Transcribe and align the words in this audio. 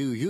Do 0.00 0.14
you 0.14 0.29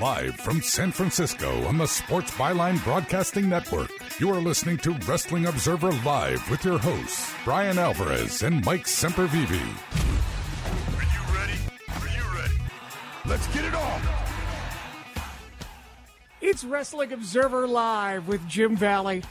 Live 0.00 0.36
from 0.36 0.62
San 0.62 0.92
Francisco 0.92 1.64
on 1.64 1.76
the 1.76 1.86
Sports 1.86 2.30
Byline 2.32 2.82
Broadcasting 2.84 3.48
Network, 3.48 3.90
you 4.20 4.30
are 4.30 4.40
listening 4.40 4.76
to 4.78 4.92
Wrestling 4.92 5.46
Observer 5.46 5.90
Live 6.04 6.48
with 6.48 6.64
your 6.64 6.78
hosts, 6.78 7.34
Bryan 7.44 7.78
Alvarez 7.78 8.44
and 8.44 8.64
Mike 8.64 8.84
Sempervive. 8.84 9.50
Are 10.94 11.02
you 11.02 11.34
ready? 11.34 11.58
Are 11.88 12.08
you 12.16 12.38
ready? 12.38 12.54
Let's 13.26 13.48
get 13.48 13.64
it 13.64 13.74
on! 13.74 14.00
It's 16.40 16.62
Wrestling 16.62 17.12
Observer 17.12 17.66
Live 17.66 18.28
with 18.28 18.46
Jim 18.46 18.76
Valley. 18.76 19.24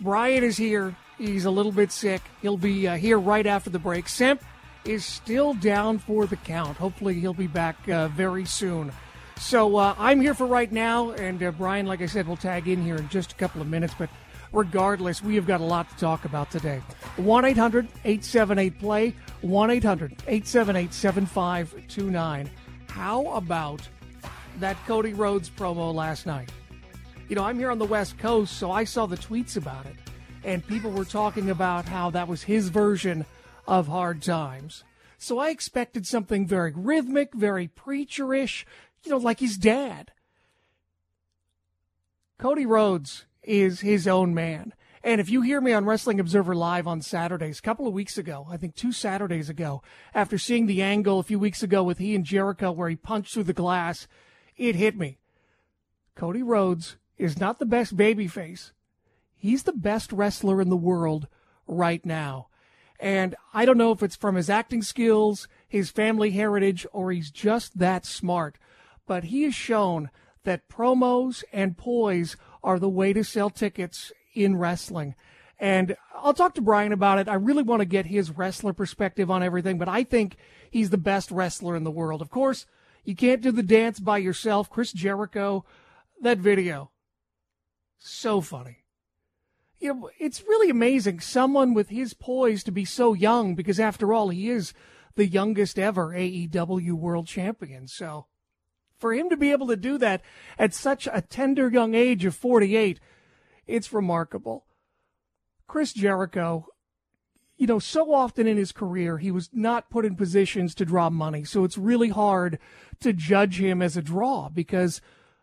Bryan 0.00 0.44
is 0.44 0.56
here. 0.56 0.94
He's 1.18 1.46
a 1.46 1.50
little 1.50 1.72
bit 1.72 1.90
sick. 1.90 2.22
He'll 2.42 2.56
be 2.56 2.86
uh, 2.86 2.96
here 2.96 3.18
right 3.18 3.46
after 3.46 3.70
the 3.70 3.80
break. 3.80 4.04
Semp 4.04 4.38
is 4.84 5.04
still 5.04 5.54
down 5.54 5.98
for 5.98 6.26
the 6.26 6.36
count. 6.36 6.76
Hopefully, 6.76 7.14
he'll 7.14 7.34
be 7.34 7.48
back 7.48 7.88
uh, 7.88 8.06
very 8.06 8.44
soon. 8.44 8.92
So 9.38 9.76
uh, 9.76 9.94
I'm 9.98 10.20
here 10.20 10.34
for 10.34 10.46
right 10.46 10.70
now, 10.70 11.10
and 11.12 11.42
uh, 11.42 11.50
Bryan, 11.50 11.86
like 11.86 12.00
I 12.00 12.06
said, 12.06 12.26
will 12.26 12.36
tag 12.36 12.68
in 12.68 12.82
here 12.82 12.96
in 12.96 13.08
just 13.08 13.32
a 13.32 13.34
couple 13.34 13.60
of 13.60 13.68
minutes. 13.68 13.94
But 13.98 14.08
regardless, 14.52 15.22
we 15.22 15.34
have 15.34 15.46
got 15.46 15.60
a 15.60 15.64
lot 15.64 15.90
to 15.90 15.96
talk 15.96 16.24
about 16.24 16.50
today. 16.50 16.80
1 17.16 17.44
800 17.44 17.86
878 18.04 18.78
Play, 18.78 19.14
1 19.40 19.70
800 19.70 20.12
878 20.26 20.94
7529. 20.94 22.50
How 22.88 23.26
about 23.28 23.88
that 24.60 24.76
Cody 24.86 25.14
Rhodes 25.14 25.50
promo 25.50 25.92
last 25.92 26.26
night? 26.26 26.50
You 27.28 27.36
know, 27.36 27.44
I'm 27.44 27.58
here 27.58 27.70
on 27.70 27.78
the 27.78 27.86
West 27.86 28.18
Coast, 28.18 28.58
so 28.58 28.70
I 28.70 28.84
saw 28.84 29.06
the 29.06 29.16
tweets 29.16 29.56
about 29.56 29.86
it, 29.86 29.96
and 30.44 30.66
people 30.66 30.90
were 30.90 31.04
talking 31.04 31.50
about 31.50 31.86
how 31.86 32.10
that 32.10 32.28
was 32.28 32.42
his 32.42 32.68
version 32.68 33.24
of 33.66 33.88
Hard 33.88 34.22
Times. 34.22 34.84
So 35.18 35.38
I 35.38 35.50
expected 35.50 36.06
something 36.06 36.46
very 36.46 36.72
rhythmic, 36.74 37.32
very 37.32 37.68
preacherish, 37.68 38.64
you 39.04 39.10
know, 39.10 39.18
like 39.18 39.40
his 39.40 39.56
dad. 39.56 40.12
Cody 42.38 42.66
Rhodes 42.66 43.26
is 43.42 43.80
his 43.80 44.06
own 44.08 44.34
man. 44.34 44.74
And 45.04 45.20
if 45.20 45.28
you 45.28 45.42
hear 45.42 45.60
me 45.60 45.72
on 45.72 45.84
Wrestling 45.84 46.20
Observer 46.20 46.54
Live 46.54 46.86
on 46.86 47.02
Saturdays, 47.02 47.58
a 47.58 47.62
couple 47.62 47.88
of 47.88 47.92
weeks 47.92 48.16
ago, 48.16 48.46
I 48.48 48.56
think 48.56 48.76
two 48.76 48.92
Saturdays 48.92 49.48
ago, 49.48 49.82
after 50.14 50.38
seeing 50.38 50.66
the 50.66 50.82
angle 50.82 51.18
a 51.18 51.24
few 51.24 51.40
weeks 51.40 51.62
ago 51.62 51.82
with 51.82 51.98
he 51.98 52.14
and 52.14 52.24
Jericho 52.24 52.70
where 52.70 52.88
he 52.88 52.94
punched 52.94 53.34
through 53.34 53.44
the 53.44 53.52
glass, 53.52 54.06
it 54.56 54.76
hit 54.76 54.96
me. 54.96 55.18
Cody 56.14 56.42
Rhodes 56.42 56.96
is 57.18 57.40
not 57.40 57.58
the 57.58 57.66
best 57.66 57.96
babyface. 57.96 58.70
He's 59.34 59.64
the 59.64 59.72
best 59.72 60.12
wrestler 60.12 60.60
in 60.60 60.68
the 60.68 60.76
world 60.76 61.26
right 61.66 62.04
now. 62.06 62.48
And 63.00 63.34
I 63.52 63.64
don't 63.64 63.78
know 63.78 63.90
if 63.90 64.04
it's 64.04 64.14
from 64.14 64.36
his 64.36 64.48
acting 64.48 64.82
skills, 64.82 65.48
his 65.66 65.90
family 65.90 66.30
heritage, 66.30 66.86
or 66.92 67.10
he's 67.10 67.32
just 67.32 67.78
that 67.78 68.06
smart. 68.06 68.56
But 69.06 69.24
he 69.24 69.42
has 69.42 69.54
shown 69.54 70.10
that 70.44 70.68
promos 70.68 71.44
and 71.52 71.76
poise 71.76 72.36
are 72.62 72.78
the 72.78 72.88
way 72.88 73.12
to 73.12 73.24
sell 73.24 73.50
tickets 73.50 74.12
in 74.34 74.56
wrestling. 74.56 75.14
And 75.58 75.96
I'll 76.16 76.34
talk 76.34 76.54
to 76.54 76.60
Bryan 76.60 76.92
about 76.92 77.18
it. 77.18 77.28
I 77.28 77.34
really 77.34 77.62
want 77.62 77.80
to 77.80 77.86
get 77.86 78.06
his 78.06 78.30
wrestler 78.30 78.72
perspective 78.72 79.30
on 79.30 79.42
everything, 79.42 79.78
but 79.78 79.88
I 79.88 80.02
think 80.02 80.36
he's 80.70 80.90
the 80.90 80.98
best 80.98 81.30
wrestler 81.30 81.76
in 81.76 81.84
the 81.84 81.90
world. 81.90 82.20
Of 82.20 82.30
course, 82.30 82.66
you 83.04 83.14
can't 83.14 83.42
do 83.42 83.52
the 83.52 83.62
dance 83.62 84.00
by 84.00 84.18
yourself. 84.18 84.70
Chris 84.70 84.92
Jericho, 84.92 85.64
that 86.20 86.38
video, 86.38 86.90
so 87.98 88.40
funny. 88.40 88.78
You 89.78 89.94
know, 89.94 90.10
it's 90.18 90.42
really 90.42 90.70
amazing 90.70 91.20
someone 91.20 91.74
with 91.74 91.88
his 91.88 92.14
poise 92.14 92.62
to 92.64 92.72
be 92.72 92.84
so 92.84 93.14
young 93.14 93.54
because 93.54 93.80
after 93.80 94.12
all, 94.12 94.28
he 94.28 94.48
is 94.48 94.72
the 95.16 95.26
youngest 95.26 95.78
ever 95.78 96.10
AEW 96.10 96.92
world 96.92 97.26
champion. 97.26 97.88
So 97.88 98.26
for 99.02 99.12
him 99.12 99.28
to 99.28 99.36
be 99.36 99.50
able 99.50 99.66
to 99.66 99.76
do 99.76 99.98
that 99.98 100.22
at 100.60 100.72
such 100.72 101.08
a 101.12 101.20
tender 101.20 101.68
young 101.68 101.92
age 101.92 102.24
of 102.24 102.36
48, 102.36 103.00
it's 103.66 103.92
remarkable. 103.92 104.64
Chris 105.66 105.92
Jericho, 105.92 106.68
you 107.56 107.66
know, 107.66 107.80
so 107.80 108.14
often 108.14 108.46
in 108.46 108.56
his 108.56 108.70
career, 108.70 109.18
he 109.18 109.32
was 109.32 109.50
not 109.52 109.90
put 109.90 110.04
in 110.04 110.14
positions 110.14 110.72
to 110.76 110.84
draw 110.84 111.10
money. 111.10 111.42
So 111.42 111.64
it's 111.64 111.76
really 111.76 112.10
hard 112.10 112.60
to 113.00 113.12
judge 113.12 113.58
him 113.58 113.82
as 113.82 113.96
a 113.96 114.02
draw 114.02 114.48
because 114.48 115.00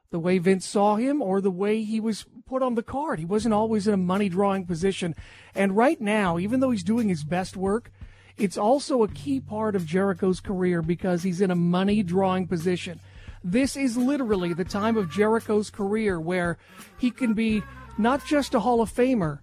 the 0.10 0.20
way 0.20 0.38
Vince 0.38 0.66
saw 0.66 0.96
him 0.96 1.22
or 1.22 1.42
the 1.42 1.52
way 1.52 1.84
he 1.84 2.00
was 2.00 2.26
put 2.46 2.64
on 2.64 2.76
the 2.76 2.82
card, 2.82 3.20
he 3.20 3.26
wasn't 3.26 3.54
always 3.54 3.90
in 3.90 3.94
a 3.94 3.98
money 3.98 4.30
drawing 4.30 4.66
position. 4.66 5.16
And 5.54 5.76
right 5.76 6.00
now, 6.00 6.40
even 6.40 6.62
though 6.62 6.72
he's 6.72 6.84
doing 6.84 7.10
his 7.10 7.26
best 7.26 7.58
work, 7.58 7.92
it's 8.38 8.58
also 8.58 9.04
a 9.04 9.10
key 9.10 9.42
part 9.42 9.76
of 9.76 9.86
Jericho's 9.86 10.40
career 10.40 10.82
because 10.82 11.24
he's 11.24 11.42
in 11.42 11.52
a 11.52 11.56
money 11.56 12.04
drawing 12.04 12.48
position. 12.48 13.02
This 13.44 13.76
is 13.76 13.96
literally 13.98 14.54
the 14.54 14.66
time 14.66 14.98
of 14.98 15.10
Jericho's 15.10 15.70
career 15.70 16.20
where 16.20 16.58
he 16.98 17.12
can 17.12 17.34
be 17.34 17.64
not 17.98 18.26
just 18.26 18.54
a 18.54 18.60
Hall 18.60 18.82
of 18.82 18.92
Famer, 18.92 19.40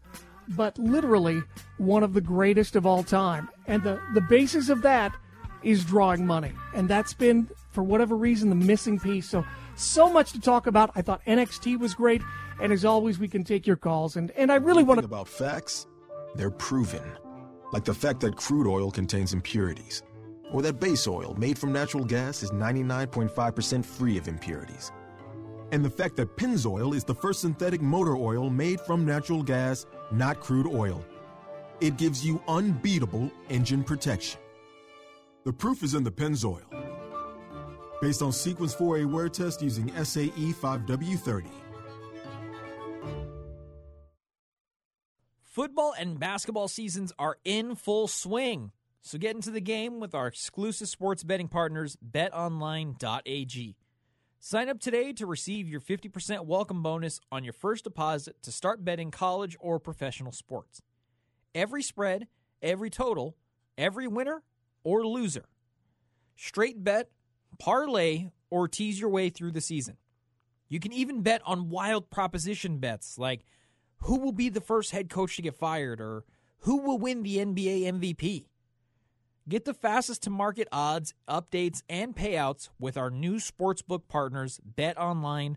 but 0.48 0.78
literally 0.78 1.42
one 1.78 2.02
of 2.02 2.14
the 2.14 2.20
greatest 2.20 2.76
of 2.76 2.86
all 2.86 3.02
time. 3.02 3.48
And 3.66 3.82
the, 3.82 4.00
the 4.14 4.20
basis 4.20 4.68
of 4.68 4.82
that 4.82 5.12
is 5.62 5.84
drawing 5.84 6.26
money. 6.26 6.52
And 6.74 6.88
that's 6.88 7.14
been, 7.14 7.48
for 7.70 7.82
whatever 7.82 8.16
reason, 8.16 8.50
the 8.50 8.54
missing 8.54 8.98
piece. 9.00 9.28
So, 9.28 9.44
so 9.74 10.10
much 10.10 10.32
to 10.32 10.40
talk 10.40 10.66
about. 10.66 10.90
I 10.94 11.02
thought 11.02 11.24
NXT 11.26 11.78
was 11.78 11.94
great. 11.94 12.22
And 12.60 12.72
as 12.72 12.84
always, 12.84 13.18
we 13.18 13.28
can 13.28 13.44
take 13.44 13.66
your 13.66 13.76
calls. 13.76 14.16
And, 14.16 14.30
and 14.32 14.52
I 14.52 14.56
really 14.56 14.84
want 14.84 15.00
to. 15.00 15.04
about 15.04 15.28
facts, 15.28 15.86
they're 16.36 16.50
proven. 16.50 17.02
Like 17.72 17.84
the 17.84 17.94
fact 17.94 18.20
that 18.20 18.36
crude 18.36 18.66
oil 18.66 18.90
contains 18.90 19.32
impurities, 19.32 20.02
or 20.56 20.62
that 20.62 20.80
base 20.80 21.06
oil 21.06 21.34
made 21.36 21.58
from 21.58 21.70
natural 21.70 22.02
gas 22.02 22.42
is 22.42 22.50
99.5% 22.50 23.84
free 23.84 24.16
of 24.16 24.26
impurities. 24.26 24.90
And 25.70 25.84
the 25.84 25.90
fact 25.90 26.16
that 26.16 26.34
Pennzoil 26.38 26.94
is 26.94 27.04
the 27.04 27.14
first 27.14 27.42
synthetic 27.42 27.82
motor 27.82 28.16
oil 28.16 28.48
made 28.48 28.80
from 28.80 29.04
natural 29.04 29.42
gas, 29.42 29.84
not 30.10 30.40
crude 30.40 30.66
oil. 30.66 31.04
It 31.82 31.98
gives 31.98 32.24
you 32.24 32.42
unbeatable 32.48 33.30
engine 33.50 33.84
protection. 33.84 34.40
The 35.44 35.52
proof 35.52 35.82
is 35.82 35.92
in 35.92 36.04
the 36.04 36.10
Pennzoil. 36.10 36.62
Based 38.00 38.22
on 38.22 38.32
Sequence 38.32 38.74
4A 38.74 39.12
wear 39.12 39.28
test 39.28 39.60
using 39.60 39.88
SAE 40.02 40.54
5W30. 40.54 41.44
Football 45.42 45.94
and 45.98 46.18
basketball 46.18 46.68
seasons 46.68 47.12
are 47.18 47.36
in 47.44 47.74
full 47.74 48.08
swing. 48.08 48.72
So 49.06 49.18
get 49.18 49.36
into 49.36 49.52
the 49.52 49.60
game 49.60 50.00
with 50.00 50.16
our 50.16 50.26
exclusive 50.26 50.88
sports 50.88 51.22
betting 51.22 51.46
partners, 51.46 51.96
betonline.ag. 52.04 53.76
Sign 54.40 54.68
up 54.68 54.80
today 54.80 55.12
to 55.12 55.26
receive 55.26 55.68
your 55.68 55.80
50% 55.80 56.44
welcome 56.44 56.82
bonus 56.82 57.20
on 57.30 57.44
your 57.44 57.52
first 57.52 57.84
deposit 57.84 58.42
to 58.42 58.50
start 58.50 58.84
betting 58.84 59.12
college 59.12 59.56
or 59.60 59.78
professional 59.78 60.32
sports. 60.32 60.82
Every 61.54 61.84
spread, 61.84 62.26
every 62.60 62.90
total, 62.90 63.36
every 63.78 64.08
winner 64.08 64.42
or 64.82 65.06
loser. 65.06 65.44
Straight 66.34 66.82
bet, 66.82 67.08
parlay, 67.60 68.30
or 68.50 68.66
tease 68.66 68.98
your 68.98 69.10
way 69.10 69.30
through 69.30 69.52
the 69.52 69.60
season. 69.60 69.98
You 70.68 70.80
can 70.80 70.92
even 70.92 71.22
bet 71.22 71.42
on 71.44 71.70
wild 71.70 72.10
proposition 72.10 72.78
bets 72.78 73.18
like 73.18 73.44
who 73.98 74.18
will 74.18 74.32
be 74.32 74.48
the 74.48 74.60
first 74.60 74.90
head 74.90 75.08
coach 75.08 75.36
to 75.36 75.42
get 75.42 75.54
fired 75.54 76.00
or 76.00 76.24
who 76.62 76.78
will 76.78 76.98
win 76.98 77.22
the 77.22 77.36
NBA 77.36 77.82
MVP. 77.84 78.46
Get 79.48 79.64
the 79.64 79.74
fastest 79.74 80.24
to 80.24 80.30
market 80.30 80.66
odds, 80.72 81.14
updates, 81.28 81.82
and 81.88 82.16
payouts 82.16 82.68
with 82.80 82.96
our 82.96 83.10
new 83.10 83.36
sportsbook 83.36 84.08
partners, 84.08 84.60
betonline.ag. 84.76 85.56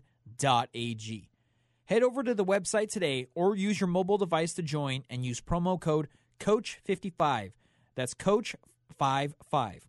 Head 1.86 2.02
over 2.04 2.22
to 2.22 2.34
the 2.34 2.44
website 2.44 2.88
today 2.88 3.26
or 3.34 3.56
use 3.56 3.80
your 3.80 3.88
mobile 3.88 4.16
device 4.16 4.54
to 4.54 4.62
join 4.62 5.02
and 5.10 5.24
use 5.24 5.40
promo 5.40 5.80
code 5.80 6.06
COACH55. 6.38 7.50
That's 7.96 8.14
COACH55 8.14 9.80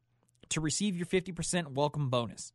to 0.50 0.62
receive 0.62 0.98
your 0.98 1.06
50% 1.06 1.74
welcome 1.74 2.10
bonus. 2.10 2.54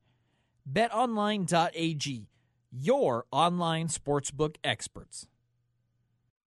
BetOnline.ag, 0.71 2.29
your 2.73 3.25
online 3.31 3.87
sportsbook 3.87 4.57
experts. 4.65 5.29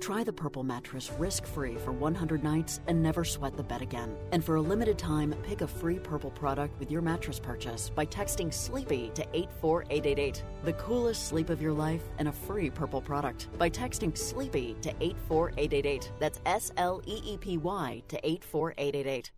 Try 0.00 0.24
the 0.24 0.32
Purple 0.32 0.64
mattress 0.64 1.10
risk 1.18 1.44
free 1.44 1.76
for 1.76 1.92
100 1.92 2.42
nights 2.42 2.80
and 2.86 3.02
never 3.02 3.22
sweat 3.22 3.56
the 3.56 3.62
bed 3.62 3.82
again. 3.82 4.16
And 4.32 4.42
for 4.42 4.56
a 4.56 4.60
limited 4.60 4.98
time, 4.98 5.34
pick 5.42 5.60
a 5.60 5.66
free 5.66 5.98
Purple 5.98 6.30
product 6.30 6.78
with 6.80 6.90
your 6.90 7.02
mattress 7.02 7.38
purchase 7.38 7.90
by 7.90 8.06
texting 8.06 8.52
SLEEPY 8.52 9.10
to 9.14 9.22
84888. 9.34 10.42
The 10.64 10.72
coolest 10.74 11.28
sleep 11.28 11.50
of 11.50 11.60
your 11.60 11.72
life 11.72 12.02
and 12.18 12.28
a 12.28 12.32
free 12.32 12.70
Purple 12.70 13.02
product 13.02 13.48
by 13.58 13.68
texting 13.68 14.16
SLEEPY 14.16 14.76
to 14.80 14.90
84888. 15.00 16.12
That's 16.18 16.40
S 16.46 16.72
L 16.78 17.02
E 17.06 17.20
E 17.24 17.36
P 17.36 17.58
Y 17.58 18.02
to 18.08 18.16
84888. 18.26 19.30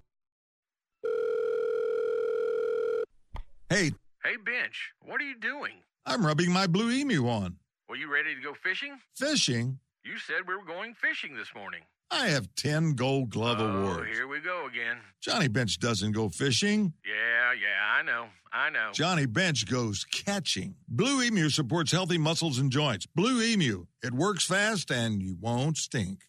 Hey, 3.68 3.90
Hey, 4.24 4.36
Bench, 4.36 4.92
what 5.04 5.20
are 5.20 5.24
you 5.24 5.34
doing? 5.34 5.72
I'm 6.06 6.24
rubbing 6.24 6.52
my 6.52 6.68
blue 6.68 6.92
emu 6.92 7.26
on. 7.26 7.56
Were 7.88 7.96
you 7.96 8.12
ready 8.12 8.36
to 8.36 8.40
go 8.40 8.54
fishing? 8.62 8.98
Fishing? 9.16 9.80
You 10.04 10.18
said 10.18 10.48
we 10.48 10.56
were 10.56 10.64
going 10.64 10.94
fishing 10.94 11.36
this 11.36 11.54
morning. 11.54 11.82
I 12.10 12.26
have 12.28 12.48
10 12.56 12.94
gold 12.94 13.30
glove 13.30 13.58
oh, 13.60 13.66
awards. 13.66 14.10
here 14.12 14.26
we 14.26 14.40
go 14.40 14.66
again. 14.66 14.98
Johnny 15.20 15.48
Bench 15.48 15.78
doesn't 15.78 16.12
go 16.12 16.28
fishing. 16.28 16.92
Yeah, 17.06 17.52
yeah, 17.52 17.98
I 17.98 18.02
know. 18.02 18.26
I 18.52 18.68
know. 18.68 18.90
Johnny 18.92 19.26
Bench 19.26 19.64
goes 19.64 20.04
catching. 20.04 20.74
Blue 20.88 21.22
Emu 21.22 21.48
supports 21.48 21.92
healthy 21.92 22.18
muscles 22.18 22.58
and 22.58 22.70
joints. 22.70 23.06
Blue 23.06 23.40
Emu. 23.40 23.86
It 24.02 24.12
works 24.12 24.44
fast 24.44 24.90
and 24.90 25.22
you 25.22 25.36
won't 25.40 25.78
stink. 25.78 26.24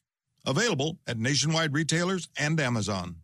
Available 0.45 0.99
at 1.07 1.17
nationwide 1.17 1.73
retailers 1.73 2.29
and 2.37 2.59
Amazon. 2.59 3.17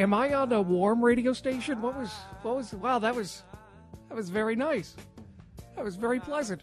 am 0.00 0.14
I 0.14 0.32
on 0.32 0.50
a 0.52 0.62
warm 0.62 1.04
radio 1.04 1.32
station? 1.34 1.82
What 1.82 1.96
was 1.96 2.10
what 2.42 2.56
was 2.56 2.72
wow, 2.72 2.98
that 2.98 3.14
was 3.14 3.44
that 4.08 4.14
was 4.14 4.30
very 4.30 4.56
nice. 4.56 4.96
That 5.76 5.84
was 5.84 5.96
very 5.96 6.18
pleasant. 6.18 6.62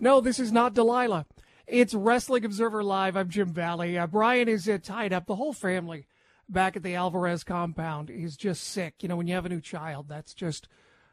No, 0.00 0.20
this 0.20 0.40
is 0.40 0.52
not 0.52 0.74
Delilah. 0.74 1.26
It's 1.66 1.94
Wrestling 1.94 2.44
Observer 2.44 2.82
Live. 2.82 3.16
I'm 3.16 3.30
Jim 3.30 3.52
Valley. 3.52 3.96
Uh, 3.96 4.06
Bryan 4.06 4.48
is 4.48 4.68
uh, 4.68 4.78
tied 4.82 5.12
up. 5.12 5.26
The 5.26 5.36
whole 5.36 5.52
family 5.52 6.08
back 6.48 6.76
at 6.76 6.82
the 6.82 6.94
Alvarez 6.94 7.44
compound 7.44 8.10
is 8.10 8.36
just 8.36 8.64
sick. 8.64 8.96
You 9.00 9.08
know, 9.08 9.16
when 9.16 9.28
you 9.28 9.34
have 9.34 9.46
a 9.46 9.50
new 9.50 9.60
child, 9.60 10.08
that's 10.08 10.34
just 10.34 10.68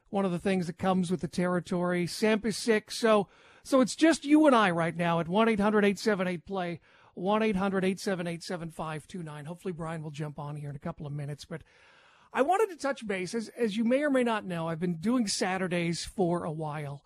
one 0.09 0.25
of 0.25 0.31
the 0.31 0.39
things 0.39 0.67
that 0.67 0.77
comes 0.77 1.09
with 1.09 1.21
the 1.21 1.27
territory. 1.27 2.05
Semp 2.05 2.43
is 2.43 2.57
sick, 2.57 2.91
so 2.91 3.27
so 3.63 3.81
it's 3.81 3.95
just 3.95 4.25
you 4.25 4.47
and 4.47 4.55
I 4.55 4.71
right 4.71 4.97
now 4.97 5.19
at 5.19 5.27
1-800-878-PLAY. 5.27 6.79
1 7.15 7.43
800 7.43 7.83
878 7.83 8.43
7529. 8.43 9.45
Hopefully, 9.45 9.73
Bryan 9.73 10.03
will 10.03 10.11
jump 10.11 10.39
on 10.39 10.55
here 10.55 10.69
in 10.69 10.75
a 10.75 10.79
couple 10.79 11.05
of 11.05 11.13
minutes. 11.13 11.45
But 11.45 11.61
I 12.33 12.41
wanted 12.41 12.69
to 12.69 12.77
touch 12.77 13.05
base. 13.05 13.35
As, 13.35 13.49
as 13.49 13.75
you 13.75 13.83
may 13.83 14.03
or 14.03 14.09
may 14.09 14.23
not 14.23 14.45
know, 14.45 14.67
I've 14.67 14.79
been 14.79 14.97
doing 14.97 15.27
Saturdays 15.27 16.05
for 16.05 16.43
a 16.43 16.51
while. 16.51 17.03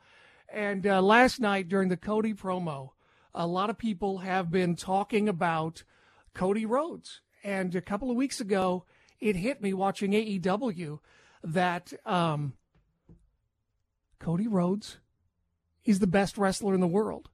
And 0.53 0.85
uh, 0.85 1.01
last 1.01 1.39
night 1.39 1.67
during 1.67 1.89
the 1.89 1.97
Cody 1.97 2.33
promo, 2.33 2.89
a 3.33 3.47
lot 3.47 3.69
of 3.69 3.77
people 3.77 4.19
have 4.19 4.51
been 4.51 4.75
talking 4.75 5.27
about 5.27 5.83
Cody 6.33 6.65
Rhodes. 6.65 7.21
And 7.43 7.75
a 7.75 7.81
couple 7.81 8.09
of 8.09 8.17
weeks 8.17 8.39
ago, 8.39 8.85
it 9.19 9.35
hit 9.35 9.61
me 9.61 9.73
watching 9.73 10.11
AEW 10.11 10.99
that 11.43 11.93
um, 12.05 12.53
Cody 14.19 14.47
Rhodes 14.47 14.97
is 15.83 15.99
the 15.99 16.07
best 16.07 16.37
wrestler 16.37 16.73
in 16.73 16.81
the 16.81 16.87
world. 16.87 17.29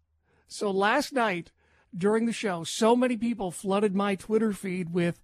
So 0.47 0.71
last 0.71 1.13
night, 1.13 1.51
during 1.95 2.25
the 2.25 2.33
show, 2.33 2.63
so 2.63 2.95
many 2.95 3.17
people 3.17 3.51
flooded 3.51 3.95
my 3.95 4.15
Twitter 4.15 4.53
feed 4.53 4.93
with, 4.93 5.19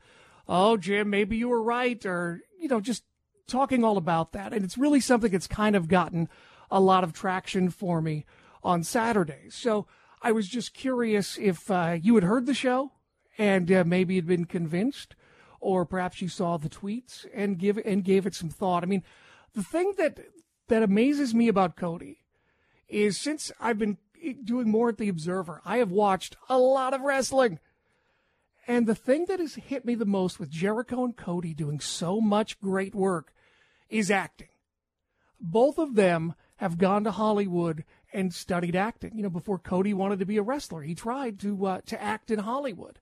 oh, 0.48 0.78
Jim, 0.78 1.10
maybe 1.10 1.38
you 1.38 1.50
were 1.50 1.62
right, 1.62 2.06
or, 2.06 2.42
you 2.60 2.68
know, 2.68 2.80
just 2.80 3.04
talking 3.48 3.84
all 3.84 3.98
about 3.98 4.34
that. 4.34 4.54
And 4.54 4.64
it's 4.64 4.78
really 4.78 5.00
something 5.00 5.32
that's 5.32 5.48
kind 5.48 5.76
of 5.76 5.88
gotten 5.88 6.30
a 6.70 6.80
lot 6.80 7.04
of 7.04 7.14
traction 7.14 7.70
for 7.70 8.02
me 8.02 8.26
on 8.64 8.84
Saturdays. 8.84 9.56
So 9.56 9.88
I 10.22 10.32
was 10.32 10.48
just 10.48 10.74
curious 10.74 11.38
if 11.38 11.72
uh, 11.72 11.98
you 12.02 12.16
had 12.16 12.24
heard 12.24 12.46
the 12.46 12.54
show 12.54 12.92
and 13.38 13.72
uh, 13.72 13.84
maybe 13.86 14.16
had 14.16 14.28
been 14.28 14.46
convinced, 14.46 15.16
or 15.60 15.86
perhaps 15.86 16.22
you 16.22 16.28
saw 16.28 16.58
the 16.58 16.70
tweets 16.70 17.26
and 17.34 17.58
give 17.58 17.78
and 17.86 18.04
gave 18.04 18.26
it 18.26 18.36
some 18.36 18.50
thought. 18.50 18.84
I 18.84 18.88
mean, 18.88 19.04
the 19.54 19.64
thing 19.64 19.94
that 19.98 20.20
that 20.68 20.84
amazes 20.84 21.34
me 21.34 21.48
about 21.48 21.78
Cody 21.78 22.20
is 22.90 23.18
since 23.18 23.52
I've 23.60 23.78
been 23.78 23.98
doing 24.44 24.70
more 24.70 24.90
at 24.90 24.98
the 24.98 25.10
Observer, 25.10 25.62
I 25.66 25.78
have 25.78 25.92
watched 25.92 26.36
a 26.50 26.58
lot 26.58 26.94
of 26.94 27.02
wrestling. 27.02 27.60
And 28.68 28.86
the 28.86 28.96
thing 28.96 29.26
that 29.30 29.40
has 29.40 29.56
hit 29.56 29.86
me 29.86 29.96
the 29.96 30.06
most 30.06 30.40
with 30.40 30.50
Jericho 30.50 31.06
and 31.06 31.16
Cody 31.16 31.54
doing 31.54 31.80
so 31.80 32.20
much 32.20 32.60
great 32.60 32.94
work 32.94 33.34
is 33.90 34.12
acting. 34.12 34.50
Both 35.40 35.78
of 35.78 35.96
them 35.96 36.34
have 36.58 36.78
gone 36.78 37.04
to 37.06 37.12
Hollywood 37.12 37.86
and 38.12 38.34
studied 38.34 38.76
acting. 38.76 39.16
You 39.16 39.24
know, 39.24 39.30
before 39.30 39.60
Cody 39.60 39.94
wanted 39.94 40.20
to 40.20 40.26
be 40.26 40.38
a 40.38 40.42
wrestler, 40.42 40.82
he 40.82 40.96
tried 40.96 41.40
to 41.40 41.66
uh, 41.66 41.82
to 41.86 42.02
act 42.02 42.32
in 42.32 42.40
Hollywood. 42.40 43.00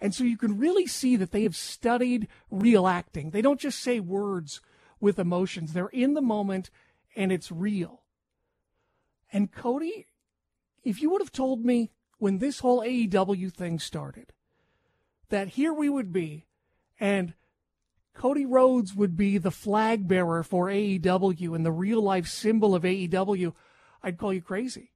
And 0.00 0.14
so 0.14 0.24
you 0.24 0.36
can 0.36 0.58
really 0.58 0.86
see 0.86 1.16
that 1.16 1.30
they 1.30 1.42
have 1.42 1.56
studied 1.56 2.28
real 2.50 2.86
acting. 2.86 3.30
They 3.30 3.42
don't 3.42 3.60
just 3.60 3.80
say 3.80 4.00
words 4.00 4.60
with 4.98 5.18
emotions. 5.18 5.72
They're 5.72 5.88
in 5.88 6.14
the 6.14 6.22
moment 6.22 6.70
and 7.16 7.30
it's 7.30 7.52
real. 7.52 8.02
And 9.32 9.52
Cody, 9.52 10.06
if 10.82 11.02
you 11.02 11.10
would 11.10 11.20
have 11.20 11.32
told 11.32 11.64
me 11.64 11.90
when 12.18 12.38
this 12.38 12.60
whole 12.60 12.80
AEW 12.80 13.52
thing 13.52 13.78
started 13.78 14.32
that 15.28 15.48
here 15.48 15.72
we 15.72 15.88
would 15.88 16.12
be 16.12 16.46
and 16.98 17.34
Cody 18.14 18.44
Rhodes 18.44 18.94
would 18.94 19.16
be 19.16 19.38
the 19.38 19.50
flag 19.50 20.06
bearer 20.06 20.42
for 20.42 20.66
AEW 20.66 21.54
and 21.54 21.64
the 21.64 21.72
real 21.72 22.02
life 22.02 22.26
symbol 22.26 22.74
of 22.74 22.82
AEW, 22.82 23.54
I'd 24.02 24.18
call 24.18 24.34
you 24.34 24.42
crazy. 24.42 24.92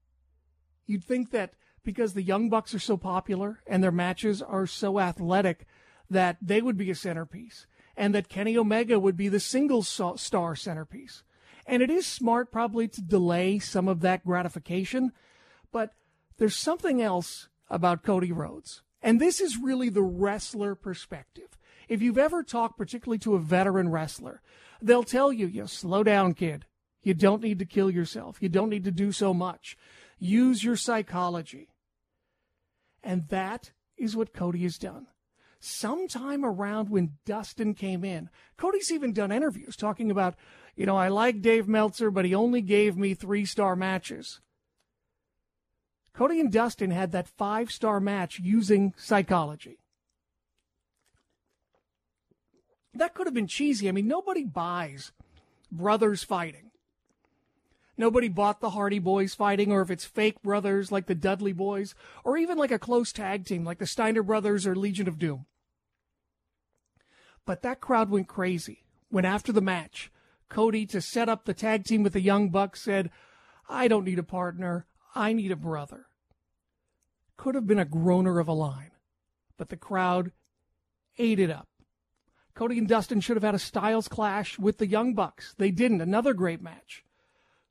You'd 0.87 1.05
think 1.05 1.31
that 1.31 1.55
because 1.83 2.13
the 2.13 2.23
Young 2.23 2.49
Bucks 2.51 2.75
are 2.75 2.81
so 2.81 2.97
popular 2.97 3.61
and 3.67 3.83
their 3.83 3.93
matches 3.93 4.43
are 4.43 4.67
so 4.67 4.99
athletic 4.99 5.67
that 6.11 6.37
they 6.43 6.61
would 6.61 6.77
be 6.77 6.91
a 6.91 6.95
centerpiece 6.95 7.67
and 7.97 8.15
that 8.15 8.29
Kenny 8.29 8.57
Omega 8.57 8.99
would 8.99 9.17
be 9.17 9.29
the 9.29 9.41
single 9.41 9.83
star 9.83 10.57
centerpiece. 10.57 11.23
And 11.67 11.83
it 11.83 11.91
is 11.91 12.07
smart 12.07 12.53
probably 12.53 12.89
to 12.89 13.01
delay 13.01 13.59
some 13.59 13.89
of 13.89 14.01
that 14.01 14.25
gratification, 14.25 15.13
but 15.75 15.91
there's 16.39 16.55
something 16.55 17.03
else 17.03 17.49
about 17.69 18.05
Cody 18.05 18.31
Rhodes. 18.31 18.83
And 19.03 19.21
this 19.21 19.41
is 19.41 19.59
really 19.59 19.89
the 19.89 20.05
wrestler 20.05 20.77
perspective. 20.77 21.59
If 21.89 22.01
you've 22.01 22.17
ever 22.17 22.45
talked 22.45 22.79
particularly 22.79 23.19
to 23.19 23.35
a 23.35 23.41
veteran 23.41 23.89
wrestler, 23.89 24.41
they'll 24.81 25.03
tell 25.03 25.33
you, 25.33 25.49
you 25.49 25.67
slow 25.67 26.05
down, 26.05 26.35
kid. 26.35 26.65
You 27.03 27.13
don't 27.13 27.43
need 27.43 27.59
to 27.59 27.65
kill 27.65 27.91
yourself. 27.91 28.39
You 28.41 28.49
don't 28.49 28.71
need 28.71 28.85
to 28.85 28.93
do 28.93 29.11
so 29.11 29.35
much. 29.35 29.77
Use 30.21 30.63
your 30.63 30.77
psychology. 30.77 31.71
And 33.03 33.29
that 33.31 33.73
is 33.97 34.15
what 34.15 34.33
Cody 34.33 34.63
has 34.63 34.79
done. 34.79 35.09
Sometime 35.59 36.45
around 36.45 36.89
when 36.89 37.17
Dustin 37.27 37.75
came 37.75 38.05
in, 38.05 38.31
Cody's 38.57 38.93
even 38.93 39.13
done 39.13 39.33
interviews 39.33 39.75
talking 39.75 40.13
about, 40.13 40.37
you 40.77 40.87
know, 40.87 40.97
I 40.97 41.09
like 41.09 41.43
Dave 41.43 41.67
Meltzer, 41.67 42.13
but 42.13 42.25
he 42.25 42.33
only 42.33 42.63
gave 42.63 42.97
me 42.97 43.15
three 43.15 43.45
star 43.45 43.75
matches. 43.75 44.41
Cody 46.15 46.39
and 46.39 46.53
Dustin 46.53 46.93
had 46.93 47.13
that 47.13 47.29
five 47.29 47.71
star 47.73 48.01
match 48.01 48.39
using 48.39 48.95
psychology. 48.97 49.79
That 52.95 53.15
could 53.15 53.27
have 53.27 53.35
been 53.35 53.49
cheesy. 53.49 53.89
I 53.89 53.93
mean, 53.93 54.07
nobody 54.07 54.45
buys 54.45 55.11
brothers 55.73 56.23
fighting. 56.23 56.71
Nobody 57.97 58.29
bought 58.29 58.61
the 58.61 58.71
Hardy 58.71 58.99
Boys 58.99 59.35
fighting, 59.35 59.71
or 59.71 59.81
if 59.81 59.91
it's 59.91 60.05
fake 60.05 60.43
brothers 60.43 60.91
like 60.91 61.07
the 61.07 61.15
Dudley 61.15 61.53
Boys, 61.53 61.95
or 62.25 62.37
even 62.37 62.59
like 62.59 62.73
a 62.73 62.79
close 62.79 63.13
tag 63.13 63.45
team 63.45 63.65
like 63.65 63.79
the 63.79 63.87
Steiner 63.87 64.23
Brothers 64.23 64.67
or 64.67 64.75
Legion 64.75 65.07
of 65.09 65.19
Doom. 65.19 65.47
But 67.47 67.63
that 67.63 67.81
crowd 67.81 68.11
went 68.11 68.29
crazy 68.29 68.85
when 69.11 69.25
after 69.25 69.53
the 69.53 69.61
match, 69.61 70.11
Cody, 70.49 70.87
to 70.87 71.01
set 71.01 71.29
up 71.29 71.45
the 71.45 71.55
tag 71.55 71.85
team 71.85 72.03
with 72.03 72.13
the 72.13 72.21
Young 72.21 72.51
Bucks, 72.51 72.83
said, 72.83 73.11
I 73.69 73.87
don't 73.89 74.05
need 74.05 74.19
a 74.19 74.25
partner. 74.25 74.87
I 75.15 75.33
need 75.33 75.53
a 75.53 75.57
brother. 75.57 76.07
Could 77.37 77.55
have 77.55 77.67
been 77.67 77.79
a 77.79 77.85
groaner 77.85 78.39
of 78.39 78.49
a 78.49 78.53
line, 78.53 78.91
but 79.57 79.69
the 79.69 79.77
crowd 79.77 80.33
ate 81.19 81.39
it 81.39 81.51
up. 81.51 81.69
Cody 82.55 82.79
and 82.79 82.89
Dustin 82.89 83.21
should 83.21 83.37
have 83.37 83.43
had 83.43 83.55
a 83.55 83.59
Styles 83.59 84.09
clash 84.09 84.59
with 84.59 84.79
the 84.79 84.87
Young 84.87 85.15
Bucks. 85.15 85.55
They 85.59 85.71
didn't. 85.71 86.01
Another 86.01 86.35
great 86.35 86.63
match. 86.63 87.05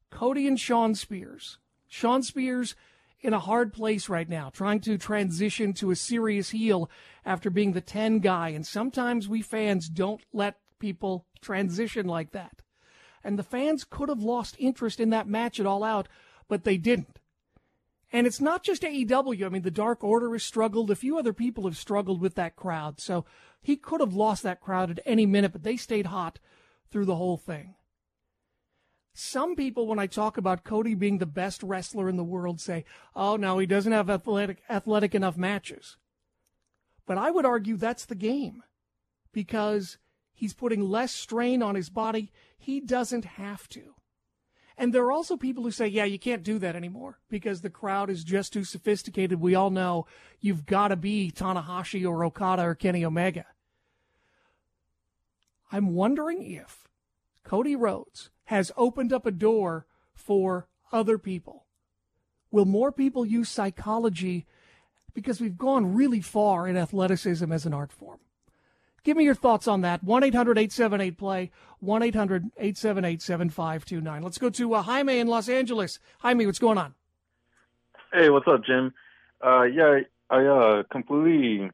Cody 0.09 0.47
and 0.47 0.59
Shawn 0.59 0.93
Spears. 0.93 1.57
Shawn 1.87 2.21
Spears 2.21 2.75
in 3.21 3.33
a 3.33 3.39
hard 3.39 3.71
place 3.71 4.09
right 4.09 4.27
now, 4.27 4.49
trying 4.49 4.81
to 4.81 4.97
transition 4.97 5.71
to 5.73 5.91
a 5.91 5.95
serious 5.95 6.49
heel 6.49 6.89
after 7.25 7.49
being 7.49 7.71
the 7.71 7.81
10 7.81 8.19
guy. 8.19 8.49
And 8.49 8.67
sometimes 8.67 9.29
we 9.29 9.41
fans 9.41 9.87
don't 9.87 10.21
let 10.33 10.57
people 10.79 11.25
transition 11.41 12.05
like 12.05 12.31
that. 12.31 12.61
And 13.23 13.39
the 13.39 13.43
fans 13.43 13.85
could 13.85 14.09
have 14.09 14.21
lost 14.21 14.57
interest 14.59 14.99
in 14.99 15.09
that 15.11 15.29
match 15.29 15.59
at 15.61 15.65
All 15.65 15.83
Out, 15.83 16.09
but 16.49 16.65
they 16.65 16.75
didn't. 16.75 17.19
And 18.13 18.27
it's 18.27 18.39
not 18.39 18.63
just 18.63 18.83
AEW. 18.83 19.43
I 19.43 19.49
mean, 19.49 19.63
the 19.63 19.71
Dark 19.71 20.03
Order 20.03 20.31
has 20.33 20.43
struggled. 20.43 20.91
A 20.91 20.95
few 20.95 21.17
other 21.17 21.33
people 21.33 21.63
have 21.65 21.75
struggled 21.75 22.21
with 22.21 22.35
that 22.35 22.55
crowd. 22.55 23.01
So 23.01 23.25
he 23.59 23.75
could 23.75 24.01
have 24.01 24.13
lost 24.13 24.43
that 24.43 24.61
crowd 24.61 24.91
at 24.91 24.99
any 25.03 25.25
minute, 25.25 25.51
but 25.51 25.63
they 25.63 25.75
stayed 25.75 26.05
hot 26.05 26.37
through 26.91 27.05
the 27.05 27.15
whole 27.15 27.37
thing. 27.37 27.73
Some 29.15 29.55
people, 29.55 29.87
when 29.87 29.97
I 29.97 30.05
talk 30.05 30.37
about 30.37 30.63
Cody 30.63 30.93
being 30.93 31.17
the 31.17 31.25
best 31.25 31.63
wrestler 31.63 32.07
in 32.07 32.15
the 32.15 32.23
world, 32.23 32.61
say, 32.61 32.85
oh, 33.15 33.35
no, 33.35 33.57
he 33.57 33.65
doesn't 33.65 33.91
have 33.91 34.09
athletic, 34.11 34.61
athletic 34.69 35.15
enough 35.15 35.37
matches. 35.37 35.97
But 37.07 37.17
I 37.17 37.31
would 37.31 37.45
argue 37.45 37.77
that's 37.77 38.05
the 38.05 38.15
game 38.15 38.63
because 39.31 39.97
he's 40.33 40.53
putting 40.53 40.81
less 40.81 41.11
strain 41.11 41.63
on 41.63 41.75
his 41.75 41.89
body. 41.89 42.31
He 42.57 42.79
doesn't 42.79 43.25
have 43.25 43.67
to. 43.69 43.95
And 44.77 44.93
there 44.93 45.03
are 45.03 45.11
also 45.11 45.37
people 45.37 45.63
who 45.63 45.71
say, 45.71 45.87
yeah, 45.87 46.05
you 46.05 46.17
can't 46.17 46.43
do 46.43 46.57
that 46.59 46.75
anymore 46.75 47.19
because 47.29 47.61
the 47.61 47.69
crowd 47.69 48.09
is 48.09 48.23
just 48.23 48.53
too 48.53 48.63
sophisticated. 48.63 49.39
We 49.39 49.55
all 49.55 49.69
know 49.69 50.07
you've 50.39 50.65
got 50.65 50.87
to 50.87 50.95
be 50.95 51.31
Tanahashi 51.31 52.07
or 52.07 52.25
Okada 52.25 52.63
or 52.63 52.75
Kenny 52.75 53.05
Omega. 53.05 53.45
I'm 55.71 55.93
wondering 55.93 56.43
if 56.43 56.87
Cody 57.43 57.75
Rhodes 57.75 58.29
has 58.45 58.71
opened 58.77 59.13
up 59.13 59.25
a 59.25 59.31
door 59.31 59.85
for 60.13 60.67
other 60.91 61.17
people. 61.17 61.65
Will 62.51 62.65
more 62.65 62.91
people 62.91 63.25
use 63.25 63.49
psychology 63.49 64.45
because 65.13 65.41
we've 65.41 65.57
gone 65.57 65.95
really 65.95 66.21
far 66.21 66.67
in 66.67 66.77
athleticism 66.77 67.51
as 67.51 67.65
an 67.65 67.73
art 67.73 67.91
form? 67.91 68.19
Give 69.03 69.17
me 69.17 69.25
your 69.25 69.35
thoughts 69.35 69.67
on 69.67 69.81
that. 69.81 70.03
1 70.03 70.23
800 70.23 70.57
878 70.57 71.17
play, 71.17 71.51
1 71.79 72.03
800 72.03 72.51
878 72.57 73.21
7529. 73.21 74.23
Let's 74.23 74.37
go 74.37 74.49
to 74.49 74.73
uh, 74.75 74.81
Jaime 74.81 75.19
in 75.19 75.27
Los 75.27 75.49
Angeles. 75.49 75.99
Jaime, 76.19 76.45
what's 76.45 76.59
going 76.59 76.77
on? 76.77 76.95
Hey, 78.13 78.29
what's 78.29 78.47
up, 78.47 78.63
Jim? 78.63 78.93
Uh, 79.45 79.63
yeah, 79.63 79.99
I 80.29 80.45
uh, 80.45 80.83
completely 80.89 81.69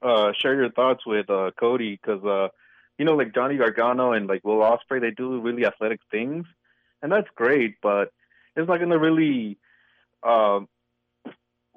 uh, 0.00 0.32
share 0.38 0.54
your 0.54 0.70
thoughts 0.70 1.04
with 1.04 1.28
uh, 1.28 1.50
Cody 1.58 1.98
because, 2.00 2.24
uh, 2.24 2.48
you 2.98 3.04
know, 3.04 3.16
like 3.16 3.34
Johnny 3.34 3.56
Gargano 3.56 4.12
and 4.12 4.28
like 4.28 4.44
Will 4.44 4.58
Ospreay, 4.58 5.00
they 5.00 5.10
do 5.10 5.40
really 5.40 5.66
athletic 5.66 6.00
things, 6.10 6.46
and 7.02 7.10
that's 7.10 7.28
great. 7.34 7.76
But 7.82 8.12
it's 8.54 8.68
not 8.68 8.78
gonna 8.78 8.98
really. 8.98 9.58
Uh, 10.22 10.60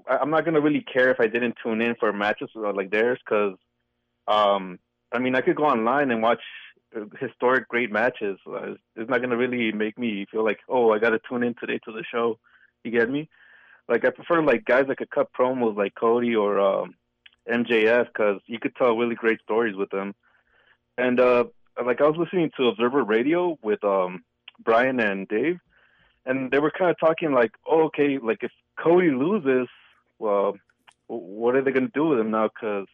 I'm 0.07 0.29
not 0.29 0.45
gonna 0.45 0.61
really 0.61 0.81
care 0.81 1.09
if 1.09 1.19
I 1.19 1.27
didn't 1.27 1.55
tune 1.63 1.81
in 1.81 1.95
for 1.95 2.11
matches 2.13 2.49
like 2.55 2.91
theirs 2.91 3.19
because 3.25 3.55
um, 4.27 4.79
I 5.11 5.19
mean, 5.19 5.35
I 5.35 5.41
could 5.41 5.55
go 5.55 5.65
online 5.65 6.11
and 6.11 6.21
watch 6.21 6.41
historic 7.19 7.67
great 7.67 7.91
matches. 7.91 8.37
Uh, 8.47 8.73
it's 8.95 9.09
not 9.09 9.19
going 9.19 9.29
to 9.29 9.37
really 9.37 9.71
make 9.71 9.97
me 9.97 10.25
feel 10.31 10.43
like, 10.43 10.59
oh, 10.69 10.91
I 10.91 10.99
got 10.99 11.09
to 11.09 11.19
tune 11.27 11.43
in 11.43 11.55
today 11.59 11.79
to 11.85 11.91
the 11.91 12.03
show. 12.11 12.39
You 12.83 12.91
get 12.91 13.09
me? 13.09 13.29
Like 13.87 14.05
I 14.05 14.11
prefer 14.11 14.41
like 14.41 14.65
guys 14.65 14.85
that 14.87 14.97
could 14.97 15.09
cut 15.09 15.33
promos 15.33 15.75
like 15.75 15.95
Cody 15.95 16.35
or 16.35 16.59
um, 16.59 16.95
MJF 17.51 18.07
because 18.07 18.41
you 18.47 18.59
could 18.59 18.75
tell 18.75 18.95
really 18.97 19.15
great 19.15 19.41
stories 19.41 19.75
with 19.75 19.89
them. 19.89 20.15
And 20.97 21.19
uh, 21.19 21.45
like 21.83 22.01
I 22.01 22.07
was 22.07 22.17
listening 22.17 22.51
to 22.57 22.67
Observer 22.67 23.03
Radio 23.03 23.57
with 23.61 23.83
um, 23.83 24.23
Bryan 24.63 24.99
and 24.99 25.27
Dave, 25.27 25.59
and 26.25 26.51
they 26.51 26.59
were 26.59 26.71
kind 26.71 26.91
of 26.91 26.99
talking 26.99 27.33
like, 27.33 27.51
oh, 27.67 27.85
okay, 27.85 28.19
like 28.19 28.39
if 28.41 28.51
Cody 28.79 29.11
loses, 29.11 29.67
well, 30.19 30.55
what 31.07 31.55
are 31.55 31.61
they 31.61 31.71
going 31.71 31.87
to 31.87 31.91
do 31.93 32.07
with 32.07 32.19
him 32.19 32.31
now? 32.31 32.47
Because 32.47 32.87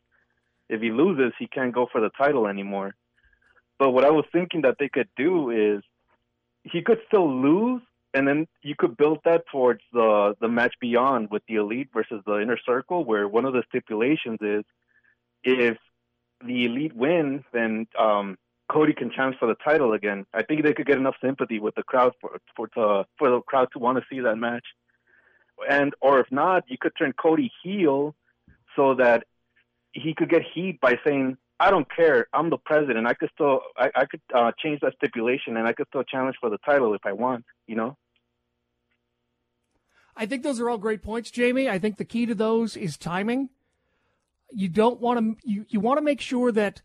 if 0.70 0.82
he 0.82 0.92
loses, 0.92 1.34
he 1.40 1.48
can't 1.48 1.74
go 1.74 1.88
for 1.92 2.00
the 2.00 2.12
title 2.18 2.48
anymore. 2.48 2.96
But 3.78 3.92
what 3.92 4.06
I 4.06 4.12
was 4.12 4.26
thinking 4.32 4.62
that 4.62 4.76
they 4.80 4.90
could 4.90 5.10
do 5.16 5.50
is 5.50 5.82
he 6.64 6.82
could 6.82 7.00
still 7.08 7.30
lose, 7.42 7.82
and 8.14 8.28
then 8.28 8.48
you 8.62 8.76
could 8.78 8.98
build 8.98 9.20
that 9.26 9.46
towards 9.52 9.82
the 9.94 10.36
the 10.40 10.48
match 10.48 10.76
beyond 10.80 11.30
with 11.32 11.44
the 11.48 11.56
elite 11.56 11.90
versus 11.94 12.22
the 12.26 12.40
inner 12.40 12.58
circle, 12.66 13.06
where 13.06 13.28
one 13.28 13.46
of 13.46 13.54
the 13.54 13.64
stipulations 13.70 14.40
is 14.42 14.64
if 15.44 15.78
the 16.46 16.66
elite 16.66 16.96
win, 16.96 17.44
then 17.54 17.88
um, 17.98 18.38
Cody 18.70 18.94
can 18.94 19.12
challenge 19.12 19.38
for 19.40 19.48
the 19.48 19.56
title 19.56 19.94
again. 19.94 20.26
I 20.34 20.44
think 20.44 20.64
they 20.64 20.74
could 20.74 20.86
get 20.86 20.98
enough 20.98 21.16
sympathy 21.24 21.60
with 21.60 21.76
the 21.76 21.84
crowd 21.84 22.14
for 22.22 22.40
for 22.56 22.68
to, 22.70 23.06
for 23.18 23.30
the 23.30 23.42
crowd 23.42 23.70
to 23.74 23.80
want 23.80 23.98
to 23.98 24.04
see 24.10 24.20
that 24.22 24.36
match. 24.38 24.66
And 25.70 25.94
or 26.02 26.20
if 26.20 26.32
not, 26.32 26.64
you 26.68 26.78
could 26.80 26.94
turn 26.98 27.14
Cody 27.14 27.52
heel 27.64 28.16
so 28.76 28.96
that 28.96 29.26
he 29.94 30.14
could 30.16 30.30
get 30.30 30.42
heat 30.54 30.80
by 30.82 30.98
saying, 31.06 31.38
"I 31.60 31.72
don't 31.72 31.88
care. 31.94 32.28
I'm 32.34 32.50
the 32.50 32.58
president. 32.58 33.08
I 33.08 33.14
could 33.14 33.30
still, 33.34 33.62
I, 33.78 33.90
I 33.96 34.06
could 34.06 34.22
uh, 34.34 34.52
change 34.62 34.82
that 34.82 34.94
stipulation, 34.96 35.58
and 35.58 35.68
I 35.68 35.74
could 35.74 35.88
still 35.90 36.04
challenge 36.04 36.38
for 36.40 36.50
the 36.50 36.58
title 36.66 36.94
if 36.94 37.02
I 37.06 37.14
want." 37.14 37.46
You 37.68 37.76
know. 37.76 37.98
I 40.16 40.26
think 40.26 40.44
those 40.44 40.60
are 40.60 40.70
all 40.70 40.78
great 40.78 41.02
points, 41.02 41.32
Jamie. 41.32 41.70
I 41.70 41.80
think 41.80 41.98
the 41.98 42.06
key 42.06 42.26
to 42.26 42.36
those 42.36 42.76
is 42.76 42.98
timing. 42.98 43.50
You 44.52 44.68
don't 44.68 45.00
want 45.00 45.20
to 45.20 45.50
you, 45.50 45.66
you 45.70 45.80
want 45.80 45.98
to 45.98 46.04
make 46.04 46.22
sure 46.22 46.52
that 46.52 46.82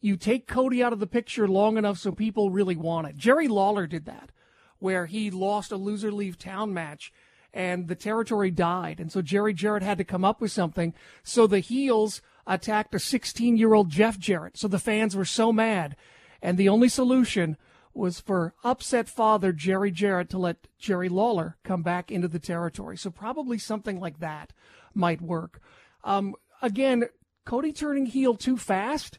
you 0.00 0.16
take 0.16 0.46
Cody 0.46 0.82
out 0.82 0.92
of 0.92 1.00
the 1.00 1.06
picture 1.06 1.48
long 1.48 1.76
enough 1.76 1.98
so 1.98 2.12
people 2.12 2.50
really 2.50 2.76
want 2.76 3.08
it. 3.08 3.16
Jerry 3.16 3.48
Lawler 3.48 3.86
did 3.86 4.04
that, 4.06 4.30
where 4.78 5.06
he 5.06 5.30
lost 5.30 5.72
a 5.72 5.76
loser 5.76 6.12
leave 6.12 6.38
town 6.38 6.72
match 6.72 7.12
and 7.52 7.88
the 7.88 7.94
territory 7.94 8.50
died. 8.50 9.00
And 9.00 9.10
so 9.10 9.22
Jerry 9.22 9.54
Jarrett 9.54 9.82
had 9.82 9.98
to 9.98 10.04
come 10.04 10.24
up 10.24 10.40
with 10.40 10.52
something. 10.52 10.94
So 11.22 11.46
the 11.46 11.60
heels 11.60 12.22
attacked 12.48 12.94
a 12.94 12.98
16 12.98 13.56
year 13.56 13.74
old 13.74 13.90
Jeff 13.90 14.18
Jarrett. 14.18 14.56
So 14.56 14.66
the 14.66 14.78
fans 14.80 15.14
were 15.14 15.24
so 15.24 15.52
mad. 15.52 15.94
And 16.42 16.56
the 16.56 16.68
only 16.68 16.88
solution 16.88 17.56
was 17.94 18.20
for 18.20 18.54
upset 18.64 19.08
father 19.08 19.52
Jerry 19.52 19.90
Jarrett 19.90 20.30
to 20.30 20.38
let 20.38 20.68
Jerry 20.78 21.08
Lawler 21.08 21.58
come 21.62 21.82
back 21.82 22.10
into 22.10 22.28
the 22.28 22.38
territory. 22.38 22.96
So 22.96 23.10
probably 23.10 23.58
something 23.58 24.00
like 24.00 24.20
that 24.20 24.52
might 24.94 25.20
work. 25.20 25.60
Um, 26.04 26.34
again, 26.62 27.04
Cody 27.44 27.72
turning 27.72 28.06
heel 28.06 28.34
too 28.34 28.56
fast. 28.56 29.18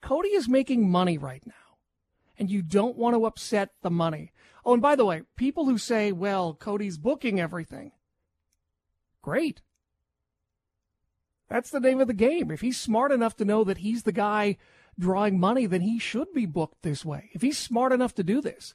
Cody 0.00 0.30
is 0.30 0.48
making 0.48 0.90
money 0.90 1.16
right 1.16 1.42
now, 1.46 1.78
and 2.36 2.50
you 2.50 2.60
don't 2.60 2.98
want 2.98 3.14
to 3.14 3.24
upset 3.24 3.70
the 3.82 3.90
money. 3.90 4.32
Oh, 4.64 4.72
and 4.72 4.82
by 4.82 4.96
the 4.96 5.04
way, 5.04 5.22
people 5.36 5.66
who 5.66 5.78
say, 5.78 6.12
well, 6.12 6.54
Cody's 6.54 6.98
booking 6.98 7.40
everything. 7.40 7.92
Great. 9.22 9.62
That's 11.52 11.68
the 11.68 11.80
name 11.80 12.00
of 12.00 12.06
the 12.06 12.14
game. 12.14 12.50
If 12.50 12.62
he's 12.62 12.80
smart 12.80 13.12
enough 13.12 13.36
to 13.36 13.44
know 13.44 13.62
that 13.62 13.78
he's 13.78 14.04
the 14.04 14.10
guy 14.10 14.56
drawing 14.98 15.38
money, 15.38 15.66
then 15.66 15.82
he 15.82 15.98
should 15.98 16.32
be 16.32 16.46
booked 16.46 16.80
this 16.80 17.04
way. 17.04 17.28
If 17.34 17.42
he's 17.42 17.58
smart 17.58 17.92
enough 17.92 18.14
to 18.14 18.22
do 18.22 18.40
this. 18.40 18.72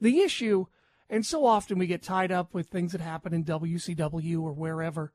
The 0.00 0.20
issue, 0.20 0.66
and 1.10 1.26
so 1.26 1.44
often 1.44 1.80
we 1.80 1.88
get 1.88 2.00
tied 2.00 2.30
up 2.30 2.54
with 2.54 2.68
things 2.68 2.92
that 2.92 3.00
happen 3.00 3.34
in 3.34 3.42
WCW 3.42 4.40
or 4.40 4.52
wherever, 4.52 5.12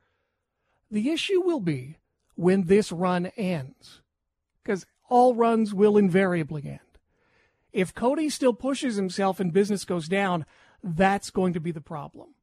the 0.91 1.09
issue 1.09 1.39
will 1.39 1.61
be 1.61 1.95
when 2.35 2.65
this 2.65 2.91
run 2.91 3.27
ends. 3.37 4.01
Because 4.61 4.85
all 5.07 5.33
runs 5.33 5.73
will 5.73 5.95
invariably 5.95 6.65
end. 6.65 6.99
If 7.71 7.95
Cody 7.95 8.27
still 8.27 8.53
pushes 8.53 8.97
himself 8.97 9.39
and 9.39 9.53
business 9.53 9.85
goes 9.85 10.09
down, 10.09 10.45
that's 10.83 11.29
going 11.29 11.53
to 11.53 11.61
be 11.61 11.71
the 11.71 11.79
problem. 11.79 12.35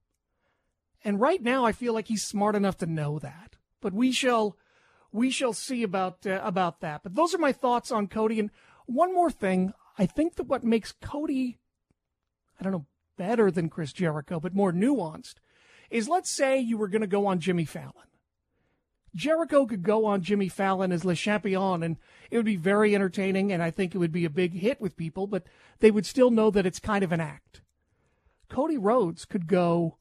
And 1.04 1.20
right 1.20 1.42
now, 1.42 1.66
I 1.66 1.72
feel 1.72 1.92
like 1.92 2.08
he's 2.08 2.24
smart 2.24 2.56
enough 2.56 2.78
to 2.78 2.86
know 2.86 3.18
that. 3.18 3.56
But 3.84 3.92
we 3.92 4.10
shall 4.10 4.56
we 5.12 5.30
shall 5.30 5.52
see 5.52 5.82
about 5.82 6.26
uh, 6.26 6.40
about 6.42 6.80
that. 6.80 7.02
But 7.02 7.14
those 7.14 7.34
are 7.34 7.38
my 7.38 7.52
thoughts 7.52 7.92
on 7.92 8.08
Cody. 8.08 8.40
And 8.40 8.50
one 8.86 9.14
more 9.14 9.30
thing, 9.30 9.74
I 9.98 10.06
think 10.06 10.36
that 10.36 10.48
what 10.48 10.64
makes 10.64 10.92
Cody, 11.02 11.58
I 12.58 12.64
don't 12.64 12.72
know, 12.72 12.86
better 13.18 13.50
than 13.50 13.68
Chris 13.68 13.92
Jericho, 13.92 14.40
but 14.40 14.54
more 14.54 14.72
nuanced, 14.72 15.34
is 15.90 16.08
let's 16.08 16.30
say 16.30 16.58
you 16.58 16.78
were 16.78 16.88
going 16.88 17.02
to 17.02 17.06
go 17.06 17.26
on 17.26 17.40
Jimmy 17.40 17.66
Fallon. 17.66 17.92
Jericho 19.14 19.66
could 19.66 19.82
go 19.82 20.06
on 20.06 20.22
Jimmy 20.22 20.48
Fallon 20.48 20.90
as 20.90 21.04
Le 21.04 21.14
Champion, 21.14 21.82
and 21.82 21.98
it 22.30 22.36
would 22.38 22.46
be 22.46 22.56
very 22.56 22.94
entertaining, 22.94 23.52
and 23.52 23.62
I 23.62 23.70
think 23.70 23.94
it 23.94 23.98
would 23.98 24.10
be 24.10 24.24
a 24.24 24.30
big 24.30 24.54
hit 24.54 24.80
with 24.80 24.96
people, 24.96 25.26
but 25.26 25.44
they 25.80 25.90
would 25.90 26.06
still 26.06 26.30
know 26.30 26.50
that 26.50 26.66
it's 26.66 26.80
kind 26.80 27.04
of 27.04 27.12
an 27.12 27.20
act. 27.20 27.60
Cody 28.48 28.78
Rhodes 28.78 29.24
could 29.24 29.46
go 29.46 29.98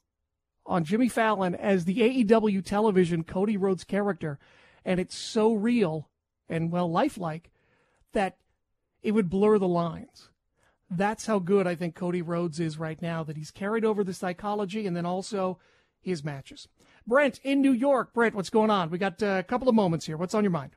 on 0.65 0.83
Jimmy 0.83 1.09
Fallon 1.09 1.55
as 1.55 1.85
the 1.85 1.99
AEW 1.99 2.63
television 2.63 3.23
Cody 3.23 3.57
Rhodes 3.57 3.83
character, 3.83 4.39
and 4.85 4.99
it's 4.99 5.15
so 5.15 5.53
real 5.53 6.09
and, 6.49 6.71
well, 6.71 6.89
lifelike 6.89 7.51
that 8.13 8.37
it 9.01 9.11
would 9.11 9.29
blur 9.29 9.57
the 9.57 9.67
lines. 9.67 10.29
That's 10.89 11.25
how 11.25 11.39
good 11.39 11.65
I 11.67 11.75
think 11.75 11.95
Cody 11.95 12.21
Rhodes 12.21 12.59
is 12.59 12.77
right 12.77 13.01
now, 13.01 13.23
that 13.23 13.37
he's 13.37 13.51
carried 13.51 13.83
over 13.83 14.03
the 14.03 14.13
psychology 14.13 14.85
and 14.85 14.95
then 14.95 15.05
also 15.05 15.59
his 15.99 16.23
matches. 16.23 16.67
Brent 17.07 17.39
in 17.43 17.61
New 17.61 17.71
York. 17.71 18.13
Brent, 18.13 18.35
what's 18.35 18.49
going 18.49 18.69
on? 18.69 18.89
We 18.89 18.97
got 18.97 19.21
uh, 19.21 19.37
a 19.39 19.43
couple 19.43 19.67
of 19.67 19.75
moments 19.75 20.05
here. 20.05 20.17
What's 20.17 20.33
on 20.33 20.43
your 20.43 20.51
mind? 20.51 20.75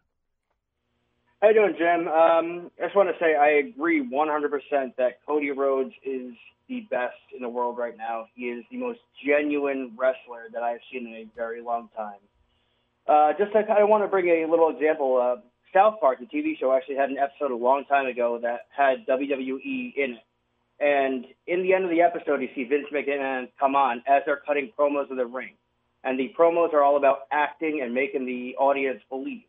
How 1.43 1.49
you 1.49 1.55
doing, 1.55 1.75
Jim? 1.79 2.09
Um, 2.09 2.71
I 2.81 2.87
just 2.87 2.97
want 2.97 3.11
to 3.11 3.15
say 3.21 3.35
I 3.35 3.69
agree 3.69 4.03
100% 4.03 4.97
that 4.97 5.25
Cody 5.27 5.51
Rhodes 5.51 5.93
is 6.03 6.33
the 6.69 6.81
best 6.91 7.15
in 7.35 7.43
the 7.43 7.49
world 7.49 7.79
right 7.79 7.97
now. 7.97 8.27
He 8.35 8.45
is 8.45 8.65
the 8.71 8.77
most 8.77 9.01
genuine 9.25 9.93
wrestler 9.97 10.49
that 10.53 10.63
I've 10.63 10.81
seen 10.93 11.07
in 11.07 11.15
a 11.15 11.27
very 11.37 11.63
long 11.63 11.89
time. 11.97 12.19
Uh, 13.07 13.33
just 13.39 13.55
I 13.55 13.63
kind 13.63 13.83
of 13.83 13.89
want 13.89 14.05
to 14.05 14.09
bring 14.09 14.29
a 14.29 14.51
little 14.51 14.71
example. 14.71 15.17
Uh, 15.17 15.41
South 15.73 16.01
Park, 16.01 16.19
the 16.21 16.27
TV 16.27 16.59
show, 16.59 16.75
actually 16.75 16.97
had 16.97 17.11
an 17.11 17.19
episode 17.19 17.53
a 17.53 17.57
long 17.57 17.85
time 17.85 18.07
ago 18.07 18.39
that 18.43 18.67
had 18.77 19.07
WWE 19.07 19.95
in 19.97 20.13
it. 20.13 20.23
And 20.79 21.25
in 21.47 21.63
the 21.63 21.73
end 21.73 21.85
of 21.85 21.91
the 21.91 22.03
episode, 22.03 22.43
you 22.43 22.49
see 22.55 22.65
Vince 22.65 22.87
McMahon 22.93 23.49
come 23.59 23.75
on 23.75 24.03
as 24.07 24.23
they're 24.27 24.43
cutting 24.47 24.73
promos 24.79 25.11
of 25.11 25.17
the 25.17 25.25
ring. 25.25 25.55
And 26.05 26.19
the 26.19 26.33
promos 26.39 26.73
are 26.75 26.83
all 26.83 26.97
about 26.97 27.21
acting 27.33 27.81
and 27.83 27.95
making 27.95 28.27
the 28.27 28.57
audience 28.59 29.01
believe. 29.09 29.43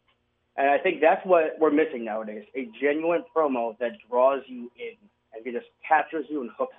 And 0.55 0.69
I 0.69 0.77
think 0.77 1.01
that's 1.01 1.23
what 1.25 1.57
we're 1.59 1.71
missing 1.71 2.03
nowadays 2.03 2.45
a 2.55 2.67
genuine 2.81 3.23
promo 3.35 3.77
that 3.79 3.91
draws 4.09 4.41
you 4.47 4.71
in 4.77 4.95
and 5.33 5.53
just 5.53 5.67
captures 5.87 6.25
you 6.29 6.41
and 6.41 6.49
hooks. 6.57 6.73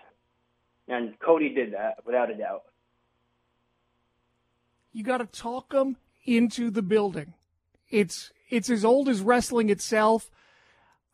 And 0.89 1.19
Cody 1.21 1.51
did 1.51 1.75
that 1.75 1.99
without 2.07 2.31
a 2.31 2.35
doubt. 2.35 2.63
You 4.93 5.05
got 5.05 5.19
to 5.19 5.27
talk 5.27 5.71
them 5.71 5.97
into 6.25 6.71
the 6.71 6.83
building. 6.83 7.35
It's 7.91 8.33
it's 8.51 8.71
as 8.71 8.85
old 8.85 9.09
as 9.09 9.21
wrestling 9.21 9.69
itself. 9.69 10.31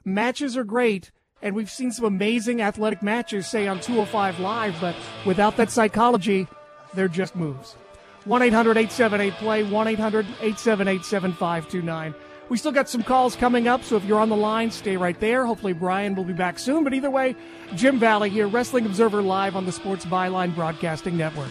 Matches 0.04 0.57
are 0.57 0.64
great, 0.64 1.11
and 1.43 1.54
we've 1.54 1.71
seen 1.71 1.90
some 1.90 2.04
amazing 2.04 2.61
athletic 2.62 3.02
matches, 3.02 3.47
say 3.47 3.66
on 3.66 3.81
205 3.81 4.38
Live, 4.38 4.76
but 4.81 4.95
without 5.26 5.57
that 5.57 5.71
psychology, 5.71 6.47
they're 6.95 7.09
just 7.09 7.35
moves. 7.35 7.76
1 8.25 8.43
800 8.43 8.76
878 8.76 9.33
play, 9.35 9.62
1 9.64 9.87
800 9.88 10.26
878 10.40 11.04
7529. 11.04 12.14
We 12.48 12.58
still 12.58 12.72
got 12.72 12.88
some 12.88 13.02
calls 13.02 13.36
coming 13.36 13.68
up, 13.68 13.82
so 13.84 13.96
if 13.96 14.04
you're 14.04 14.20
on 14.20 14.28
the 14.28 14.36
line, 14.36 14.70
stay 14.70 14.96
right 14.96 15.18
there. 15.18 15.46
Hopefully, 15.46 15.72
Bryan 15.72 16.14
will 16.14 16.24
be 16.24 16.34
back 16.34 16.58
soon. 16.58 16.84
But 16.84 16.92
either 16.92 17.10
way, 17.10 17.34
Jim 17.74 17.98
Valley 17.98 18.28
here, 18.28 18.46
Wrestling 18.46 18.84
Observer 18.84 19.22
Live 19.22 19.56
on 19.56 19.64
the 19.64 19.72
Sports 19.72 20.04
Byline 20.04 20.54
Broadcasting 20.54 21.16
Network. 21.16 21.50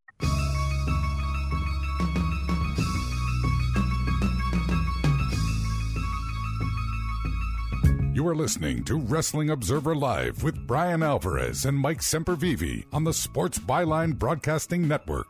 You 8.13 8.27
are 8.27 8.35
listening 8.35 8.83
to 8.83 8.97
Wrestling 8.97 9.49
Observer 9.49 9.95
Live 9.95 10.43
with 10.43 10.67
Bryan 10.67 11.01
Alvarez 11.01 11.65
and 11.65 11.77
Mike 11.77 12.01
Sempervive 12.01 12.85
on 12.93 13.03
the 13.03 13.13
Sports 13.13 13.57
Byline 13.57 14.19
Broadcasting 14.19 14.87
Network. 14.87 15.27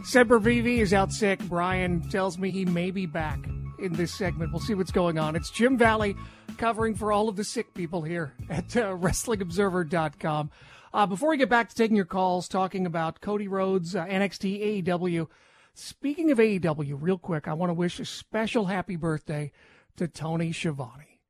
Sempervive 0.00 0.78
is 0.78 0.94
out 0.94 1.12
sick. 1.12 1.40
Bryan 1.48 2.00
tells 2.08 2.38
me 2.38 2.50
he 2.50 2.64
may 2.64 2.90
be 2.90 3.04
back 3.04 3.40
in 3.78 3.92
this 3.92 4.12
segment. 4.12 4.52
We'll 4.52 4.60
see 4.60 4.74
what's 4.74 4.92
going 4.92 5.18
on. 5.18 5.36
It's 5.36 5.50
Jim 5.50 5.76
Valley 5.76 6.16
covering 6.58 6.94
for 6.94 7.12
all 7.12 7.28
of 7.28 7.36
the 7.36 7.44
sick 7.44 7.74
people 7.74 8.02
here 8.02 8.34
at 8.48 8.76
uh, 8.76 8.96
WrestlingObserver.com. 8.96 10.50
Uh, 10.94 11.06
before 11.06 11.30
we 11.30 11.36
get 11.36 11.50
back 11.50 11.68
to 11.68 11.74
taking 11.74 11.96
your 11.96 12.06
calls, 12.06 12.48
talking 12.48 12.86
about 12.86 13.20
Cody 13.20 13.48
Rhodes, 13.48 13.94
uh, 13.94 14.06
NXT, 14.06 14.84
AEW. 14.84 15.26
Speaking 15.74 16.30
of 16.30 16.38
AEW, 16.38 16.96
real 16.98 17.18
quick, 17.18 17.46
I 17.46 17.52
want 17.52 17.70
to 17.70 17.74
wish 17.74 18.00
a 18.00 18.04
special 18.04 18.64
happy 18.64 18.96
birthday 18.96 19.52
to 19.96 20.08
Tony 20.08 20.52
Schiavone. 20.52 21.20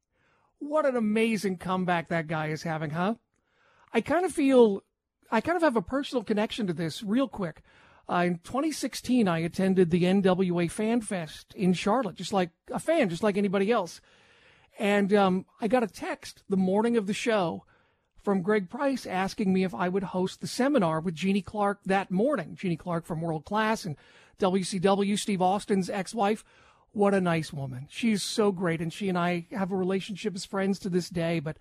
What 0.59 0.87
an 0.87 0.97
amazing 0.97 1.59
comeback 1.59 2.09
that 2.09 2.29
guy 2.29 2.49
is 2.49 2.63
having, 2.63 2.91
huh? 2.91 3.15
I 3.93 4.01
kind 4.01 4.25
of 4.25 4.33
feel, 4.33 4.83
I 5.31 5.41
kind 5.41 5.57
of 5.57 5.63
have 5.63 5.77
a 5.77 5.83
personal 5.83 6.23
connection 6.23 6.67
to 6.69 6.73
this 6.73 7.03
real 7.03 7.29
quick. 7.29 7.63
Uh, 8.09 8.25
in 8.27 8.39
2016, 8.39 9.27
I 9.27 9.39
attended 9.39 9.91
the 9.91 10.05
NWA 10.05 10.71
Fan 10.71 11.01
Fest 11.01 11.53
in 11.55 11.73
Charlotte, 11.73 12.15
just 12.15 12.33
like 12.33 12.51
a 12.71 12.79
fan, 12.79 13.09
just 13.09 13.23
like 13.23 13.37
anybody 13.37 13.71
else. 13.71 14.01
And 14.79 15.13
um, 15.13 15.47
I 15.61 15.69
got 15.69 15.83
a 15.83 15.89
text 15.89 16.45
the 16.49 16.57
morning 16.57 16.97
of 16.97 17.07
the 17.07 17.15
show 17.15 17.65
from 18.23 18.43
Greg 18.43 18.69
Price 18.69 19.07
asking 19.07 19.53
me 19.53 19.65
if 19.65 19.75
I 19.75 19.89
would 19.89 20.03
host 20.03 20.41
the 20.41 20.47
seminar 20.47 21.01
with 21.01 21.15
Jeannie 21.15 21.43
Clark 21.43 21.81
that 21.87 22.11
morning. 22.11 22.57
Jeannie 22.57 22.77
Clark 22.77 23.07
from 23.07 23.21
World 23.21 23.45
Class 23.45 23.85
and 23.85 23.97
WCW, 24.39 25.19
Steve 25.19 25.43
Austin's 25.43 25.89
ex 25.89 26.15
wife. 26.15 26.45
What 26.93 27.15
a 27.15 27.21
nice 27.21 27.53
woman. 27.53 27.87
She's 27.91 28.23
so 28.23 28.53
great, 28.53 28.81
and 28.81 28.93
she 28.93 29.09
and 29.09 29.19
I 29.19 29.47
have 29.51 29.71
a 29.71 29.77
relationship 29.77 30.35
as 30.35 30.45
friends 30.45 30.79
to 30.81 30.89
this 30.89 31.09
day. 31.09 31.41
But 31.41 31.57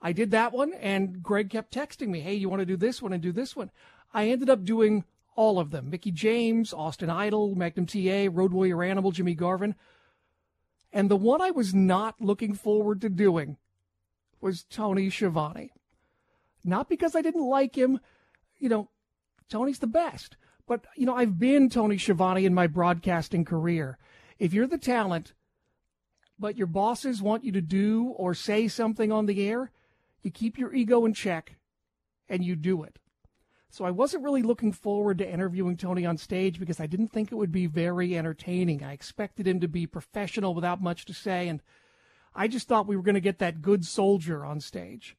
I 0.00 0.12
did 0.12 0.30
that 0.30 0.52
one, 0.52 0.72
and 0.74 1.22
Greg 1.22 1.50
kept 1.50 1.74
texting 1.74 2.08
me, 2.08 2.20
hey, 2.20 2.34
you 2.34 2.48
want 2.48 2.60
to 2.60 2.66
do 2.66 2.76
this 2.76 3.02
one 3.02 3.12
and 3.12 3.22
do 3.22 3.32
this 3.32 3.56
one? 3.56 3.70
I 4.12 4.28
ended 4.28 4.50
up 4.50 4.64
doing 4.64 5.04
all 5.36 5.58
of 5.60 5.70
them 5.70 5.90
Mickie 5.90 6.10
James, 6.10 6.72
Austin 6.72 7.10
Idol, 7.10 7.54
Magnum 7.54 7.86
TA, 7.86 8.28
Road 8.30 8.52
Warrior 8.52 8.82
Animal, 8.82 9.12
Jimmy 9.12 9.34
Garvin. 9.34 9.74
And 10.92 11.10
the 11.10 11.16
one 11.16 11.40
I 11.40 11.50
was 11.50 11.74
not 11.74 12.20
looking 12.20 12.54
forward 12.54 13.00
to 13.02 13.08
doing 13.08 13.58
was 14.40 14.64
Tony 14.64 15.10
Schiavone. 15.10 15.72
Not 16.64 16.88
because 16.88 17.14
I 17.14 17.22
didn't 17.22 17.46
like 17.46 17.76
him, 17.76 18.00
you 18.58 18.68
know, 18.68 18.88
Tony's 19.48 19.78
the 19.78 19.86
best. 19.86 20.36
But, 20.66 20.84
you 20.96 21.06
know, 21.06 21.14
I've 21.14 21.38
been 21.38 21.68
Tony 21.68 21.96
Schiavone 21.96 22.44
in 22.44 22.54
my 22.54 22.66
broadcasting 22.66 23.44
career. 23.44 23.98
If 24.38 24.52
you're 24.52 24.66
the 24.66 24.78
talent, 24.78 25.32
but 26.38 26.56
your 26.56 26.66
bosses 26.66 27.22
want 27.22 27.44
you 27.44 27.52
to 27.52 27.60
do 27.60 28.12
or 28.16 28.34
say 28.34 28.66
something 28.66 29.12
on 29.12 29.26
the 29.26 29.48
air, 29.48 29.70
you 30.22 30.30
keep 30.30 30.58
your 30.58 30.74
ego 30.74 31.04
in 31.04 31.14
check 31.14 31.56
and 32.28 32.44
you 32.44 32.56
do 32.56 32.82
it. 32.82 32.98
So 33.70 33.84
I 33.84 33.90
wasn't 33.90 34.24
really 34.24 34.42
looking 34.42 34.72
forward 34.72 35.18
to 35.18 35.30
interviewing 35.30 35.76
Tony 35.76 36.06
on 36.06 36.16
stage 36.16 36.58
because 36.58 36.80
I 36.80 36.86
didn't 36.86 37.08
think 37.08 37.30
it 37.30 37.36
would 37.36 37.52
be 37.52 37.66
very 37.66 38.16
entertaining. 38.16 38.82
I 38.82 38.92
expected 38.92 39.46
him 39.46 39.60
to 39.60 39.68
be 39.68 39.86
professional 39.86 40.54
without 40.54 40.82
much 40.82 41.04
to 41.06 41.14
say, 41.14 41.48
and 41.48 41.62
I 42.34 42.48
just 42.48 42.68
thought 42.68 42.86
we 42.86 42.96
were 42.96 43.02
going 43.02 43.14
to 43.16 43.20
get 43.20 43.38
that 43.38 43.62
good 43.62 43.84
soldier 43.84 44.44
on 44.44 44.60
stage. 44.60 45.16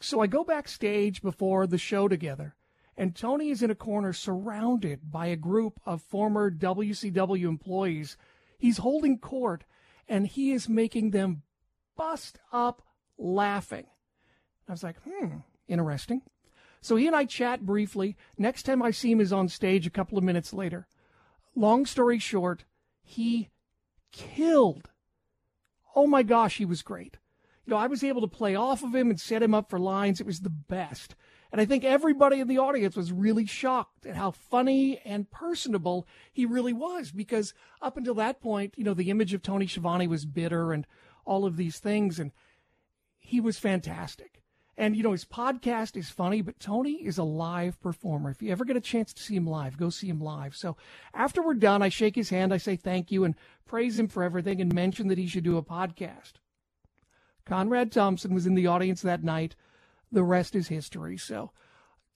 So 0.00 0.20
I 0.20 0.26
go 0.26 0.44
backstage 0.44 1.22
before 1.22 1.66
the 1.66 1.78
show 1.78 2.08
together, 2.08 2.56
and 2.96 3.14
Tony 3.14 3.50
is 3.50 3.62
in 3.62 3.70
a 3.70 3.74
corner 3.74 4.12
surrounded 4.12 5.10
by 5.10 5.26
a 5.26 5.36
group 5.36 5.80
of 5.86 6.02
former 6.02 6.50
WCW 6.50 7.46
employees. 7.48 8.16
He's 8.58 8.78
holding 8.78 9.18
court, 9.18 9.64
and 10.08 10.26
he 10.26 10.52
is 10.52 10.68
making 10.68 11.10
them 11.10 11.42
bust 11.96 12.38
up 12.52 12.82
laughing. 13.16 13.86
I 14.68 14.72
was 14.72 14.82
like, 14.82 14.96
hmm, 15.02 15.38
interesting. 15.68 16.22
So 16.84 16.96
he 16.96 17.06
and 17.06 17.16
I 17.16 17.24
chat 17.24 17.64
briefly. 17.64 18.14
Next 18.36 18.64
time 18.64 18.82
I 18.82 18.90
see 18.90 19.10
him 19.10 19.18
is 19.18 19.32
on 19.32 19.48
stage 19.48 19.86
a 19.86 19.90
couple 19.90 20.18
of 20.18 20.24
minutes 20.24 20.52
later. 20.52 20.86
Long 21.56 21.86
story 21.86 22.18
short, 22.18 22.66
he 23.02 23.48
killed. 24.12 24.90
Oh 25.96 26.06
my 26.06 26.22
gosh, 26.22 26.58
he 26.58 26.66
was 26.66 26.82
great. 26.82 27.16
You 27.64 27.70
know, 27.70 27.78
I 27.78 27.86
was 27.86 28.04
able 28.04 28.20
to 28.20 28.26
play 28.26 28.54
off 28.54 28.82
of 28.82 28.94
him 28.94 29.08
and 29.08 29.18
set 29.18 29.42
him 29.42 29.54
up 29.54 29.70
for 29.70 29.78
lines. 29.78 30.20
It 30.20 30.26
was 30.26 30.40
the 30.40 30.50
best. 30.50 31.14
And 31.50 31.58
I 31.58 31.64
think 31.64 31.84
everybody 31.84 32.38
in 32.38 32.48
the 32.48 32.58
audience 32.58 32.96
was 32.96 33.12
really 33.12 33.46
shocked 33.46 34.04
at 34.04 34.16
how 34.16 34.32
funny 34.32 35.00
and 35.06 35.30
personable 35.30 36.06
he 36.34 36.44
really 36.44 36.74
was 36.74 37.12
because 37.12 37.54
up 37.80 37.96
until 37.96 38.14
that 38.16 38.42
point, 38.42 38.74
you 38.76 38.84
know, 38.84 38.92
the 38.92 39.08
image 39.08 39.32
of 39.32 39.40
Tony 39.40 39.66
Schiavone 39.66 40.06
was 40.06 40.26
bitter 40.26 40.70
and 40.74 40.86
all 41.24 41.46
of 41.46 41.56
these 41.56 41.78
things. 41.78 42.18
And 42.18 42.32
he 43.18 43.40
was 43.40 43.58
fantastic. 43.58 44.43
And, 44.76 44.96
you 44.96 45.02
know, 45.04 45.12
his 45.12 45.24
podcast 45.24 45.96
is 45.96 46.10
funny, 46.10 46.42
but 46.42 46.58
Tony 46.58 46.94
is 46.94 47.16
a 47.16 47.22
live 47.22 47.80
performer. 47.80 48.30
If 48.30 48.42
you 48.42 48.50
ever 48.50 48.64
get 48.64 48.76
a 48.76 48.80
chance 48.80 49.12
to 49.12 49.22
see 49.22 49.36
him 49.36 49.46
live, 49.46 49.76
go 49.76 49.88
see 49.88 50.08
him 50.08 50.20
live. 50.20 50.56
So 50.56 50.76
after 51.12 51.42
we're 51.42 51.54
done, 51.54 51.80
I 51.80 51.88
shake 51.88 52.16
his 52.16 52.30
hand, 52.30 52.52
I 52.52 52.56
say 52.56 52.74
thank 52.74 53.12
you 53.12 53.24
and 53.24 53.36
praise 53.66 53.98
him 53.98 54.08
for 54.08 54.24
everything 54.24 54.60
and 54.60 54.74
mention 54.74 55.08
that 55.08 55.18
he 55.18 55.28
should 55.28 55.44
do 55.44 55.56
a 55.56 55.62
podcast. 55.62 56.34
Conrad 57.44 57.92
Thompson 57.92 58.34
was 58.34 58.46
in 58.46 58.54
the 58.54 58.66
audience 58.66 59.02
that 59.02 59.22
night. 59.22 59.54
The 60.10 60.24
rest 60.24 60.56
is 60.56 60.68
history. 60.68 61.18
So 61.18 61.52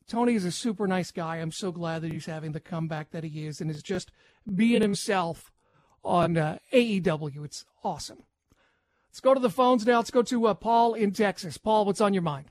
Tony 0.09 0.35
is 0.35 0.44
a 0.44 0.53
super 0.53 0.87
nice 0.87 1.11
guy. 1.11 1.37
I'm 1.37 1.53
so 1.53 1.71
glad 1.71 2.03
that 2.03 2.12
he's 2.12 2.27
having 2.27 2.53
the 2.53 2.61
comeback 2.61 3.11
that 3.11 3.25
he 3.25 3.47
is 3.47 3.61
and 3.61 3.71
is 3.71 3.83
just 3.83 4.11
being 4.53 4.81
himself 4.81 5.53
on 6.03 6.37
uh, 6.37 6.59
AEW. 6.73 7.44
It's 7.44 7.66
awesome. 7.85 8.25
Let's 9.11 9.21
go 9.21 9.35
to 9.35 9.40
the 9.40 9.51
phones 9.51 9.87
now. 9.87 9.97
Let's 9.97 10.11
go 10.11 10.23
to 10.23 10.47
uh, 10.47 10.55
Paul 10.55 10.94
in 10.94 11.12
Texas. 11.12 11.59
Paul, 11.59 11.85
what's 11.85 12.01
on 12.01 12.14
your 12.14 12.23
mind? 12.23 12.47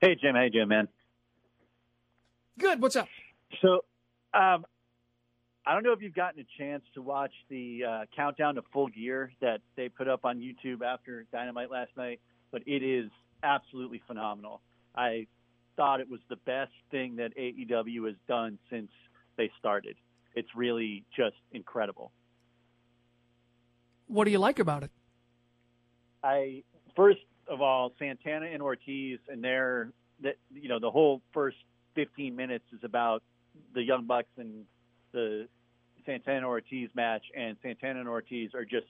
Hey, 0.00 0.16
Jim. 0.20 0.34
Hey, 0.34 0.50
Jim, 0.50 0.68
man? 0.68 0.88
Good. 2.58 2.82
What's 2.82 2.96
up? 2.96 3.08
So, 3.60 3.84
um, 4.34 4.64
I 5.64 5.74
don't 5.74 5.84
know 5.84 5.92
if 5.92 6.02
you've 6.02 6.14
gotten 6.14 6.40
a 6.40 6.46
chance 6.58 6.82
to 6.94 7.02
watch 7.02 7.32
the 7.48 7.84
uh, 7.88 8.04
countdown 8.14 8.56
to 8.56 8.62
Full 8.72 8.88
Gear 8.88 9.32
that 9.40 9.60
they 9.76 9.88
put 9.88 10.08
up 10.08 10.24
on 10.24 10.38
YouTube 10.38 10.82
after 10.82 11.24
Dynamite 11.32 11.70
last 11.70 11.90
night, 11.96 12.20
but 12.50 12.62
it 12.66 12.82
is 12.82 13.10
absolutely 13.44 14.02
phenomenal. 14.06 14.60
I 14.96 15.28
thought 15.76 16.00
it 16.00 16.10
was 16.10 16.20
the 16.28 16.36
best 16.36 16.72
thing 16.90 17.16
that 17.16 17.36
AEW 17.36 18.06
has 18.06 18.16
done 18.28 18.58
since 18.70 18.90
they 19.36 19.50
started. 19.58 19.96
It's 20.34 20.48
really 20.56 21.04
just 21.16 21.36
incredible. 21.52 22.10
What 24.08 24.24
do 24.24 24.30
you 24.30 24.38
like 24.38 24.58
about 24.58 24.82
it? 24.82 24.90
I 26.22 26.62
first 26.96 27.20
of 27.48 27.60
all, 27.60 27.92
Santana 27.98 28.46
and 28.46 28.62
Ortiz 28.62 29.18
and 29.28 29.42
their 29.42 29.90
that 30.22 30.36
you 30.52 30.68
know 30.68 30.78
the 30.78 30.90
whole 30.90 31.20
first 31.32 31.56
15 31.94 32.34
minutes 32.34 32.64
is 32.72 32.80
about 32.84 33.22
the 33.74 33.82
Young 33.82 34.06
Bucks 34.06 34.28
and 34.38 34.64
the 35.12 35.46
Santana 36.06 36.46
Ortiz 36.46 36.88
match, 36.94 37.24
and 37.36 37.56
Santana 37.62 38.00
and 38.00 38.08
Ortiz 38.08 38.54
are 38.54 38.64
just 38.64 38.86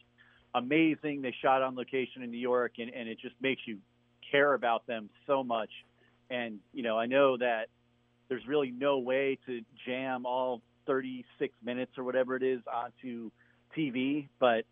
amazing. 0.55 1.23
They 1.23 1.35
shot 1.43 1.63
on 1.63 1.75
location 1.75 2.23
in 2.23 2.31
New 2.31 2.39
York, 2.39 2.73
and, 2.79 2.91
and 2.91 3.09
it 3.09 3.19
just 3.21 3.35
makes 3.41 3.63
you 3.67 3.79
care 4.31 4.55
about 4.55 4.87
them 4.87 5.11
so 5.27 5.43
much. 5.43 5.71
And 6.31 6.61
you 6.73 6.83
know, 6.83 6.99
I 6.99 7.07
know 7.07 7.37
that 7.37 7.67
there's 8.29 8.47
really 8.47 8.71
no 8.71 8.99
way 8.99 9.39
to 9.47 9.61
jam 9.87 10.25
all 10.27 10.63
36 10.87 11.55
minutes 11.65 11.93
or 11.99 12.05
whatever 12.05 12.37
it 12.37 12.43
is 12.43 12.61
onto 12.73 13.31
TV, 13.77 14.29
but 14.39 14.65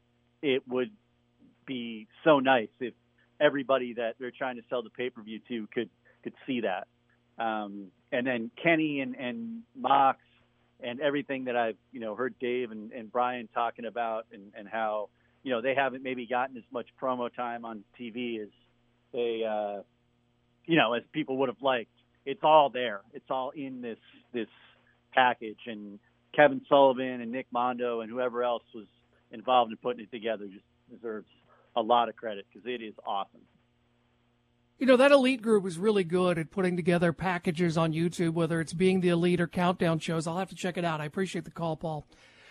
it 0.42 0.66
would 0.68 0.90
be 1.66 2.07
so 2.25 2.38
nice 2.38 2.68
if 2.81 2.94
everybody 3.40 3.94
that 3.94 4.16
they're 4.18 4.33
trying 4.37 4.57
to 4.57 4.62
sell 4.68 4.83
the 4.83 4.90
pay 4.90 5.11
per 5.11 5.23
view 5.23 5.40
to 5.49 5.66
could 5.73 5.90
could 6.23 6.35
see 6.46 6.61
that. 6.61 6.87
Um, 7.42 7.87
and 8.12 8.27
then 8.27 8.51
Kenny 8.62 9.01
and, 9.01 9.14
and 9.14 9.62
Mox 9.75 10.18
and 10.83 11.01
everything 11.01 11.44
that 11.44 11.57
I've 11.57 11.77
you 11.92 12.01
know 12.01 12.14
heard 12.14 12.35
Dave 12.38 12.70
and, 12.70 12.92
and 12.92 13.11
Bryan 13.11 13.49
talking 13.55 13.85
about 13.85 14.27
and, 14.33 14.53
and 14.57 14.68
how 14.68 15.09
you 15.42 15.53
know 15.53 15.61
they 15.62 15.75
haven't 15.75 16.03
maybe 16.03 16.27
gotten 16.27 16.57
as 16.57 16.64
much 16.73 16.87
promo 17.01 17.35
time 17.35 17.64
on 17.64 17.85
TV 17.99 18.42
as 18.42 18.49
they 19.12 19.42
uh, 19.49 19.83
you 20.66 20.77
know 20.77 20.92
as 20.92 21.03
people 21.12 21.38
would 21.38 21.49
have 21.49 21.62
liked. 21.62 21.90
it's 22.27 22.42
all 22.42 22.70
there. 22.70 23.01
It's 23.14 23.31
all 23.31 23.51
in 23.51 23.81
this 23.81 23.99
this 24.33 24.49
package, 25.12 25.61
and 25.66 25.99
Kevin 26.35 26.61
Sullivan 26.68 27.20
and 27.20 27.33
Nick 27.33 27.46
Mondo 27.53 28.01
and 28.01 28.11
whoever 28.11 28.44
else 28.44 28.62
was 28.75 28.87
involved 29.33 29.70
in 29.70 29.79
putting 29.79 30.03
it 30.03 30.11
together 30.11 30.46
just 30.46 30.64
deserves 30.90 31.29
a 31.76 31.83
lot 31.83 32.09
of 32.09 32.16
credit 32.16 32.46
because 32.52 32.66
it 32.66 32.83
is 32.83 32.94
awesome. 33.06 33.40
You 34.78 34.87
know, 34.87 34.96
that 34.96 35.12
elite 35.12 35.42
group 35.42 35.66
is 35.66 35.78
really 35.78 36.04
good 36.04 36.38
at 36.38 36.50
putting 36.50 36.74
together 36.74 37.12
packages 37.12 37.76
on 37.76 37.92
YouTube, 37.92 38.33
whether 38.33 38.62
it's 38.62 38.72
being 38.72 39.00
the 39.00 39.11
elite 39.11 39.40
or 39.40 39.46
countdown 39.46 39.98
shows. 39.98 40.26
I'll 40.26 40.38
have 40.38 40.48
to 40.48 40.54
check 40.54 40.78
it 40.78 40.87
out. 40.87 41.02
I 41.02 41.04
appreciate 41.04 41.44
the 41.44 41.50
call, 41.50 41.76
Paul. 41.76 42.06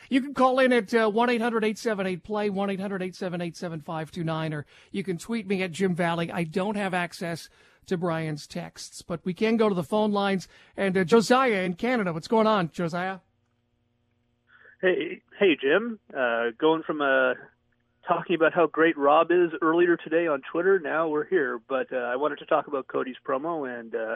You 0.09 0.21
can 0.21 0.33
call 0.33 0.59
in 0.59 0.71
at 0.71 0.93
uh, 0.93 1.09
1 1.09 1.29
800 1.29 1.63
878 1.63 2.23
play, 2.23 2.49
1 2.49 2.69
800 2.69 3.01
878 3.01 3.55
7529, 3.55 4.53
or 4.53 4.65
you 4.91 5.03
can 5.03 5.17
tweet 5.17 5.47
me 5.47 5.63
at 5.63 5.71
Jim 5.71 5.95
Valley. 5.95 6.31
I 6.31 6.43
don't 6.43 6.77
have 6.77 6.93
access 6.93 7.49
to 7.87 7.97
Bryan's 7.97 8.47
texts, 8.47 9.01
but 9.01 9.25
we 9.25 9.33
can 9.33 9.57
go 9.57 9.67
to 9.67 9.75
the 9.75 9.83
phone 9.83 10.11
lines. 10.11 10.47
And 10.77 10.97
uh, 10.97 11.03
Josiah 11.03 11.63
in 11.63 11.73
Canada, 11.73 12.13
what's 12.13 12.27
going 12.27 12.47
on, 12.47 12.69
Josiah? 12.71 13.19
Hey, 14.81 15.21
hey, 15.39 15.57
Jim. 15.61 15.99
Uh, 16.15 16.51
going 16.57 16.83
from 16.83 17.01
uh, 17.01 17.33
talking 18.09 18.35
about 18.35 18.53
how 18.53 18.65
great 18.65 18.97
Rob 18.97 19.31
is 19.31 19.51
earlier 19.61 19.95
today 19.95 20.25
on 20.25 20.41
Twitter. 20.51 20.79
Now 20.79 21.07
we're 21.07 21.27
here, 21.27 21.61
but 21.69 21.93
uh, 21.93 21.97
I 21.97 22.15
wanted 22.15 22.39
to 22.39 22.45
talk 22.47 22.67
about 22.67 22.87
Cody's 22.87 23.15
promo 23.25 23.69
and 23.69 23.93
uh, 23.93 24.15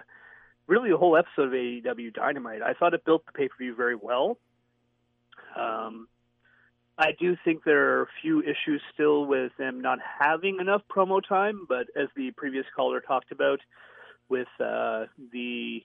really 0.65 0.89
the 0.89 0.97
whole 0.97 1.15
episode 1.15 1.47
of 1.47 1.51
AEW 1.51 2.12
Dynamite. 2.12 2.63
I 2.63 2.73
thought 2.73 2.95
it 2.95 3.06
built 3.06 3.23
the 3.27 3.32
pay 3.34 3.47
per 3.47 3.56
view 3.60 3.75
very 3.75 3.95
well. 3.95 4.39
Um, 5.56 6.08
I 6.97 7.12
do 7.19 7.38
think 7.45 7.63
there 7.63 7.99
are 7.99 8.01
a 8.03 8.08
few 8.23 8.41
issues 8.41 8.82
still 8.95 9.27
with 9.27 9.51
them 9.60 9.82
not 9.82 9.99
having 10.19 10.58
enough 10.60 10.82
promo 10.89 11.21
time, 11.27 11.67
but 11.69 11.86
as 11.95 12.08
the 12.15 12.32
previous 12.32 12.65
caller 12.75 12.99
talked 12.99 13.32
about 13.32 13.60
with 14.27 14.47
uh, 14.60 15.06
the 15.32 15.84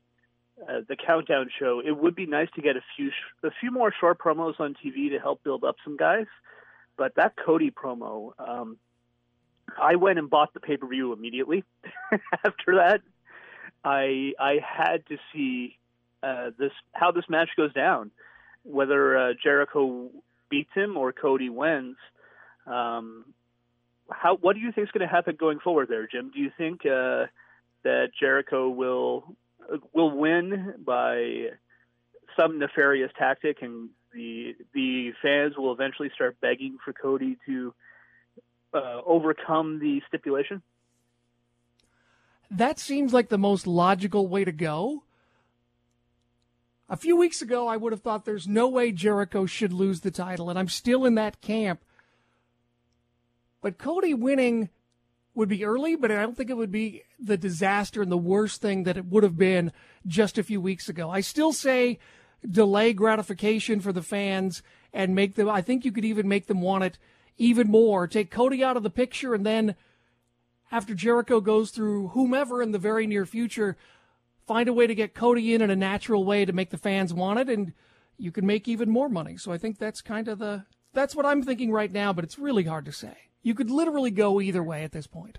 uh, 0.63 0.81
the 0.89 0.97
countdown 0.97 1.51
show, 1.61 1.83
it 1.85 1.93
would 1.93 2.17
be 2.17 2.27
nice 2.27 2.49
to 2.55 2.63
get 2.63 2.77
a 2.77 2.81
few 2.97 3.11
sh- 3.11 3.45
a 3.45 3.51
few 3.61 3.71
more 3.71 3.93
short 4.01 4.19
promos 4.19 4.59
on 4.59 4.75
TV 4.75 5.11
to 5.11 5.19
help 5.19 5.45
build 5.45 5.63
up 5.63 5.77
some 5.85 5.99
guys. 5.99 6.27
But 6.99 7.15
that 7.15 7.35
Cody 7.37 7.71
promo, 7.71 8.33
um, 8.39 8.77
I 9.81 9.95
went 9.95 10.19
and 10.19 10.29
bought 10.29 10.53
the 10.53 10.61
pay 10.61 10.77
per 10.77 10.87
view 10.87 11.13
immediately 11.15 11.65
after 12.45 12.77
that. 12.77 13.01
I 13.85 14.33
I 14.39 14.59
had 14.63 15.07
to 15.07 15.17
see 15.33 15.79
uh, 16.23 16.51
this 16.59 16.73
how 16.93 17.13
this 17.13 17.25
match 17.29 17.51
goes 17.57 17.73
down, 17.73 18.11
whether 18.65 19.17
uh, 19.17 19.33
Jericho 19.43 20.11
beats 20.51 20.71
him 20.75 20.97
or 20.97 21.13
Cody 21.13 21.49
wins. 21.49 21.97
Um, 22.67 23.25
how 24.11 24.37
what 24.37 24.55
do 24.55 24.61
you 24.61 24.73
think 24.73 24.89
is 24.89 24.93
going 24.93 25.07
to 25.07 25.15
happen 25.15 25.37
going 25.39 25.61
forward 25.61 25.89
there, 25.89 26.07
Jim? 26.07 26.31
Do 26.35 26.41
you 26.41 26.51
think 26.59 26.81
uh, 26.85 27.27
that 27.85 28.09
Jericho 28.19 28.69
will 28.69 29.37
will 29.93 30.11
win 30.11 30.75
by 30.85 31.51
some 32.39 32.59
nefarious 32.59 33.13
tactic, 33.19 33.59
and 33.63 33.91
the 34.13 34.55
the 34.75 35.13
fans 35.23 35.55
will 35.57 35.73
eventually 35.73 36.11
start 36.15 36.41
begging 36.41 36.79
for 36.85 36.93
Cody 36.93 37.37
to 37.47 37.75
uh, 38.75 39.01
overcome 39.07 39.79
the 39.79 40.01
stipulation? 40.09 40.63
That 42.51 42.79
seems 42.79 43.13
like 43.13 43.29
the 43.29 43.39
most 43.39 43.67
logical 43.67 44.27
way 44.27 44.45
to 44.45 44.53
go. 44.53 45.05
A 46.89 46.97
few 46.97 47.17
weeks 47.17 47.43
ago, 47.43 47.69
I 47.69 47.77
would 47.77 47.93
have 47.93 48.01
thought 48.01 48.25
there's 48.25 48.49
no 48.49 48.67
way 48.67 48.93
Jericho 48.93 49.45
should 49.45 49.75
lose 49.75 50.01
the 50.01 50.11
title, 50.11 50.49
and 50.49 50.59
I'm 50.59 50.69
still 50.69 51.05
in 51.05 51.17
that 51.17 51.43
camp. 51.43 51.85
But 53.61 53.77
Cody 53.77 54.15
winning 54.15 54.71
would 55.35 55.51
be 55.51 55.65
early, 55.65 55.97
but 55.97 56.11
I 56.11 56.23
don't 56.23 56.37
think 56.37 56.49
it 56.49 56.57
would 56.57 56.73
be 56.73 57.03
the 57.19 57.37
disaster 57.37 58.01
and 58.01 58.11
the 58.11 58.17
worst 58.17 58.63
thing 58.63 58.85
that 58.85 58.97
it 58.97 59.05
would 59.05 59.23
have 59.23 59.37
been 59.37 59.73
just 60.07 60.39
a 60.39 60.43
few 60.43 60.61
weeks 60.61 60.89
ago. 60.89 61.11
I 61.11 61.21
still 61.21 61.53
say 61.53 61.99
delay 62.49 62.93
gratification 62.93 63.81
for 63.81 63.93
the 63.93 64.03
fans 64.03 64.63
and 64.93 65.15
make 65.15 65.35
them, 65.35 65.49
I 65.49 65.63
think 65.63 65.85
you 65.85 65.93
could 65.93 66.05
even 66.05 66.29
make 66.29 66.47
them 66.47 66.61
want 66.61 66.85
it 66.85 66.99
even 67.37 67.71
more. 67.71 68.07
Take 68.07 68.31
Cody 68.31 68.63
out 68.63 68.77
of 68.77 68.83
the 68.83 68.91
picture 68.91 69.35
and 69.35 69.45
then 69.45 69.75
after 70.71 70.95
Jericho 70.95 71.41
goes 71.41 71.71
through 71.71 72.09
whomever 72.09 72.63
in 72.63 72.73
the 72.73 72.79
very 72.79 73.07
near 73.07 73.25
future, 73.25 73.77
find 74.47 74.69
a 74.69 74.73
way 74.73 74.87
to 74.87 74.95
get 74.95 75.15
Cody 75.15 75.55
in 75.55 75.63
in 75.63 75.71
a 75.71 75.77
natural 75.77 76.25
way 76.25 76.45
to 76.45 76.53
make 76.53 76.71
the 76.71 76.79
fans 76.79 77.15
want 77.15 77.39
it, 77.39 77.49
and 77.49 77.73
you 78.17 78.33
can 78.33 78.47
make 78.47 78.69
even 78.69 78.91
more 78.91 79.09
money. 79.09 79.37
So 79.37 79.53
I 79.53 79.59
think 79.59 79.79
that's 79.79 80.01
kind 80.01 80.29
of 80.29 80.39
the 80.39 80.65
that's 80.93 81.15
what 81.15 81.27
I'm 81.27 81.43
thinking 81.43 81.71
right 81.71 81.93
now, 81.93 82.13
but 82.13 82.25
it's 82.25 82.39
really 82.39 82.65
hard 82.65 82.87
to 82.87 82.93
say. 82.93 83.17
You 83.43 83.55
could 83.55 83.71
literally 83.71 84.11
go 84.11 84.41
either 84.41 84.63
way 84.63 84.85
at 84.85 84.93
this 84.93 85.07
point. 85.07 85.39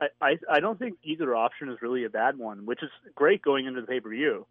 I, 0.00 0.06
I, 0.20 0.38
I 0.50 0.60
don't 0.60 0.78
think 0.78 0.98
either 1.04 1.34
option 1.34 1.68
is 1.70 1.80
really 1.80 2.04
a 2.04 2.10
bad 2.10 2.36
one, 2.38 2.66
which 2.66 2.82
is 2.82 2.90
great 3.14 3.42
going 3.42 3.66
into 3.66 3.80
the 3.80 3.86
pay 3.86 4.00
per 4.00 4.10
view. 4.10 4.46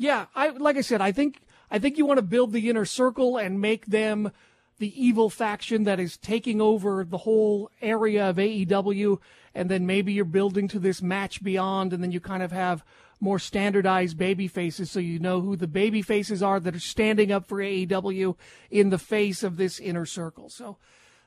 Yeah, 0.00 0.28
I 0.34 0.48
like 0.48 0.78
I 0.78 0.80
said, 0.80 1.02
I 1.02 1.12
think 1.12 1.42
I 1.70 1.78
think 1.78 1.98
you 1.98 2.06
want 2.06 2.16
to 2.16 2.22
build 2.22 2.54
the 2.54 2.70
inner 2.70 2.86
circle 2.86 3.36
and 3.36 3.60
make 3.60 3.84
them 3.84 4.32
the 4.78 4.98
evil 4.98 5.28
faction 5.28 5.84
that 5.84 6.00
is 6.00 6.16
taking 6.16 6.58
over 6.58 7.04
the 7.04 7.18
whole 7.18 7.70
area 7.82 8.30
of 8.30 8.36
AEW, 8.36 9.18
and 9.54 9.68
then 9.68 9.84
maybe 9.84 10.14
you're 10.14 10.24
building 10.24 10.68
to 10.68 10.78
this 10.78 11.02
match 11.02 11.42
beyond, 11.42 11.92
and 11.92 12.02
then 12.02 12.12
you 12.12 12.18
kind 12.18 12.42
of 12.42 12.50
have 12.50 12.82
more 13.20 13.38
standardized 13.38 14.16
baby 14.16 14.48
faces 14.48 14.90
so 14.90 15.00
you 15.00 15.18
know 15.18 15.42
who 15.42 15.54
the 15.54 15.68
baby 15.68 16.00
faces 16.00 16.42
are 16.42 16.58
that 16.60 16.74
are 16.74 16.80
standing 16.80 17.30
up 17.30 17.46
for 17.46 17.58
AEW 17.58 18.36
in 18.70 18.88
the 18.88 18.96
face 18.96 19.42
of 19.42 19.58
this 19.58 19.78
inner 19.78 20.06
circle. 20.06 20.48
So 20.48 20.78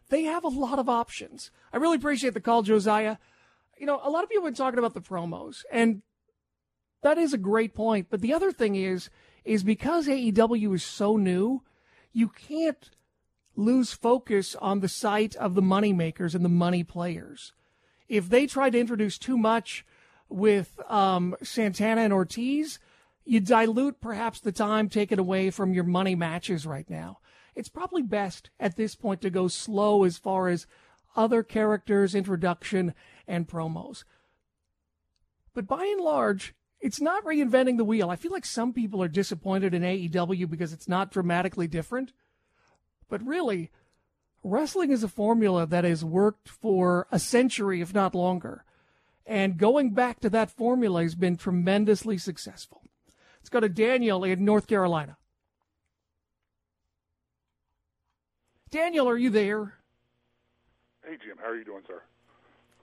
they 0.09 0.23
have 0.23 0.43
a 0.43 0.47
lot 0.47 0.79
of 0.79 0.89
options. 0.89 1.51
I 1.71 1.77
really 1.77 1.97
appreciate 1.97 2.33
the 2.33 2.41
call, 2.41 2.63
Josiah. 2.63 3.17
You 3.77 3.85
know, 3.85 4.01
a 4.03 4.09
lot 4.09 4.23
of 4.23 4.31
people 4.31 4.45
have 4.45 4.55
been 4.55 4.57
talking 4.57 4.79
about 4.79 4.95
the 4.95 5.01
promos, 5.01 5.57
and 5.71 6.01
that 7.03 7.17
is 7.17 7.33
a 7.33 7.37
great 7.37 7.73
point. 7.73 8.07
But 8.09 8.21
the 8.21 8.33
other 8.33 8.51
thing 8.51 8.75
is, 8.75 9.09
is 9.45 9.63
because 9.63 10.07
AEW 10.07 10.75
is 10.75 10.83
so 10.83 11.17
new, 11.17 11.63
you 12.11 12.29
can't 12.29 12.89
lose 13.55 13.93
focus 13.93 14.55
on 14.55 14.79
the 14.79 14.89
sight 14.89 15.35
of 15.35 15.53
the 15.53 15.61
money 15.61 15.93
makers 15.93 16.33
and 16.33 16.43
the 16.43 16.49
money 16.49 16.83
players. 16.83 17.53
If 18.07 18.29
they 18.29 18.47
try 18.47 18.69
to 18.69 18.79
introduce 18.79 19.17
too 19.17 19.37
much 19.37 19.85
with 20.29 20.79
um, 20.89 21.35
Santana 21.43 22.01
and 22.01 22.13
Ortiz, 22.13 22.79
you 23.25 23.39
dilute 23.39 24.01
perhaps 24.01 24.39
the 24.39 24.51
time 24.51 24.89
taken 24.89 25.19
away 25.19 25.49
from 25.49 25.73
your 25.73 25.83
money 25.83 26.15
matches 26.15 26.65
right 26.65 26.89
now. 26.89 27.19
It's 27.55 27.69
probably 27.69 28.01
best 28.01 28.49
at 28.59 28.75
this 28.75 28.95
point 28.95 29.21
to 29.21 29.29
go 29.29 29.47
slow 29.47 30.03
as 30.03 30.17
far 30.17 30.47
as 30.47 30.65
other 31.15 31.43
characters, 31.43 32.15
introduction, 32.15 32.93
and 33.27 33.47
promos. 33.47 34.03
But 35.53 35.67
by 35.67 35.85
and 35.85 36.01
large, 36.01 36.55
it's 36.83 36.99
not 36.99 37.23
reinventing 37.23 37.77
the 37.77 37.85
wheel. 37.85 38.09
I 38.09 38.17
feel 38.17 38.33
like 38.33 38.45
some 38.45 38.73
people 38.73 39.01
are 39.01 39.07
disappointed 39.07 39.73
in 39.73 39.83
AEW 39.83 40.49
because 40.49 40.73
it's 40.73 40.89
not 40.89 41.11
dramatically 41.11 41.65
different. 41.65 42.11
But 43.07 43.25
really, 43.25 43.71
wrestling 44.43 44.91
is 44.91 45.01
a 45.01 45.07
formula 45.07 45.65
that 45.65 45.85
has 45.85 46.03
worked 46.03 46.49
for 46.49 47.07
a 47.09 47.19
century, 47.19 47.79
if 47.79 47.93
not 47.93 48.13
longer. 48.13 48.65
And 49.25 49.57
going 49.57 49.93
back 49.93 50.19
to 50.19 50.29
that 50.31 50.51
formula 50.51 51.03
has 51.03 51.15
been 51.15 51.37
tremendously 51.37 52.17
successful. 52.17 52.81
Let's 53.39 53.49
go 53.49 53.61
to 53.61 53.69
Daniel 53.69 54.25
in 54.25 54.43
North 54.43 54.67
Carolina. 54.67 55.15
Daniel, 58.71 59.07
are 59.07 59.17
you 59.17 59.29
there? 59.29 59.75
Hey, 61.05 61.15
Jim. 61.25 61.37
How 61.41 61.49
are 61.49 61.55
you 61.55 61.63
doing, 61.63 61.83
sir? 61.87 62.01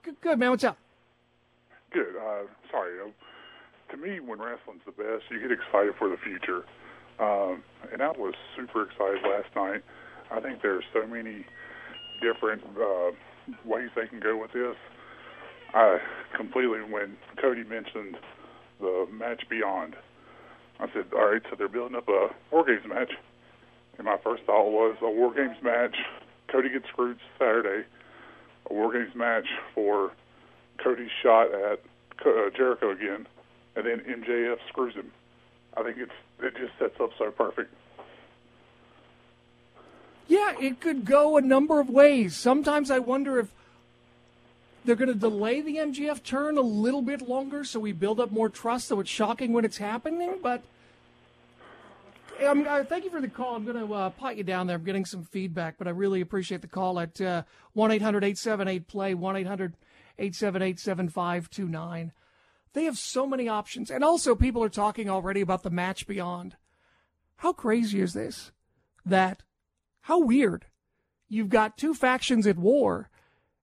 Good, 0.01 0.19
good 0.21 0.39
man. 0.39 0.49
What's 0.49 0.63
up? 0.63 0.79
Good. 1.91 2.15
Uh, 2.15 2.47
sorry. 2.71 2.93
Uh, 2.99 3.11
to 3.91 3.97
me, 3.97 4.19
when 4.19 4.39
wrestling's 4.39 4.81
the 4.85 4.91
best, 4.91 5.23
you 5.29 5.39
get 5.39 5.51
excited 5.51 5.93
for 5.97 6.09
the 6.09 6.17
future. 6.17 6.63
Um, 7.19 7.63
and 7.91 8.01
I 8.01 8.11
was 8.11 8.33
super 8.55 8.83
excited 8.83 9.21
last 9.23 9.53
night. 9.55 9.83
I 10.31 10.39
think 10.39 10.61
there's 10.61 10.83
so 10.93 11.05
many 11.05 11.45
different 12.21 12.63
uh, 12.79 13.11
ways 13.65 13.89
they 13.95 14.07
can 14.07 14.19
go 14.19 14.37
with 14.37 14.53
this. 14.53 14.75
I 15.73 15.99
completely, 16.35 16.79
when 16.79 17.17
Cody 17.39 17.63
mentioned 17.63 18.17
the 18.79 19.07
match 19.11 19.43
beyond, 19.49 19.95
I 20.79 20.87
said, 20.93 21.05
all 21.13 21.31
right, 21.31 21.41
so 21.49 21.55
they're 21.57 21.67
building 21.67 21.95
up 21.95 22.07
a 22.07 22.29
War 22.51 22.65
Games 22.65 22.85
match. 22.87 23.11
And 23.97 24.05
my 24.05 24.17
first 24.23 24.43
thought 24.43 24.69
was 24.69 24.97
a 25.01 25.09
War 25.09 25.33
Games 25.33 25.57
match, 25.61 25.95
Cody 26.51 26.69
gets 26.69 26.87
screwed 26.87 27.17
Saturday, 27.37 27.85
a 28.69 28.73
War 28.73 28.91
Games 28.91 29.15
match 29.15 29.45
for 29.75 30.11
Cody's 30.83 31.11
shot 31.21 31.53
at 31.53 31.79
uh, 32.25 32.49
Jericho 32.55 32.91
again, 32.91 33.27
and 33.75 33.85
then 33.85 33.99
MJF 33.99 34.57
screws 34.67 34.93
him. 34.93 35.11
I 35.75 35.83
think 35.83 35.97
it's 35.97 36.11
it 36.41 36.55
just 36.55 36.77
sets 36.79 36.99
up 36.99 37.11
so 37.17 37.31
perfect. 37.31 37.73
Yeah, 40.27 40.53
it 40.59 40.79
could 40.79 41.05
go 41.05 41.37
a 41.37 41.41
number 41.41 41.79
of 41.79 41.89
ways. 41.89 42.35
Sometimes 42.35 42.89
I 42.89 42.99
wonder 42.99 43.39
if 43.39 43.49
they're 44.83 44.95
going 44.95 45.11
to 45.11 45.15
delay 45.15 45.61
the 45.61 45.77
MJF 45.77 46.23
turn 46.23 46.57
a 46.57 46.61
little 46.61 47.01
bit 47.01 47.27
longer 47.27 47.63
so 47.63 47.79
we 47.79 47.91
build 47.91 48.19
up 48.19 48.31
more 48.31 48.49
trust 48.49 48.87
so 48.87 48.99
it's 48.99 49.09
shocking 49.09 49.53
when 49.53 49.65
it's 49.65 49.77
happening. 49.77 50.39
But 50.41 50.63
um, 52.45 52.65
uh, 52.67 52.83
thank 52.83 53.03
you 53.03 53.11
for 53.11 53.21
the 53.21 53.27
call. 53.27 53.55
I'm 53.55 53.65
going 53.65 53.85
to 53.85 53.93
uh, 53.93 54.09
pot 54.11 54.37
you 54.37 54.43
down 54.43 54.67
there. 54.67 54.77
I'm 54.77 54.83
getting 54.83 55.05
some 55.05 55.23
feedback, 55.23 55.75
but 55.77 55.87
I 55.87 55.91
really 55.91 56.21
appreciate 56.21 56.61
the 56.61 56.67
call 56.67 56.99
at 56.99 57.19
uh, 57.21 57.43
1 57.73 57.91
800 57.91 58.23
878 58.23 58.87
play, 58.87 59.13
1 59.13 59.35
800 59.35 59.73
878 60.17 60.79
7529. 60.79 62.11
They 62.73 62.85
have 62.85 62.97
so 62.97 63.27
many 63.27 63.47
options. 63.49 63.91
And 63.91 64.03
also, 64.03 64.35
people 64.35 64.63
are 64.63 64.69
talking 64.69 65.09
already 65.09 65.41
about 65.41 65.63
the 65.63 65.69
match 65.69 66.07
beyond. 66.07 66.55
How 67.37 67.53
crazy 67.53 68.01
is 68.01 68.13
this? 68.13 68.51
That, 69.05 69.43
how 70.01 70.19
weird. 70.19 70.65
You've 71.27 71.49
got 71.49 71.77
two 71.77 71.93
factions 71.93 72.45
at 72.45 72.57
war, 72.57 73.09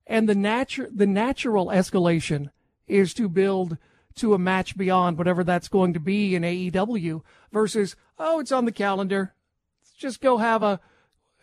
and 0.06 0.28
the, 0.28 0.34
natu- 0.34 0.88
the 0.94 1.06
natural 1.06 1.66
escalation 1.66 2.50
is 2.86 3.12
to 3.14 3.28
build 3.28 3.76
to 4.16 4.34
a 4.34 4.38
match 4.38 4.76
beyond 4.76 5.16
whatever 5.16 5.44
that's 5.44 5.68
going 5.68 5.92
to 5.92 6.00
be 6.00 6.34
in 6.34 6.42
AEW 6.42 7.22
versus, 7.52 7.94
oh, 8.18 8.40
it's 8.40 8.52
on 8.52 8.64
the 8.64 8.72
calendar. 8.72 9.34
Let's 9.80 9.92
just 9.92 10.20
go 10.20 10.38
have 10.38 10.62
a, 10.62 10.80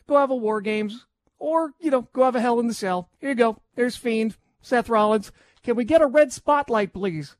go 0.07 0.17
have 0.17 0.31
a 0.31 0.35
war 0.35 0.61
games 0.61 1.05
or, 1.39 1.71
you 1.79 1.91
know, 1.91 2.09
go 2.13 2.23
have 2.23 2.35
a 2.35 2.41
hell 2.41 2.59
in 2.59 2.67
the 2.67 2.73
cell. 2.73 3.09
Here 3.19 3.29
you 3.29 3.35
go. 3.35 3.61
There's 3.75 3.95
Fiend, 3.95 4.35
Seth 4.61 4.89
Rollins. 4.89 5.31
Can 5.63 5.75
we 5.75 5.85
get 5.85 6.01
a 6.01 6.07
red 6.07 6.33
spotlight, 6.33 6.93
please? 6.93 7.35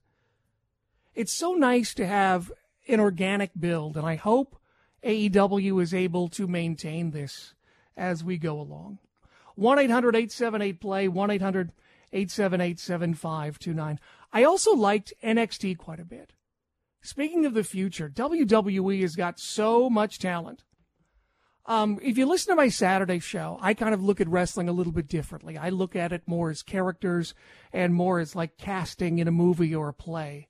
It's 1.15 1.32
so 1.32 1.54
nice 1.54 1.93
to 1.93 2.06
have 2.06 2.51
an 2.89 2.99
organic 2.99 3.51
build, 3.58 3.95
and 3.95 4.06
I 4.06 4.15
hope 4.15 4.58
AEW 5.01 5.82
is 5.82 5.93
able 5.93 6.28
to 6.30 6.45
maintain 6.45 7.12
this 7.12 7.54
as 7.95 8.21
we 8.21 8.38
go 8.38 8.60
along. 8.60 8.99
1 9.56 9.80
800 9.80 10.15
878 10.15 10.82
play, 10.82 11.08
1 11.08 11.32
800 11.32 11.71
878 12.12 12.80
7529. 12.80 13.99
I 14.34 14.43
also 14.43 14.75
liked 14.75 15.13
NXT 15.23 15.78
quite 15.78 16.01
a 16.01 16.06
bit. 16.06 16.34
Speaking 17.01 17.45
of 17.45 17.54
the 17.54 17.63
future, 17.63 18.10
WWE 18.10 19.01
has 19.01 19.15
got 19.15 19.39
so 19.39 19.89
much 19.89 20.19
talent. 20.19 20.63
Um, 21.65 21.97
if 22.04 22.17
you 22.17 22.25
listen 22.25 22.51
to 22.51 22.56
my 22.56 22.67
Saturday 22.67 23.19
show, 23.19 23.58
I 23.62 23.73
kind 23.73 23.93
of 23.93 24.04
look 24.04 24.19
at 24.19 24.28
wrestling 24.28 24.67
a 24.67 24.73
little 24.73 24.91
bit 24.91 25.08
differently. 25.08 25.58
I 25.58 25.69
look 25.69 25.95
at 25.95 26.12
it 26.12 26.23
more 26.28 26.49
as 26.49 26.62
characters 26.62 27.34
and 27.71 27.95
more 27.95 28.19
as 28.19 28.36
like 28.36 28.58
casting 28.58 29.19
in 29.19 29.30
a 29.30 29.32
movie 29.32 29.73
or 29.73 29.88
a 29.88 29.93
play. 29.93 30.49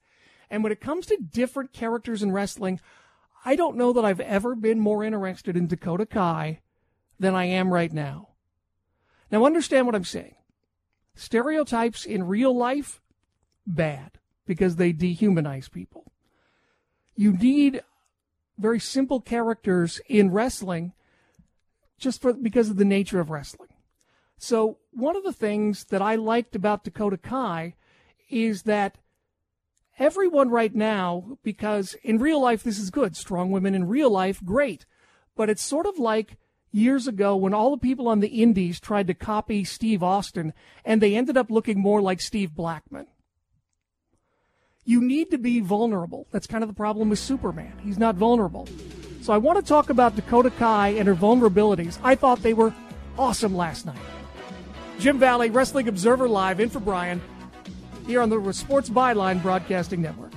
And 0.55 0.63
when 0.63 0.71
it 0.71 0.79
comes 0.79 1.05
to 1.07 1.17
different 1.17 1.73
characters 1.73 2.23
in 2.23 2.31
wrestling, 2.31 2.79
I 3.43 3.57
don't 3.57 3.75
know 3.75 3.91
that 3.91 4.05
I've 4.05 4.21
ever 4.21 4.55
been 4.55 4.79
more 4.79 5.03
interested 5.03 5.57
in 5.57 5.67
Dakota 5.67 6.05
Kai 6.05 6.61
than 7.19 7.35
I 7.35 7.43
am 7.43 7.73
right 7.73 7.91
now. 7.91 8.29
Now, 9.29 9.43
understand 9.43 9.85
what 9.85 9.95
I'm 9.95 10.05
saying. 10.05 10.35
Stereotypes 11.13 12.05
in 12.05 12.23
real 12.23 12.55
life, 12.55 13.01
bad, 13.67 14.11
because 14.45 14.77
they 14.77 14.93
dehumanize 14.93 15.69
people. 15.69 16.13
You 17.17 17.33
need 17.33 17.83
very 18.57 18.79
simple 18.79 19.19
characters 19.19 19.99
in 20.07 20.31
wrestling 20.31 20.93
just 21.97 22.21
for 22.21 22.31
because 22.31 22.69
of 22.69 22.77
the 22.77 22.85
nature 22.85 23.19
of 23.19 23.29
wrestling. 23.29 23.73
So 24.37 24.77
one 24.91 25.17
of 25.17 25.25
the 25.25 25.33
things 25.33 25.83
that 25.89 26.01
I 26.01 26.15
liked 26.15 26.55
about 26.55 26.85
Dakota 26.85 27.17
Kai 27.17 27.75
is 28.29 28.63
that 28.63 28.99
everyone 29.97 30.49
right 30.49 30.73
now, 30.73 31.37
because 31.43 31.95
in 32.03 32.17
real 32.17 32.41
life 32.41 32.63
this 32.63 32.79
is 32.79 32.89
good, 32.89 33.15
strong 33.15 33.51
women 33.51 33.75
in 33.75 33.87
real 33.87 34.09
life, 34.09 34.43
great. 34.43 34.85
But 35.35 35.49
it's 35.49 35.63
sort 35.63 35.85
of 35.85 35.97
like 35.97 36.37
years 36.71 37.07
ago 37.07 37.35
when 37.35 37.53
all 37.53 37.71
the 37.71 37.77
people 37.77 38.07
on 38.07 38.19
the 38.19 38.41
indies 38.41 38.79
tried 38.79 39.07
to 39.07 39.13
copy 39.13 39.63
Steve 39.63 40.03
Austin 40.03 40.53
and 40.83 41.01
they 41.01 41.15
ended 41.15 41.37
up 41.37 41.49
looking 41.49 41.79
more 41.79 42.01
like 42.01 42.19
Steve 42.21 42.53
Blackman. 42.53 43.07
You 44.83 45.01
need 45.01 45.31
to 45.31 45.37
be 45.37 45.61
vulnerable. 45.61 46.27
That's 46.31 46.47
kind 46.47 46.63
of 46.63 46.69
the 46.69 46.75
problem 46.75 47.09
with 47.09 47.19
Superman. 47.19 47.73
He's 47.83 47.97
not 47.97 48.15
vulnerable. 48.15 48.67
So 49.21 49.33
I 49.33 49.37
want 49.37 49.57
to 49.57 49.67
talk 49.67 49.89
about 49.89 50.15
Dakota 50.15 50.51
Kai 50.51 50.89
and 50.89 51.07
her 51.07 51.15
vulnerabilities. 51.15 51.97
I 52.03 52.13
thought 52.13 52.43
they 52.43 52.53
were 52.53 52.73
awesome 53.17 53.55
last 53.55 53.87
night. 53.87 53.97
Jim 54.99 55.17
Valley, 55.17 55.49
Wrestling 55.49 55.87
Observer 55.87 56.29
Live, 56.29 56.59
in 56.59 56.69
for 56.69 56.79
Bryan, 56.79 57.21
here 58.05 58.21
on 58.21 58.29
the 58.29 58.53
Sports 58.53 58.89
Byline 58.89 59.41
Broadcasting 59.41 60.01
Network. 60.01 60.34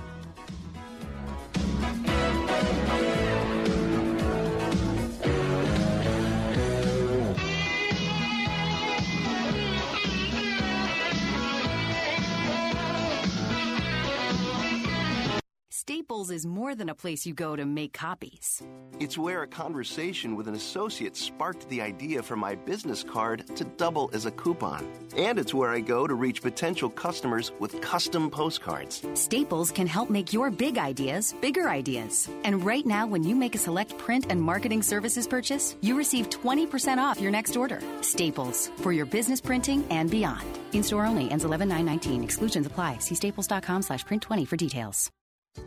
Staples 15.89 16.31
is 16.31 16.45
more 16.45 16.75
than 16.75 16.91
a 16.91 16.95
place 16.95 17.25
you 17.25 17.33
go 17.33 17.57
to 17.57 17.65
make 17.65 17.95
copies. 17.95 18.63
It's 19.01 19.17
where 19.17 19.43
a 19.43 19.47
conversation 19.47 20.37
with 20.37 20.47
an 20.47 20.53
associate 20.53 21.17
sparked 21.17 21.67
the 21.71 21.81
idea 21.81 22.23
for 22.23 22.37
my 22.37 22.57
business 22.57 23.03
card 23.03 23.47
to 23.57 23.65
double 23.65 24.11
as 24.13 24.27
a 24.27 24.31
coupon. 24.31 24.87
And 25.17 25.39
it's 25.39 25.55
where 25.55 25.71
I 25.71 25.81
go 25.81 26.07
to 26.07 26.15
reach 26.15 26.43
potential 26.43 26.91
customers 26.91 27.53
with 27.59 27.81
custom 27.81 28.29
postcards. 28.29 29.01
Staples 29.15 29.71
can 29.71 29.87
help 29.87 30.11
make 30.11 30.35
your 30.35 30.51
big 30.51 30.77
ideas 30.77 31.35
bigger 31.41 31.71
ideas. 31.71 32.29
And 32.45 32.67
right 32.67 32.85
now, 32.85 33.07
when 33.07 33.25
you 33.25 33.35
make 33.35 33.55
a 33.55 33.65
select 33.67 33.97
print 33.97 34.27
and 34.29 34.43
marketing 34.43 34.83
services 34.83 35.27
purchase, 35.27 35.75
you 35.81 35.97
receive 35.97 36.29
20% 36.29 36.99
off 36.99 37.19
your 37.19 37.31
next 37.31 37.57
order. 37.57 37.81
Staples, 38.03 38.71
for 38.83 38.93
your 38.93 39.07
business 39.07 39.41
printing 39.41 39.87
and 39.89 40.11
beyond. 40.11 40.47
In 40.75 40.83
store 40.83 41.07
only, 41.07 41.31
ends 41.31 41.45
11 41.45 41.67
19 41.67 42.23
Exclusions 42.23 42.67
apply. 42.67 42.99
See 42.99 43.15
staples.com 43.15 43.81
slash 43.81 44.05
print 44.05 44.21
20 44.23 44.45
for 44.45 44.57
details. 44.57 45.11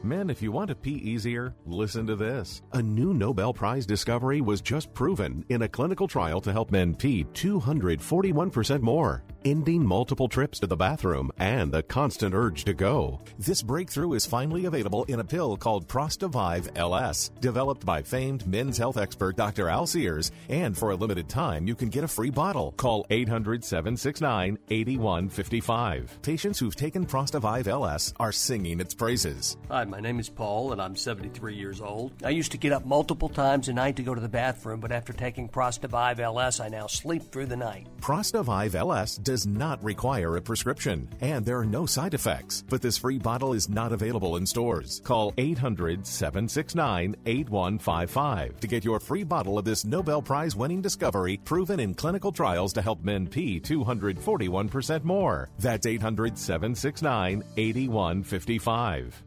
Men, 0.04 0.30
if 0.30 0.42
you 0.42 0.52
want 0.52 0.70
to 0.70 0.76
pee 0.76 0.96
easier, 0.96 1.54
listen 1.66 2.08
to 2.08 2.16
this. 2.16 2.62
A 2.74 2.82
new 2.82 3.14
Nobel 3.14 3.54
Prize 3.54 3.86
discovery 3.86 4.42
was 4.42 4.62
just 4.62 4.94
proven 4.94 5.46
in 5.50 5.62
a 5.62 5.70
clinical 5.70 6.08
trial 6.08 6.42
to 6.42 6.52
help 6.52 6.72
men 6.72 6.96
pee 6.96 7.24
241% 7.34 8.82
more, 8.82 9.24
ending 9.46 9.86
multiple 9.86 10.28
trips 10.28 10.60
to 10.60 10.68
the 10.68 10.76
bathroom 10.76 11.32
and 11.38 11.72
the 11.72 11.84
constant 11.84 12.34
urge 12.34 12.64
to 12.66 12.74
go. 12.74 13.20
This 13.40 13.62
breakthrough 13.62 14.14
is 14.14 14.26
finally 14.26 14.66
available 14.66 15.04
in 15.06 15.20
a 15.20 15.24
pill 15.24 15.58
called 15.58 15.88
Prostavive 15.88 16.70
LS, 16.76 17.30
developed 17.40 17.86
by 17.86 18.02
famed 18.02 18.46
men's 18.48 18.78
health 18.78 18.98
expert 18.98 19.36
Dr. 19.36 19.70
Al 19.70 19.88
Sears, 19.88 20.32
and 20.50 20.78
for 20.78 20.92
a 20.92 20.96
limited 20.96 21.28
time, 21.30 21.68
you 21.68 21.76
can 21.76 21.90
get 21.90 22.04
a 22.04 22.08
free 22.08 22.30
bottle. 22.30 22.74
Call 22.74 23.06
800 23.10 23.64
769 23.64 24.58
8155. 24.70 26.20
Patients 26.22 26.60
who've 26.60 26.76
taken 26.76 27.06
Prostavive 27.06 27.68
LS 27.68 28.14
are 28.20 28.32
singing 28.32 28.80
its 28.80 28.94
praises. 28.94 29.58
Hi, 29.70 29.86
my 29.86 30.00
name 30.00 30.20
is 30.20 30.30
Paul, 30.30 30.72
and 30.72 30.82
I'm 30.82 30.96
73 30.96 31.56
years 31.56 31.82
old. 31.82 32.14
I 32.24 32.30
used 32.30 32.52
to 32.52 32.58
get 32.58 32.74
up 32.74 32.86
multiple 32.86 33.30
times 33.30 33.68
a 33.68 33.74
night 33.74 33.96
to 33.96 34.04
go 34.04 34.14
to 34.14 34.22
the 34.22 34.30
bathroom, 34.30 34.80
but 34.80 34.92
after 34.92 35.14
taking 35.14 35.48
Prostavive 35.48 36.20
LS, 36.20 36.60
I 36.60 36.70
now 36.70 36.88
sleep 36.88 37.32
through 37.32 37.48
the 37.48 37.58
night. 37.58 37.88
Prostavive 38.00 38.76
LS 38.76 39.18
does 39.32 39.48
not 39.48 39.82
require 39.82 40.36
a 40.36 40.42
prescription, 40.42 41.08
and 41.22 41.46
there 41.46 41.58
are 41.58 41.66
no 41.66 41.86
side 41.86 42.14
effects. 42.14 42.66
But 42.68 42.82
this 42.82 42.98
free 42.98 43.18
bottle 43.18 43.54
is 43.54 43.70
not 43.70 43.94
available 43.94 44.36
in 44.36 44.46
stores. 44.46 45.00
Call 45.06 45.34
800 45.38 46.06
769 46.06 47.16
8155 47.26 48.60
to 48.60 48.68
get 48.68 48.84
your 48.84 49.00
free 49.00 49.24
bottle 49.24 49.58
of 49.58 49.64
this 49.64 49.86
Nobel 49.86 50.22
Prize 50.22 50.54
winning 50.54 50.82
discovery 50.82 51.40
proven 51.46 51.80
in 51.80 51.94
clinical 51.94 52.34
trials 52.34 52.74
to 52.74 52.82
help 52.82 53.06
men 53.06 53.26
pee 53.26 53.62
241% 53.62 55.06
more. 55.06 55.50
That's 55.60 55.86
800 55.86 56.38
769 56.38 57.42
8155. 57.56 59.24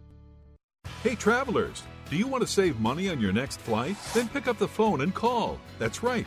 Hey, 1.03 1.15
travelers, 1.15 1.83
do 2.11 2.17
you 2.17 2.27
want 2.27 2.43
to 2.43 2.47
save 2.47 2.79
money 2.79 3.09
on 3.09 3.23
your 3.23 3.33
next 3.33 3.59
flight? 3.59 3.97
Then 4.13 4.29
pick 4.29 4.49
up 4.49 4.59
the 4.59 4.69
phone 4.69 5.01
and 5.01 5.15
call. 5.15 5.59
That's 5.79 6.03
right, 6.03 6.27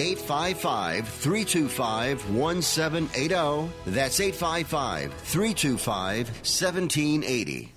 855 0.00 1.08
325 1.08 2.30
1780. 2.34 3.70
That's 3.86 4.20
855 4.20 5.12
325 5.14 6.28
1780. 6.28 7.72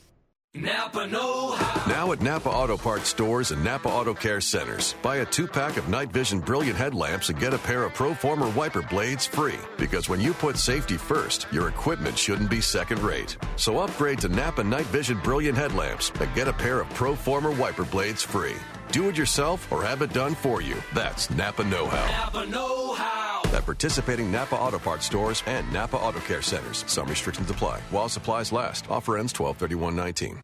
Napa 0.55 1.07
Know 1.07 1.53
How. 1.53 1.87
Now 1.87 2.11
at 2.11 2.21
Napa 2.21 2.47
Auto 2.47 2.77
Parts 2.77 3.09
stores 3.09 3.49
and 3.49 3.63
Napa 3.63 3.89
Auto 3.89 4.13
Care 4.13 4.39
centers, 4.39 4.93
buy 5.01 5.17
a 5.17 5.25
two 5.25 5.47
pack 5.47 5.77
of 5.77 5.89
Night 5.89 6.11
Vision 6.11 6.39
Brilliant 6.39 6.77
headlamps 6.77 7.29
and 7.29 7.39
get 7.39 7.55
a 7.55 7.57
pair 7.57 7.83
of 7.83 7.93
Proformer 7.93 8.53
wiper 8.55 8.83
blades 8.83 9.25
free. 9.25 9.57
Because 9.79 10.09
when 10.09 10.21
you 10.21 10.31
put 10.33 10.57
safety 10.57 10.95
first, 10.95 11.47
your 11.51 11.69
equipment 11.69 12.15
shouldn't 12.15 12.51
be 12.51 12.61
second 12.61 12.99
rate. 12.99 13.35
So 13.55 13.79
upgrade 13.79 14.19
to 14.19 14.29
Napa 14.29 14.63
Night 14.63 14.85
Vision 14.85 15.19
Brilliant 15.23 15.57
headlamps 15.57 16.11
and 16.19 16.31
get 16.35 16.47
a 16.47 16.53
pair 16.53 16.81
of 16.81 16.89
Proformer 16.89 17.57
wiper 17.57 17.85
blades 17.85 18.21
free. 18.21 18.55
Do 18.93 19.09
it 19.09 19.17
yourself 19.17 19.71
or 19.71 19.81
have 19.81 20.03
it 20.03 20.13
done 20.13 20.35
for 20.35 20.61
you. 20.61 20.75
That's 20.93 21.31
Napa 21.31 21.63
Know 21.63 21.87
How. 21.87 22.25
Napa 22.25 22.45
Know 22.45 22.93
How. 22.93 23.41
At 23.51 23.65
participating 23.65 24.31
Napa 24.31 24.55
Auto 24.55 24.77
Parts 24.77 25.07
stores 25.07 25.41
and 25.47 25.71
Napa 25.73 25.97
Auto 25.97 26.19
Care 26.19 26.43
centers. 26.43 26.85
Some 26.87 27.07
restrictions 27.07 27.49
apply. 27.49 27.79
While 27.89 28.07
supplies 28.07 28.51
last. 28.51 28.87
Offer 28.91 29.17
ends 29.17 29.33
12 29.33 29.63
19 29.71 30.41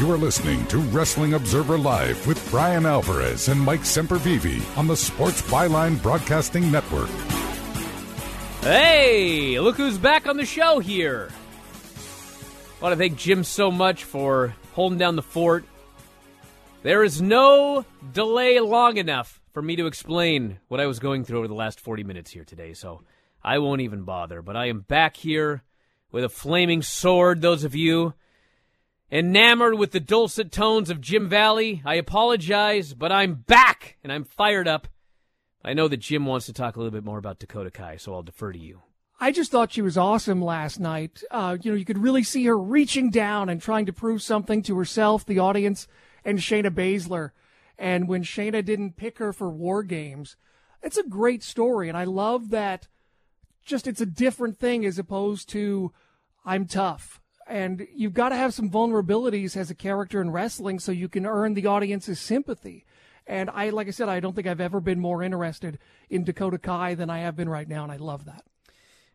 You 0.00 0.10
are 0.10 0.16
listening 0.16 0.66
to 0.68 0.78
Wrestling 0.78 1.34
Observer 1.34 1.76
Live 1.76 2.26
with 2.26 2.50
Bryan 2.50 2.86
Alvarez 2.86 3.48
and 3.48 3.60
Mike 3.60 3.82
Sempervive 3.82 4.78
on 4.78 4.86
the 4.86 4.96
Sports 4.96 5.42
Byline 5.42 6.02
Broadcasting 6.02 6.72
Network. 6.72 7.10
Hey, 8.64 9.60
look 9.60 9.76
who's 9.76 9.98
back 9.98 10.26
on 10.26 10.38
the 10.38 10.46
show 10.46 10.78
here. 10.78 11.28
I 12.78 12.82
want 12.82 12.94
to 12.94 12.96
thank 12.96 13.18
Jim 13.18 13.44
so 13.44 13.70
much 13.70 14.04
for 14.04 14.56
holding 14.72 14.98
down 14.98 15.16
the 15.16 15.22
fort. 15.22 15.66
There 16.82 17.04
is 17.04 17.20
no 17.20 17.84
delay 18.14 18.60
long 18.60 18.96
enough 18.96 19.42
for 19.52 19.60
me 19.60 19.76
to 19.76 19.86
explain 19.86 20.60
what 20.68 20.80
I 20.80 20.86
was 20.86 20.98
going 20.98 21.24
through 21.24 21.40
over 21.40 21.48
the 21.48 21.52
last 21.52 21.78
40 21.78 22.04
minutes 22.04 22.30
here 22.30 22.46
today, 22.46 22.72
so 22.72 23.02
I 23.42 23.58
won't 23.58 23.82
even 23.82 24.04
bother. 24.04 24.40
But 24.40 24.56
I 24.56 24.68
am 24.68 24.80
back 24.80 25.18
here 25.18 25.62
with 26.10 26.24
a 26.24 26.30
flaming 26.30 26.80
sword, 26.80 27.42
those 27.42 27.64
of 27.64 27.74
you 27.74 28.14
enamored 29.12 29.74
with 29.74 29.90
the 29.90 30.00
dulcet 30.00 30.50
tones 30.50 30.88
of 30.88 31.02
Jim 31.02 31.28
Valley. 31.28 31.82
I 31.84 31.96
apologize, 31.96 32.94
but 32.94 33.12
I'm 33.12 33.34
back 33.34 33.98
and 34.02 34.10
I'm 34.10 34.24
fired 34.24 34.66
up. 34.66 34.88
I 35.64 35.72
know 35.72 35.88
that 35.88 35.96
Jim 35.98 36.26
wants 36.26 36.46
to 36.46 36.52
talk 36.52 36.76
a 36.76 36.78
little 36.78 36.92
bit 36.92 37.04
more 37.04 37.18
about 37.18 37.38
Dakota 37.38 37.70
Kai, 37.70 37.96
so 37.96 38.12
I'll 38.12 38.22
defer 38.22 38.52
to 38.52 38.58
you. 38.58 38.82
I 39.18 39.32
just 39.32 39.50
thought 39.50 39.72
she 39.72 39.80
was 39.80 39.96
awesome 39.96 40.42
last 40.42 40.78
night. 40.78 41.22
Uh, 41.30 41.56
you 41.62 41.70
know, 41.70 41.76
you 41.76 41.84
could 41.84 42.02
really 42.02 42.22
see 42.22 42.44
her 42.44 42.58
reaching 42.58 43.10
down 43.10 43.48
and 43.48 43.62
trying 43.62 43.86
to 43.86 43.92
prove 43.92 44.22
something 44.22 44.62
to 44.64 44.76
herself, 44.76 45.24
the 45.24 45.38
audience, 45.38 45.86
and 46.24 46.38
Shayna 46.38 46.70
Baszler. 46.70 47.30
And 47.78 48.08
when 48.08 48.22
Shayna 48.22 48.64
didn't 48.64 48.96
pick 48.96 49.18
her 49.18 49.32
for 49.32 49.48
War 49.48 49.82
Games, 49.82 50.36
it's 50.82 50.98
a 50.98 51.08
great 51.08 51.42
story. 51.42 51.88
And 51.88 51.96
I 51.96 52.04
love 52.04 52.50
that 52.50 52.88
just 53.64 53.86
it's 53.86 54.00
a 54.00 54.06
different 54.06 54.58
thing 54.58 54.84
as 54.84 54.98
opposed 54.98 55.48
to 55.50 55.92
I'm 56.44 56.66
tough 56.66 57.22
and 57.46 57.86
you've 57.94 58.14
got 58.14 58.30
to 58.30 58.36
have 58.36 58.54
some 58.54 58.70
vulnerabilities 58.70 59.56
as 59.56 59.70
a 59.70 59.74
character 59.74 60.20
in 60.20 60.30
wrestling 60.30 60.78
so 60.78 60.92
you 60.92 61.08
can 61.08 61.26
earn 61.26 61.54
the 61.54 61.66
audience's 61.66 62.20
sympathy. 62.20 62.84
And 63.26 63.50
I, 63.50 63.70
like 63.70 63.88
I 63.88 63.90
said, 63.90 64.08
I 64.08 64.20
don't 64.20 64.34
think 64.34 64.46
I've 64.46 64.60
ever 64.60 64.80
been 64.80 65.00
more 65.00 65.22
interested 65.22 65.78
in 66.10 66.24
Dakota 66.24 66.58
Kai 66.58 66.94
than 66.94 67.08
I 67.08 67.20
have 67.20 67.36
been 67.36 67.48
right 67.48 67.68
now, 67.68 67.82
and 67.82 67.92
I 67.92 67.96
love 67.96 68.26
that. 68.26 68.44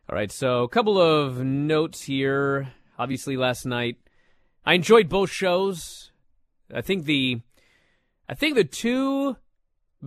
All 0.08 0.16
right, 0.16 0.32
so 0.32 0.64
a 0.64 0.68
couple 0.68 1.00
of 1.00 1.44
notes 1.44 2.02
here. 2.02 2.72
Obviously, 2.98 3.36
last 3.36 3.64
night 3.64 3.98
I 4.64 4.74
enjoyed 4.74 5.08
both 5.08 5.30
shows. 5.30 6.10
I 6.74 6.80
think 6.80 7.04
the, 7.04 7.40
I 8.28 8.34
think 8.34 8.56
the 8.56 8.64
two 8.64 9.36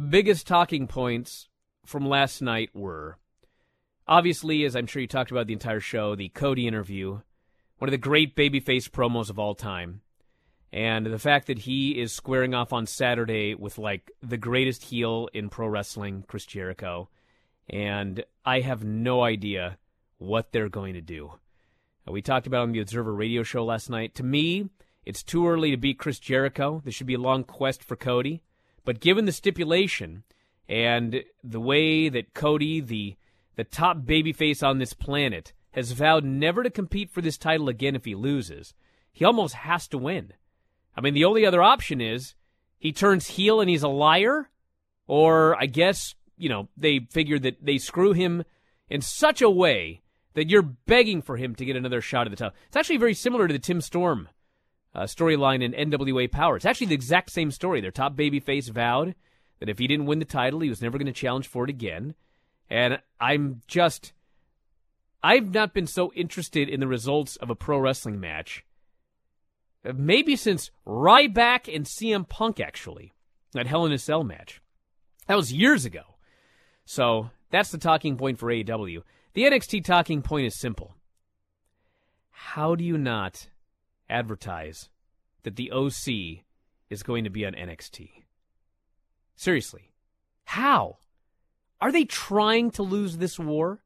biggest 0.10 0.47
talking 0.47 0.88
points 0.88 1.47
from 1.86 2.08
last 2.08 2.41
night 2.41 2.70
were, 2.74 3.18
obviously, 4.08 4.66
as 4.66 4.76
I'm 4.76 4.88
sure 4.88 5.01
you 5.01 5.08
talked 5.08 5.32
about 5.32 5.47
the 5.47 5.54
entire 5.54 5.80
show, 5.80 6.16
the 6.16 6.30
Cody 6.30 6.68
interview 6.68 7.22
one 7.84 7.89
of 7.89 7.91
the 7.91 7.97
great 7.97 8.34
babyface 8.34 8.89
promos 8.89 9.30
of 9.30 9.38
all 9.38 9.54
time. 9.54 9.99
And 10.74 11.05
the 11.05 11.19
fact 11.19 11.45
that 11.47 11.59
he 11.59 12.01
is 12.01 12.11
squaring 12.11 12.55
off 12.55 12.74
on 12.74 12.88
Saturday 12.88 13.53
with 13.53 13.78
like 13.78 14.11
the 14.24 14.38
greatest 14.38 14.86
heel 14.86 15.30
in 15.32 15.49
pro 15.49 15.67
wrestling, 15.67 16.26
Chris 16.28 16.47
Jericho. 16.47 17.09
And 17.69 18.26
I 18.43 18.61
have 18.61 18.84
no 18.84 19.21
idea 19.21 19.78
what 20.17 20.51
they're 20.51 20.69
going 20.69 20.95
to 20.95 21.01
do. 21.01 21.34
Uh, 22.07 22.11
we 22.11 22.24
talked 22.24 22.47
about 22.47 22.63
on 22.63 22.71
the 22.71 22.80
Observer 22.80 23.13
radio 23.13 23.43
show 23.43 23.63
last 23.63 23.88
night. 23.88 24.15
To 24.15 24.24
me, 24.24 24.67
it's 25.05 25.21
too 25.21 25.47
early 25.47 25.69
to 25.69 25.78
beat 25.78 25.99
Chris 25.99 26.17
Jericho. 26.17 26.82
This 26.84 26.95
should 26.95 27.05
be 27.05 27.13
a 27.13 27.19
long 27.19 27.43
quest 27.43 27.84
for 27.84 27.95
Cody. 27.95 28.41
But 28.84 28.99
given 28.99 29.26
the 29.26 29.32
stipulation 29.32 30.24
and 30.67 31.24
the 31.43 31.59
way 31.59 32.09
that 32.09 32.34
Cody, 32.34 32.82
the 32.82 33.15
the 33.55 33.63
top 33.63 33.97
babyface 33.99 34.67
on 34.67 34.80
this 34.80 34.93
planet, 34.93 35.53
has 35.74 35.91
vowed 35.91 36.24
never 36.24 36.63
to 36.63 36.71
compete 36.71 37.11
for 37.11 37.21
this 37.21 37.38
title 37.38 37.69
again 37.69 37.95
if 37.95 38.05
he 38.05 38.15
loses. 38.15 38.74
He 39.11 39.24
almost 39.24 39.53
has 39.53 39.88
to 39.89 39.99
win. 39.99 40.34
I 40.96 41.02
mean, 41.02 41.14
the 41.14 41.26
only 41.26 41.46
other 41.46 41.62
option 41.62 42.02
is 42.02 42.36
he 42.78 42.91
turns 42.91 43.28
heel 43.28 43.62
and 43.62 43.70
he's 43.70 43.84
a 43.84 43.88
liar, 43.88 44.50
or 45.08 45.56
I 45.62 45.66
guess, 45.66 46.16
you 46.38 46.50
know, 46.50 46.70
they 46.78 47.08
figure 47.12 47.39
that 47.39 47.66
they 47.66 47.78
screw 47.78 48.14
him 48.14 48.44
in 48.89 49.02
such 49.02 49.41
a 49.41 49.50
way 49.50 50.02
that 50.34 50.50
you're 50.50 50.62
begging 50.62 51.22
for 51.22 51.38
him 51.38 51.56
to 51.56 51.66
get 51.66 51.76
another 51.76 52.02
shot 52.02 52.28
at 52.28 52.32
the 52.32 52.36
title. 52.36 52.56
It's 52.68 52.76
actually 52.76 52.98
very 52.98 53.14
similar 53.14 53.48
to 53.48 53.54
the 53.54 53.60
Tim 53.60 53.82
Storm 53.82 54.30
uh, 54.96 55.04
storyline 55.04 55.64
in 55.64 55.91
NWA 55.91 56.30
Power. 56.32 56.56
It's 56.56 56.66
actually 56.66 56.88
the 56.88 56.96
exact 56.96 57.32
same 57.32 57.52
story. 57.52 57.82
Their 57.82 57.91
top 57.91 58.16
babyface 58.16 58.70
vowed 58.70 59.16
that 59.60 59.70
if 59.70 59.80
he 59.80 59.88
didn't 59.88 60.06
win 60.06 60.20
the 60.20 60.26
title, 60.26 60.60
he 60.60 60.70
was 60.70 60.82
never 60.82 60.98
going 60.98 61.06
to 61.06 61.14
challenge 61.14 61.48
for 61.48 61.64
it 61.64 61.70
again. 61.70 62.16
And 62.70 63.00
I'm 63.20 63.62
just 63.68 64.14
I've 65.24 65.54
not 65.54 65.74
been 65.74 65.88
so 65.88 66.12
interested 66.14 66.68
in 66.68 66.82
the 66.82 66.88
results 66.88 67.38
of 67.38 67.50
a 67.50 67.56
pro 67.56 67.80
wrestling 67.80 68.20
match, 68.20 68.66
maybe 69.84 70.36
since 70.36 70.72
Ryback 70.88 71.74
and 71.74 71.86
CM 71.86 72.28
Punk, 72.28 72.60
actually, 72.60 73.14
that 73.54 73.68
Hell 73.68 73.86
in 73.86 73.92
a 73.92 73.98
Cell 73.98 74.24
match. 74.24 74.62
That 75.28 75.36
was 75.36 75.54
years 75.54 75.86
ago. 75.86 76.02
So 76.86 77.30
that's 77.50 77.72
the 77.72 77.78
talking 77.78 78.18
point 78.18 78.40
for 78.40 78.48
AEW. 78.48 79.04
The 79.34 79.44
NXT 79.44 79.84
talking 79.84 80.22
point 80.22 80.48
is 80.48 80.60
simple. 80.60 80.96
How 82.30 82.76
do 82.76 82.84
you 82.84 82.98
not 82.98 83.48
advertise 84.10 84.90
that 85.44 85.56
the 85.56 85.72
OC 85.72 86.44
is 86.90 87.04
going 87.04 87.24
to 87.24 87.30
be 87.30 87.46
on 87.46 87.54
NXT? 87.54 88.10
Seriously. 89.36 89.92
How? 90.46 90.98
Are 91.82 91.92
they 91.92 92.06
trying 92.06 92.72
to 92.72 92.84
lose 92.84 93.18
this 93.18 93.40
war? 93.40 93.84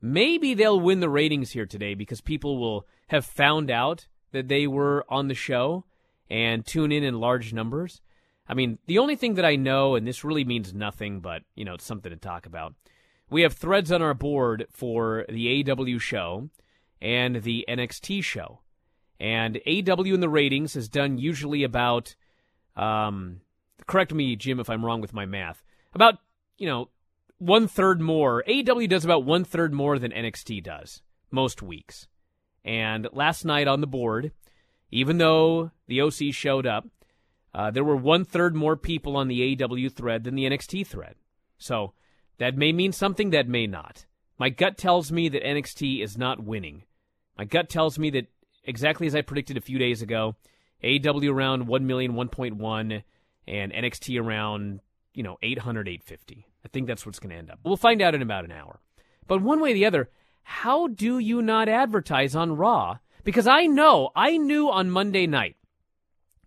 Maybe 0.00 0.54
they'll 0.54 0.80
win 0.80 1.00
the 1.00 1.08
ratings 1.08 1.50
here 1.50 1.66
today 1.66 1.94
because 1.94 2.20
people 2.20 2.58
will 2.58 2.86
have 3.08 3.24
found 3.24 3.70
out 3.70 4.06
that 4.36 4.48
they 4.48 4.66
were 4.66 5.04
on 5.08 5.28
the 5.28 5.34
show 5.34 5.84
and 6.28 6.64
tune 6.64 6.92
in 6.92 7.02
in 7.02 7.20
large 7.20 7.52
numbers. 7.52 8.02
I 8.48 8.54
mean, 8.54 8.78
the 8.86 8.98
only 8.98 9.16
thing 9.16 9.34
that 9.34 9.44
I 9.44 9.56
know, 9.56 9.94
and 9.94 10.06
this 10.06 10.24
really 10.24 10.44
means 10.44 10.74
nothing, 10.74 11.20
but, 11.20 11.42
you 11.54 11.64
know, 11.64 11.74
it's 11.74 11.84
something 11.84 12.10
to 12.10 12.16
talk 12.16 12.46
about. 12.46 12.74
We 13.30 13.42
have 13.42 13.54
threads 13.54 13.90
on 13.90 14.02
our 14.02 14.14
board 14.14 14.66
for 14.70 15.24
the 15.28 15.64
AW 15.68 15.98
show 15.98 16.50
and 17.00 17.42
the 17.42 17.64
NXT 17.68 18.22
show. 18.22 18.60
And 19.18 19.58
AW 19.66 20.02
in 20.04 20.20
the 20.20 20.28
ratings 20.28 20.74
has 20.74 20.88
done 20.88 21.18
usually 21.18 21.64
about, 21.64 22.14
um, 22.76 23.40
correct 23.86 24.12
me, 24.12 24.36
Jim, 24.36 24.60
if 24.60 24.68
I'm 24.68 24.84
wrong 24.84 25.00
with 25.00 25.14
my 25.14 25.24
math, 25.24 25.64
about, 25.94 26.18
you 26.58 26.68
know, 26.68 26.90
one 27.38 27.66
third 27.68 28.00
more. 28.00 28.44
AW 28.48 28.86
does 28.86 29.04
about 29.04 29.24
one 29.24 29.44
third 29.44 29.72
more 29.72 29.98
than 29.98 30.12
NXT 30.12 30.62
does 30.62 31.02
most 31.30 31.62
weeks. 31.62 32.06
And 32.66 33.08
last 33.12 33.44
night 33.44 33.68
on 33.68 33.80
the 33.80 33.86
board, 33.86 34.32
even 34.90 35.18
though 35.18 35.70
the 35.86 36.02
OC 36.02 36.32
showed 36.32 36.66
up, 36.66 36.86
uh, 37.54 37.70
there 37.70 37.84
were 37.84 37.96
one 37.96 38.24
third 38.24 38.54
more 38.54 38.76
people 38.76 39.16
on 39.16 39.28
the 39.28 39.56
AEW 39.56 39.90
thread 39.92 40.24
than 40.24 40.34
the 40.34 40.44
NXT 40.44 40.86
thread. 40.86 41.14
So 41.58 41.94
that 42.38 42.56
may 42.56 42.72
mean 42.72 42.92
something, 42.92 43.30
that 43.30 43.48
may 43.48 43.66
not. 43.66 44.04
My 44.36 44.50
gut 44.50 44.76
tells 44.76 45.10
me 45.10 45.28
that 45.30 45.44
NXT 45.44 46.02
is 46.02 46.18
not 46.18 46.44
winning. 46.44 46.82
My 47.38 47.44
gut 47.44 47.70
tells 47.70 47.98
me 47.98 48.10
that 48.10 48.26
exactly 48.64 49.06
as 49.06 49.14
I 49.14 49.22
predicted 49.22 49.56
a 49.56 49.62
few 49.62 49.78
days 49.78 50.02
ago, 50.02 50.34
AEW 50.82 51.30
around 51.30 51.68
1 51.68 51.86
million, 51.86 52.12
1.1, 52.12 53.02
and 53.48 53.72
NXT 53.72 54.20
around, 54.20 54.80
you 55.14 55.22
know, 55.22 55.38
800, 55.40 55.88
850. 55.88 56.46
I 56.64 56.68
think 56.68 56.88
that's 56.88 57.06
what's 57.06 57.20
going 57.20 57.30
to 57.30 57.36
end 57.36 57.50
up. 57.50 57.60
We'll 57.64 57.76
find 57.76 58.02
out 58.02 58.14
in 58.14 58.22
about 58.22 58.44
an 58.44 58.52
hour. 58.52 58.80
But 59.26 59.40
one 59.40 59.60
way 59.60 59.70
or 59.70 59.74
the 59.74 59.86
other, 59.86 60.10
how 60.48 60.86
do 60.86 61.18
you 61.18 61.42
not 61.42 61.68
advertise 61.68 62.36
on 62.36 62.56
Raw? 62.56 62.98
Because 63.24 63.48
I 63.48 63.66
know, 63.66 64.10
I 64.14 64.36
knew 64.36 64.70
on 64.70 64.92
Monday 64.92 65.26
night 65.26 65.56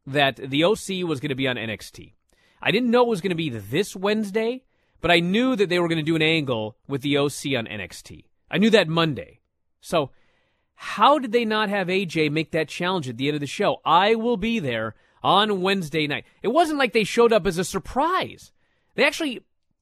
that 0.07 0.37
the 0.37 0.63
OC 0.63 1.03
was 1.05 1.19
going 1.19 1.29
to 1.29 1.35
be 1.35 1.49
on 1.49 1.57
NXT. 1.57 2.13
I 2.61 2.71
didn't 2.71 2.91
know 2.91 3.01
it 3.01 3.09
was 3.09 3.19
going 3.19 3.31
to 3.31 3.35
be 3.35 3.49
this 3.49 3.97
Wednesday, 3.97 4.63
but 5.01 5.11
I 5.11 5.19
knew 5.19 5.53
that 5.57 5.67
they 5.67 5.79
were 5.79 5.89
going 5.89 5.97
to 5.97 6.11
do 6.11 6.15
an 6.15 6.21
angle 6.21 6.77
with 6.87 7.01
the 7.01 7.17
OC 7.17 7.57
on 7.57 7.67
NXT. 7.67 8.23
I 8.49 8.57
knew 8.57 8.69
that 8.69 8.87
Monday. 8.87 9.41
So, 9.81 10.11
how 10.75 11.19
did 11.19 11.33
they 11.33 11.43
not 11.43 11.67
have 11.67 11.87
AJ 11.87 12.31
make 12.31 12.51
that 12.51 12.69
challenge 12.69 13.09
at 13.09 13.17
the 13.17 13.27
end 13.27 13.35
of 13.35 13.41
the 13.41 13.47
show? 13.47 13.81
I 13.83 14.15
will 14.15 14.37
be 14.37 14.59
there 14.59 14.95
on 15.21 15.59
Wednesday 15.59 16.07
night. 16.07 16.23
It 16.41 16.47
wasn't 16.47 16.79
like 16.79 16.93
they 16.93 17.03
showed 17.03 17.33
up 17.33 17.45
as 17.45 17.57
a 17.57 17.65
surprise. 17.65 18.53
They 18.95 19.03
actually 19.03 19.41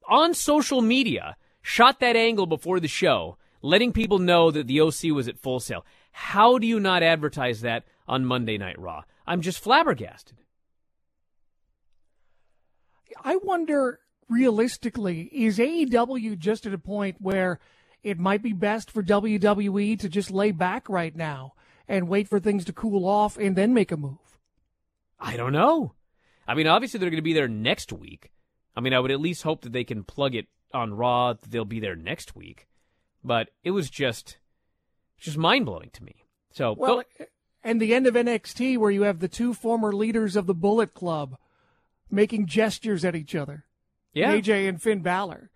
on 0.09 0.33
social 0.33 0.81
media 0.81 1.37
shot 1.61 1.99
that 1.99 2.15
angle 2.15 2.47
before 2.47 2.79
the 2.79 2.87
show, 2.87 3.37
letting 3.61 3.93
people 3.93 4.19
know 4.19 4.51
that 4.51 4.67
the 4.67 4.81
OC 4.81 5.11
was 5.13 5.27
at 5.27 5.39
Full 5.39 5.59
Sail. 5.59 5.85
How 6.11 6.57
do 6.57 6.67
you 6.67 6.79
not 6.79 7.03
advertise 7.03 7.61
that 7.61 7.85
on 8.07 8.25
Monday 8.25 8.57
Night 8.57 8.79
Raw? 8.79 9.03
I'm 9.25 9.41
just 9.41 9.59
flabbergasted. 9.59 10.37
I 13.23 13.35
wonder 13.37 13.99
realistically, 14.29 15.21
is 15.31 15.57
AEW 15.57 16.37
just 16.37 16.65
at 16.65 16.73
a 16.73 16.77
point 16.77 17.17
where 17.19 17.59
it 18.03 18.19
might 18.19 18.41
be 18.41 18.53
best 18.53 18.91
for 18.91 19.03
WWE 19.03 19.99
to 19.99 20.09
just 20.09 20.31
lay 20.31 20.51
back 20.51 20.89
right 20.89 21.15
now 21.15 21.53
and 21.87 22.09
wait 22.09 22.27
for 22.27 22.39
things 22.39 22.65
to 22.65 22.73
cool 22.73 23.07
off 23.07 23.37
and 23.37 23.55
then 23.55 23.73
make 23.73 23.91
a 23.91 23.97
move? 23.97 24.39
I 25.19 25.37
don't 25.37 25.53
know. 25.53 25.93
I 26.47 26.53
mean, 26.53 26.67
obviously 26.67 26.99
they're 26.99 27.09
going 27.09 27.17
to 27.17 27.23
be 27.23 27.33
there 27.33 27.47
next 27.47 27.91
week. 27.91 28.31
I 28.75 28.81
mean, 28.81 28.93
I 28.93 28.99
would 28.99 29.11
at 29.11 29.19
least 29.19 29.43
hope 29.43 29.61
that 29.61 29.73
they 29.73 29.83
can 29.83 30.03
plug 30.03 30.35
it 30.35 30.47
on 30.73 30.93
Raw. 30.93 31.33
That 31.33 31.49
they'll 31.49 31.65
be 31.65 31.79
there 31.79 31.95
next 31.95 32.35
week. 32.35 32.66
But 33.27 33.49
it 33.63 33.71
was 33.71 33.89
just, 33.89 34.37
just 35.19 35.37
mind 35.37 35.65
blowing 35.65 35.89
to 35.91 36.03
me. 36.03 36.23
So 36.51 36.73
well, 36.77 37.03
and 37.63 37.81
the 37.81 37.93
end 37.93 38.07
of 38.07 38.13
NXT 38.13 38.77
where 38.77 38.89
you 38.89 39.03
have 39.03 39.19
the 39.19 39.27
two 39.27 39.53
former 39.53 39.91
leaders 39.91 40.35
of 40.35 40.47
the 40.47 40.53
Bullet 40.53 40.93
Club 40.93 41.37
making 42.09 42.45
gestures 42.45 43.03
at 43.03 43.15
each 43.15 43.35
other. 43.35 43.65
Yeah. 44.13 44.33
AJ 44.33 44.69
and 44.69 44.81
Finn 44.81 45.01
Balor. 45.01 45.51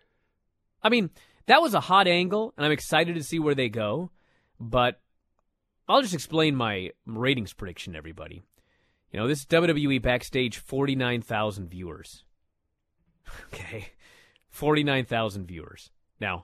I 0.84 0.90
mean, 0.90 1.10
that 1.46 1.62
was 1.62 1.74
a 1.74 1.80
hot 1.80 2.08
angle, 2.08 2.54
and 2.58 2.66
I'm 2.66 2.72
excited 2.72 3.16
to 3.16 3.24
see 3.24 3.40
where 3.40 3.56
they 3.56 3.70
go. 3.70 4.12
But 4.60 5.00
I'll 5.88 6.02
just 6.02 6.14
explain 6.14 6.56
my 6.56 6.92
ratings 7.06 7.54
prediction, 7.54 7.96
everybody. 7.96 8.44
You 9.12 9.20
know, 9.20 9.28
this 9.28 9.40
is 9.40 9.46
WWE 9.46 10.02
backstage, 10.02 10.58
49,000 10.58 11.70
viewers. 11.70 12.24
Okay. 13.54 13.88
49,000 14.50 15.48
viewers. 15.48 15.90
Now, 16.20 16.44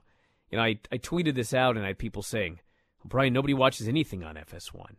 you 0.50 0.58
know, 0.58 0.64
I, 0.64 0.78
I 0.90 0.98
tweeted 0.98 1.34
this 1.34 1.52
out 1.52 1.76
and 1.76 1.84
I 1.84 1.88
had 1.88 1.98
people 1.98 2.22
saying, 2.22 2.60
Bryan, 3.04 3.32
nobody 3.32 3.54
watches 3.54 3.88
anything 3.88 4.24
on 4.24 4.36
FS1. 4.36 4.96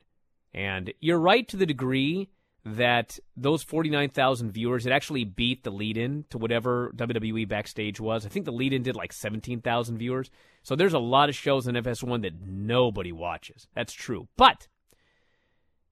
And 0.54 0.94
you're 1.00 1.20
right 1.20 1.48
to 1.48 1.58
the 1.58 1.66
degree 1.66 2.30
that 2.66 3.20
those 3.38 3.64
49,000 3.64 4.52
viewers, 4.52 4.86
it 4.86 4.92
actually 4.92 5.24
beat 5.24 5.64
the 5.64 5.72
lead 5.72 5.98
in 5.98 6.26
to 6.30 6.38
whatever 6.38 6.92
WWE 6.96 7.48
Backstage 7.48 8.00
was. 8.00 8.26
I 8.26 8.30
think 8.30 8.46
the 8.46 8.52
lead 8.52 8.74
in 8.74 8.84
did 8.84 8.96
like 8.96 9.14
17,000 9.14 9.98
viewers. 9.98 10.30
So 10.64 10.76
there's 10.76 10.94
a 10.94 11.00
lot 11.00 11.30
of 11.30 11.36
shows 11.36 11.68
on 11.68 11.76
FS1 11.76 12.22
that 12.24 12.42
nobody 12.42 13.12
watches. 13.12 13.68
That's 13.76 13.94
true. 13.94 14.28
But 14.38 14.68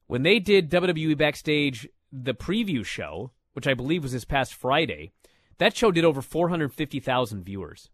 when 0.08 0.24
they 0.24 0.39
did 0.39 0.70
WWE 0.70 1.18
Backstage, 1.18 1.88
the 2.12 2.34
preview 2.34 2.86
show, 2.86 3.32
which 3.53 3.68
I 3.68 3.74
believe 3.74 4.03
was 4.03 4.12
this 4.12 4.26
past 4.26 4.53
Friday, 4.53 5.12
that 5.58 5.76
show 5.76 5.91
did 5.91 6.05
over 6.05 6.22
450,000 6.22 7.43
viewers 7.43 7.89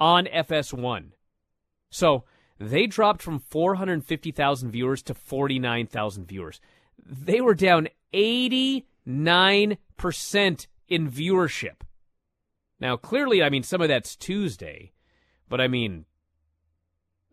on 0.00 0.26
FS1. 0.26 1.10
So 1.90 2.24
they 2.58 2.86
dropped 2.86 3.22
from 3.22 3.38
450,000 3.38 4.70
viewers 4.70 5.02
to 5.04 5.14
49,000 5.14 6.26
viewers. 6.26 6.60
They 7.04 7.40
were 7.40 7.54
down 7.54 7.88
89% 8.12 8.86
in 10.88 11.10
viewership. 11.10 11.82
Now, 12.80 12.96
clearly, 12.96 13.42
I 13.42 13.50
mean, 13.50 13.62
some 13.62 13.82
of 13.82 13.88
that's 13.88 14.16
Tuesday, 14.16 14.92
but 15.48 15.60
I 15.60 15.68
mean, 15.68 16.06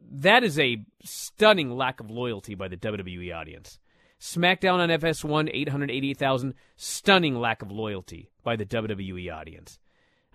that 0.10 0.44
is 0.44 0.60
a 0.60 0.86
stunning 1.04 1.72
lack 1.72 2.00
of 2.00 2.12
loyalty 2.12 2.54
by 2.54 2.68
the 2.68 2.78
WWE 2.78 3.36
audience. 3.36 3.80
SmackDown 4.20 4.80
on 4.80 4.90
FS1, 4.90 5.50
888,000, 5.54 6.54
stunning 6.76 7.36
lack 7.36 7.62
of 7.62 7.72
loyalty 7.72 8.32
by 8.44 8.56
the 8.56 8.66
WWE 8.66 9.34
audience. 9.34 9.80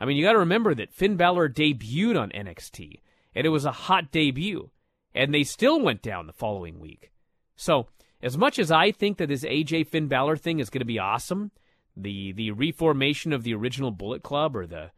I 0.02 0.04
mean, 0.04 0.16
you 0.16 0.24
got 0.24 0.32
to 0.32 0.38
remember 0.38 0.74
that 0.74 0.92
Finn 0.92 1.16
Balor 1.16 1.48
debuted 1.50 2.20
on 2.20 2.30
NXT, 2.30 3.02
and 3.36 3.46
it 3.46 3.50
was 3.50 3.64
a 3.64 3.70
hot 3.70 4.10
debut, 4.10 4.70
and 5.14 5.32
they 5.32 5.44
still 5.44 5.80
went 5.80 6.02
down 6.02 6.26
the 6.26 6.32
following 6.32 6.80
week. 6.80 7.12
So, 7.54 7.86
as 8.20 8.36
much 8.36 8.58
as 8.58 8.72
I 8.72 8.90
think 8.90 9.18
that 9.18 9.28
this 9.28 9.44
AJ 9.44 9.86
Finn 9.86 10.08
Balor 10.08 10.38
thing 10.38 10.58
is 10.58 10.70
going 10.70 10.80
to 10.80 10.84
be 10.84 10.98
awesome, 10.98 11.52
the 11.96 12.32
the 12.32 12.50
reformation 12.50 13.32
of 13.32 13.44
the 13.44 13.54
original 13.54 13.92
Bullet 13.92 14.24
Club 14.24 14.56
or 14.56 14.66
the 14.66 14.90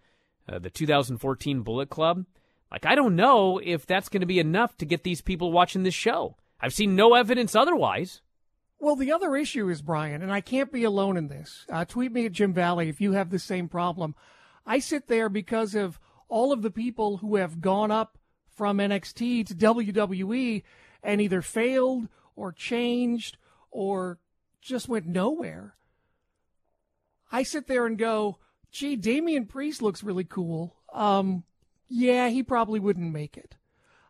uh, 0.48 0.58
the 0.58 0.70
2014 0.70 1.60
Bullet 1.60 1.90
Club, 1.90 2.24
like 2.72 2.86
I 2.86 2.94
don't 2.94 3.14
know 3.14 3.60
if 3.62 3.84
that's 3.84 4.08
going 4.08 4.22
to 4.22 4.26
be 4.26 4.38
enough 4.38 4.74
to 4.78 4.86
get 4.86 5.02
these 5.02 5.20
people 5.20 5.52
watching 5.52 5.82
this 5.82 5.92
show. 5.92 6.38
I've 6.62 6.72
seen 6.72 6.96
no 6.96 7.12
evidence 7.12 7.54
otherwise. 7.54 8.22
Well, 8.78 8.96
the 8.96 9.12
other 9.12 9.36
issue 9.36 9.68
is 9.68 9.82
Bryan, 9.82 10.22
and 10.22 10.32
I 10.32 10.40
can't 10.40 10.72
be 10.72 10.82
alone 10.82 11.18
in 11.18 11.28
this. 11.28 11.66
Uh, 11.68 11.84
tweet 11.84 12.12
me 12.12 12.24
at 12.24 12.32
Jim 12.32 12.54
Valley 12.54 12.88
if 12.88 13.02
you 13.02 13.12
have 13.12 13.28
the 13.28 13.38
same 13.38 13.68
problem. 13.68 14.14
I 14.66 14.78
sit 14.78 15.08
there 15.08 15.28
because 15.28 15.74
of 15.74 15.98
all 16.28 16.52
of 16.52 16.62
the 16.62 16.70
people 16.70 17.18
who 17.18 17.36
have 17.36 17.60
gone 17.60 17.90
up 17.90 18.18
from 18.48 18.78
NXT 18.78 19.46
to 19.48 19.54
WWE 19.54 20.62
and 21.02 21.20
either 21.20 21.42
failed 21.42 22.08
or 22.36 22.52
changed 22.52 23.36
or 23.70 24.18
just 24.60 24.88
went 24.88 25.06
nowhere. 25.06 25.76
I 27.30 27.42
sit 27.42 27.66
there 27.66 27.84
and 27.84 27.98
go, 27.98 28.38
gee, 28.70 28.96
Damian 28.96 29.46
Priest 29.46 29.82
looks 29.82 30.02
really 30.02 30.24
cool. 30.24 30.76
Um, 30.92 31.44
yeah, 31.88 32.28
he 32.28 32.42
probably 32.42 32.80
wouldn't 32.80 33.12
make 33.12 33.36
it. 33.36 33.56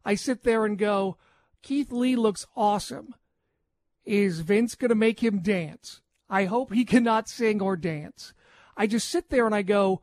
I 0.05 0.15
sit 0.15 0.45
there 0.45 0.65
and 0.65 0.79
go, 0.79 1.17
Keith 1.63 1.91
Lee 1.91 2.17
looks 2.17 2.47
awesome. 2.55 3.15
Is 4.05 4.41
Vince 4.41 4.75
going 4.75 4.91
to 4.91 4.95
make 4.95 5.23
him 5.23 5.41
dance? 5.41 6.03
I 6.29 6.45
hope 6.45 6.73
he 6.73 6.85
cannot 6.85 7.29
sing 7.29 7.61
or 7.63 7.77
dance. 7.77 8.35
I 8.77 8.87
just 8.87 9.09
sit 9.09 9.31
there 9.31 9.47
and 9.47 9.55
I 9.55 9.63
go, 9.63 10.03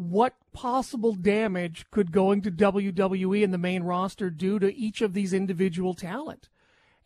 what 0.00 0.34
possible 0.52 1.14
damage 1.14 1.84
could 1.90 2.10
going 2.10 2.40
to 2.42 2.50
WWE 2.50 3.44
and 3.44 3.52
the 3.52 3.58
main 3.58 3.82
roster 3.82 4.30
do 4.30 4.58
to 4.58 4.74
each 4.74 5.02
of 5.02 5.12
these 5.12 5.32
individual 5.32 5.94
talent? 5.94 6.48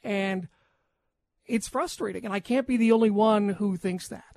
And 0.03 0.49
it's 1.47 1.69
frustrating, 1.69 2.25
and 2.25 2.33
I 2.33 2.41
can't 2.41 2.67
be 2.67 2.77
the 2.77 2.93
only 2.93 3.11
one 3.11 3.51
who 3.51 3.77
thinks 3.77 4.09
that. 4.09 4.37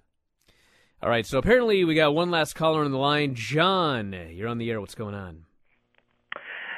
All 1.01 1.09
right, 1.09 1.25
so 1.25 1.37
apparently 1.37 1.83
we 1.83 1.93
got 1.93 2.15
one 2.15 2.31
last 2.31 2.55
caller 2.55 2.83
on 2.83 2.91
the 2.91 2.97
line. 2.97 3.35
John, 3.35 4.13
you're 4.31 4.47
on 4.47 4.57
the 4.57 4.71
air. 4.71 4.81
What's 4.81 4.95
going 4.95 5.13
on? 5.13 5.45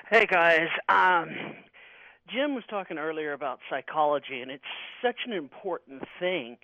Hey 0.09 0.25
guys, 0.25 0.67
um, 0.89 1.29
Jim 2.33 2.55
was 2.55 2.63
talking 2.69 2.97
earlier 2.97 3.33
about 3.33 3.59
psychology, 3.69 4.41
and 4.41 4.51
it's 4.51 4.63
such 5.01 5.17
an 5.25 5.31
important 5.31 6.03
thing. 6.19 6.57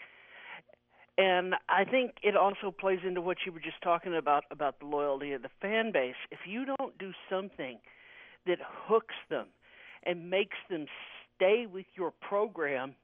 And 1.18 1.55
I 1.70 1.86
think 1.86 2.16
it 2.24 2.36
also 2.36 2.72
plays 2.78 2.99
into 3.05 3.22
what 3.22 3.38
you 3.45 3.51
were 3.51 3.59
just 3.59 3.82
talking 3.82 4.16
about 4.16 4.43
about 4.51 4.80
the 4.80 4.86
loyalty 4.86 5.32
of 5.32 5.41
the 5.41 5.49
fan 5.61 5.91
base. 5.93 6.16
If 6.30 6.39
you 6.45 6.66
don't 6.66 6.97
do 6.97 7.11
something 7.30 7.80
that 8.45 8.57
hooks 8.61 9.16
them 9.30 9.47
and 10.03 10.30
makes 10.30 10.57
them 10.70 10.88
stay 11.36 11.68
with 11.72 11.86
your 11.95 12.11
program, 12.11 12.95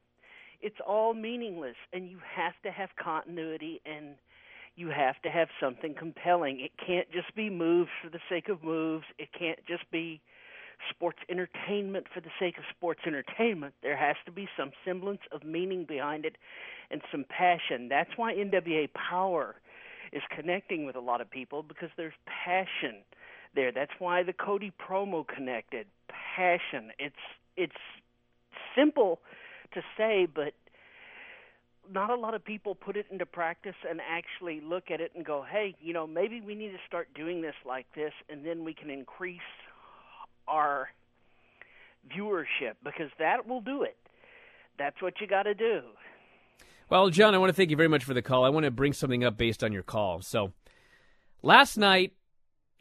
it's 0.61 0.75
all 0.85 1.13
meaningless. 1.13 1.77
And 1.93 2.09
you 2.09 2.17
have 2.35 2.53
to 2.63 2.71
have 2.71 2.89
continuity 3.01 3.81
and 3.85 4.15
you 4.75 4.89
have 4.89 5.21
to 5.23 5.29
have 5.29 5.47
something 5.59 5.95
compelling. 5.97 6.59
It 6.59 6.71
can't 6.85 7.09
just 7.11 7.33
be 7.35 7.49
moves 7.49 7.89
for 8.03 8.09
the 8.09 8.19
sake 8.29 8.49
of 8.49 8.63
moves. 8.63 9.05
It 9.19 9.29
can't 9.37 9.59
just 9.67 9.89
be 9.89 10.21
sports 10.89 11.19
entertainment 11.29 12.07
for 12.13 12.21
the 12.21 12.29
sake 12.39 12.57
of 12.57 12.63
sports 12.75 13.01
entertainment. 13.05 13.73
There 13.81 13.97
has 13.97 14.15
to 14.25 14.31
be 14.31 14.47
some 14.57 14.71
semblance 14.85 15.21
of 15.31 15.43
meaning 15.43 15.85
behind 15.85 16.25
it 16.25 16.37
and 16.89 17.01
some 17.11 17.25
passion. 17.29 17.87
That's 17.89 18.11
why 18.15 18.33
NWA 18.33 18.89
Power 18.93 19.55
is 20.11 20.21
connecting 20.35 20.85
with 20.85 20.95
a 20.95 20.99
lot 20.99 21.21
of 21.21 21.29
people 21.29 21.63
because 21.63 21.89
there's 21.97 22.13
passion 22.25 23.03
there. 23.55 23.71
That's 23.71 23.91
why 23.99 24.23
the 24.23 24.33
Cody 24.33 24.71
promo 24.71 25.25
connected. 25.27 25.87
Passion. 26.35 26.91
It's 26.99 27.15
it's 27.57 27.73
simple 28.75 29.19
to 29.73 29.81
say, 29.97 30.27
but 30.33 30.53
not 31.91 32.09
a 32.09 32.15
lot 32.15 32.33
of 32.33 32.43
people 32.43 32.75
put 32.75 32.95
it 32.95 33.05
into 33.11 33.25
practice 33.25 33.75
and 33.89 33.99
actually 34.07 34.61
look 34.61 34.91
at 34.91 35.01
it 35.01 35.11
and 35.15 35.25
go, 35.25 35.43
"Hey, 35.43 35.75
you 35.81 35.93
know, 35.93 36.07
maybe 36.07 36.41
we 36.41 36.55
need 36.55 36.71
to 36.71 36.79
start 36.87 37.13
doing 37.13 37.41
this 37.41 37.55
like 37.65 37.91
this, 37.93 38.13
and 38.29 38.45
then 38.45 38.63
we 38.63 38.73
can 38.73 38.89
increase 38.89 39.41
our 40.51 40.89
viewership 42.15 42.75
because 42.83 43.09
that 43.19 43.47
will 43.47 43.61
do 43.61 43.83
it. 43.83 43.97
That's 44.77 45.01
what 45.01 45.13
you 45.21 45.27
got 45.27 45.43
to 45.43 45.53
do." 45.53 45.81
Well, 46.89 47.09
John, 47.09 47.33
I 47.33 47.37
want 47.37 47.49
to 47.49 47.53
thank 47.53 47.69
you 47.69 47.77
very 47.77 47.87
much 47.87 48.03
for 48.03 48.13
the 48.13 48.21
call. 48.21 48.43
I 48.43 48.49
want 48.49 48.65
to 48.65 48.71
bring 48.71 48.91
something 48.91 49.23
up 49.23 49.37
based 49.37 49.63
on 49.63 49.71
your 49.71 49.81
call. 49.81 50.21
So, 50.21 50.51
last 51.41 51.77
night 51.77 52.11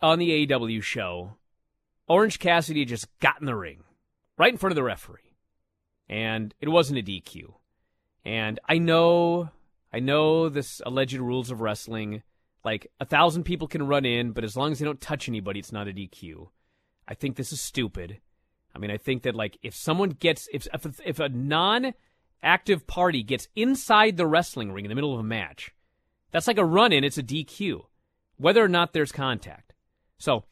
on 0.02 0.18
the 0.18 0.46
AEW 0.46 0.82
show, 0.82 1.36
Orange 2.08 2.40
Cassidy 2.40 2.84
just 2.84 3.06
got 3.20 3.38
in 3.38 3.46
the 3.46 3.54
ring 3.54 3.84
right 4.36 4.52
in 4.52 4.58
front 4.58 4.72
of 4.72 4.76
the 4.76 4.82
referee, 4.82 5.36
and 6.08 6.52
it 6.60 6.68
wasn't 6.68 6.98
a 6.98 7.02
DQ. 7.02 7.54
And 8.24 8.58
I 8.68 8.78
know, 8.78 9.50
I 9.92 10.00
know 10.00 10.48
this 10.48 10.82
alleged 10.84 11.14
rules 11.14 11.50
of 11.50 11.60
wrestling. 11.60 12.24
Like 12.64 12.90
a 12.98 13.04
thousand 13.04 13.44
people 13.44 13.68
can 13.68 13.86
run 13.86 14.04
in, 14.04 14.32
but 14.32 14.42
as 14.42 14.56
long 14.56 14.72
as 14.72 14.80
they 14.80 14.84
don't 14.84 15.00
touch 15.00 15.28
anybody, 15.28 15.60
it's 15.60 15.72
not 15.72 15.88
a 15.88 15.92
DQ. 15.92 16.48
I 17.10 17.14
think 17.14 17.36
this 17.36 17.52
is 17.52 17.60
stupid. 17.60 18.20
I 18.74 18.78
mean, 18.78 18.90
I 18.90 18.96
think 18.96 19.24
that 19.24 19.34
like 19.34 19.58
if 19.62 19.74
someone 19.74 20.10
gets 20.10 20.48
if 20.52 20.66
if, 20.72 21.00
if 21.04 21.18
a 21.18 21.28
non 21.28 21.92
active 22.42 22.86
party 22.86 23.22
gets 23.22 23.48
inside 23.54 24.16
the 24.16 24.26
wrestling 24.26 24.72
ring 24.72 24.84
in 24.84 24.88
the 24.88 24.94
middle 24.94 25.12
of 25.12 25.20
a 25.20 25.24
match, 25.24 25.74
that's 26.30 26.46
like 26.46 26.56
a 26.56 26.64
run 26.64 26.92
in. 26.92 27.04
It's 27.04 27.18
a 27.18 27.22
DQ, 27.22 27.82
whether 28.38 28.64
or 28.64 28.68
not 28.68 28.92
there's 28.92 29.12
contact. 29.12 29.74
So 30.18 30.44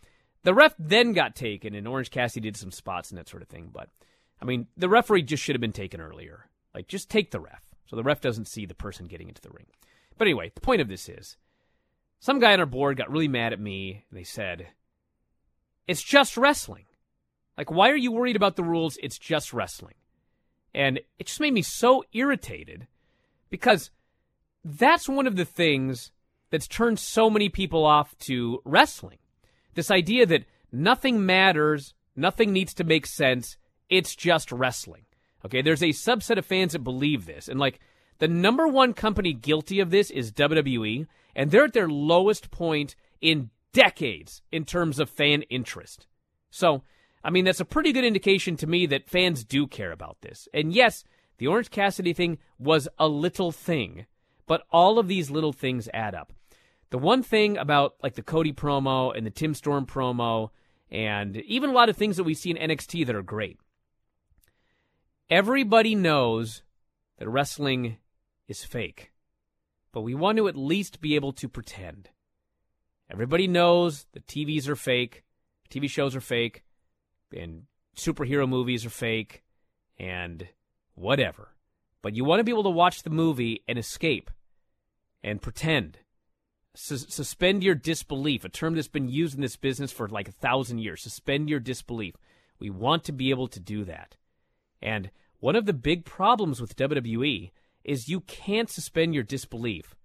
The 0.42 0.54
ref 0.54 0.74
then 0.78 1.12
got 1.12 1.34
taken, 1.34 1.74
and 1.74 1.86
Orange 1.86 2.10
Cassidy 2.10 2.48
did 2.48 2.56
some 2.56 2.70
spots 2.72 3.10
and 3.10 3.18
that 3.18 3.28
sort 3.28 3.42
of 3.42 3.48
thing. 3.48 3.70
But, 3.72 3.90
I 4.40 4.44
mean, 4.44 4.66
the 4.76 4.88
referee 4.88 5.22
just 5.22 5.42
should 5.42 5.54
have 5.54 5.60
been 5.60 5.72
taken 5.72 6.00
earlier. 6.00 6.46
Like, 6.74 6.88
just 6.88 7.10
take 7.10 7.30
the 7.30 7.40
ref 7.40 7.62
so 7.86 7.96
the 7.96 8.02
ref 8.02 8.20
doesn't 8.20 8.48
see 8.48 8.66
the 8.66 8.74
person 8.74 9.06
getting 9.06 9.28
into 9.28 9.40
the 9.40 9.50
ring. 9.50 9.66
But 10.16 10.26
anyway, 10.26 10.52
the 10.54 10.60
point 10.60 10.80
of 10.80 10.88
this 10.88 11.08
is 11.08 11.36
some 12.20 12.38
guy 12.38 12.52
on 12.52 12.60
our 12.60 12.66
board 12.66 12.96
got 12.96 13.10
really 13.10 13.28
mad 13.28 13.52
at 13.52 13.60
me, 13.60 14.04
and 14.10 14.18
they 14.18 14.24
said, 14.24 14.68
It's 15.88 16.02
just 16.02 16.36
wrestling. 16.36 16.84
Like, 17.56 17.70
why 17.72 17.90
are 17.90 17.96
you 17.96 18.12
worried 18.12 18.36
about 18.36 18.54
the 18.54 18.62
rules? 18.62 18.98
It's 19.02 19.18
just 19.18 19.52
wrestling. 19.52 19.94
And 20.74 20.98
it 21.18 21.26
just 21.26 21.40
made 21.40 21.54
me 21.54 21.62
so 21.62 22.04
irritated 22.12 22.86
because 23.50 23.90
that's 24.64 25.08
one 25.08 25.26
of 25.26 25.36
the 25.36 25.44
things 25.44 26.12
that's 26.50 26.68
turned 26.68 26.98
so 26.98 27.28
many 27.28 27.48
people 27.48 27.84
off 27.84 28.16
to 28.18 28.60
wrestling. 28.64 29.18
This 29.74 29.90
idea 29.90 30.26
that 30.26 30.44
nothing 30.70 31.24
matters, 31.24 31.94
nothing 32.14 32.52
needs 32.52 32.74
to 32.74 32.84
make 32.84 33.06
sense, 33.06 33.56
it's 33.88 34.14
just 34.14 34.52
wrestling. 34.52 35.02
Okay, 35.44 35.62
there's 35.62 35.82
a 35.82 35.88
subset 35.88 36.36
of 36.36 36.46
fans 36.46 36.72
that 36.72 36.80
believe 36.80 37.26
this. 37.26 37.48
And 37.48 37.58
like 37.58 37.80
the 38.18 38.28
number 38.28 38.68
one 38.68 38.92
company 38.92 39.32
guilty 39.32 39.80
of 39.80 39.90
this 39.90 40.10
is 40.10 40.32
WWE, 40.32 41.06
and 41.34 41.50
they're 41.50 41.64
at 41.64 41.72
their 41.72 41.88
lowest 41.88 42.50
point 42.50 42.94
in 43.20 43.50
decades 43.78 44.42
in 44.50 44.64
terms 44.64 44.98
of 44.98 45.08
fan 45.08 45.42
interest. 45.42 46.08
So, 46.50 46.82
I 47.22 47.30
mean, 47.30 47.44
that's 47.44 47.60
a 47.60 47.64
pretty 47.64 47.92
good 47.92 48.04
indication 48.04 48.56
to 48.56 48.66
me 48.66 48.86
that 48.86 49.08
fans 49.08 49.44
do 49.44 49.68
care 49.68 49.92
about 49.92 50.16
this. 50.20 50.48
And 50.52 50.72
yes, 50.72 51.04
the 51.38 51.46
Orange 51.46 51.70
Cassidy 51.70 52.12
thing 52.12 52.38
was 52.58 52.88
a 52.98 53.06
little 53.06 53.52
thing, 53.52 54.06
but 54.48 54.64
all 54.72 54.98
of 54.98 55.06
these 55.06 55.30
little 55.30 55.52
things 55.52 55.88
add 55.94 56.16
up. 56.16 56.32
The 56.90 56.98
one 56.98 57.22
thing 57.22 57.56
about 57.56 57.94
like 58.02 58.16
the 58.16 58.22
Cody 58.22 58.52
promo 58.52 59.16
and 59.16 59.24
the 59.24 59.30
Tim 59.30 59.54
Storm 59.54 59.86
promo, 59.86 60.50
and 60.90 61.36
even 61.36 61.70
a 61.70 61.74
lot 61.74 61.88
of 61.88 61.96
things 61.96 62.16
that 62.16 62.24
we 62.24 62.34
see 62.34 62.50
in 62.50 62.56
NXT 62.56 63.06
that 63.06 63.14
are 63.14 63.22
great. 63.22 63.60
Everybody 65.30 65.94
knows 65.94 66.62
that 67.18 67.28
wrestling 67.28 67.98
is 68.48 68.64
fake, 68.64 69.12
but 69.92 70.00
we 70.00 70.16
want 70.16 70.38
to 70.38 70.48
at 70.48 70.56
least 70.56 71.00
be 71.00 71.14
able 71.14 71.32
to 71.34 71.48
pretend. 71.48 72.08
Everybody 73.10 73.48
knows 73.48 74.06
that 74.12 74.26
TVs 74.26 74.68
are 74.68 74.76
fake, 74.76 75.24
TV 75.70 75.88
shows 75.88 76.14
are 76.14 76.20
fake, 76.20 76.62
and 77.34 77.62
superhero 77.96 78.48
movies 78.48 78.84
are 78.84 78.90
fake, 78.90 79.42
and 79.98 80.48
whatever. 80.94 81.54
But 82.02 82.14
you 82.14 82.24
want 82.24 82.40
to 82.40 82.44
be 82.44 82.52
able 82.52 82.64
to 82.64 82.70
watch 82.70 83.02
the 83.02 83.10
movie 83.10 83.62
and 83.66 83.78
escape 83.78 84.30
and 85.22 85.42
pretend. 85.42 85.98
suspend 86.74 87.64
your 87.64 87.74
disbelief, 87.74 88.44
a 88.44 88.48
term 88.48 88.74
that's 88.74 88.88
been 88.88 89.08
used 89.08 89.34
in 89.34 89.40
this 89.40 89.56
business 89.56 89.90
for 89.90 90.08
like 90.08 90.28
a 90.28 90.32
thousand 90.32 90.78
years. 90.78 91.02
Suspend 91.02 91.48
your 91.48 91.60
disbelief. 91.60 92.14
We 92.60 92.70
want 92.70 93.04
to 93.04 93.12
be 93.12 93.30
able 93.30 93.48
to 93.48 93.60
do 93.60 93.84
that. 93.84 94.16
And 94.80 95.10
one 95.40 95.56
of 95.56 95.66
the 95.66 95.72
big 95.72 96.04
problems 96.04 96.60
with 96.60 96.76
WWE 96.76 97.50
is 97.84 98.08
you 98.08 98.20
can't 98.20 98.70
suspend 98.70 99.14
your 99.14 99.24
disbelief 99.24 99.96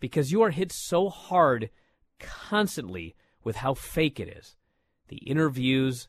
because 0.00 0.32
you 0.32 0.42
are 0.42 0.50
hit 0.50 0.72
so 0.72 1.08
hard 1.08 1.70
constantly 2.22 3.14
with 3.44 3.56
how 3.56 3.74
fake 3.74 4.20
it 4.20 4.28
is. 4.28 4.56
The 5.08 5.18
interviews, 5.18 6.08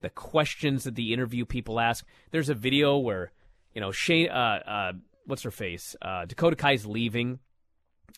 the 0.00 0.10
questions 0.10 0.84
that 0.84 0.94
the 0.94 1.12
interview 1.12 1.44
people 1.44 1.80
ask. 1.80 2.04
There's 2.30 2.48
a 2.48 2.54
video 2.54 2.98
where, 2.98 3.32
you 3.72 3.80
know, 3.80 3.92
Shane, 3.92 4.28
uh, 4.28 4.60
uh, 4.66 4.92
what's 5.24 5.42
her 5.42 5.50
face? 5.50 5.96
Uh, 6.02 6.24
Dakota 6.26 6.56
Kai's 6.56 6.86
leaving, 6.86 7.38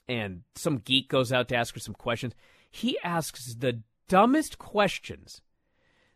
and 0.09 0.43
some 0.55 0.79
geek 0.79 1.09
goes 1.09 1.33
out 1.33 1.49
to 1.49 1.57
ask 1.57 1.75
her 1.75 1.81
some 1.81 1.95
questions. 1.95 2.35
He 2.71 2.99
asks 3.05 3.55
the 3.55 3.83
dumbest 4.09 4.59
questions 4.59 5.43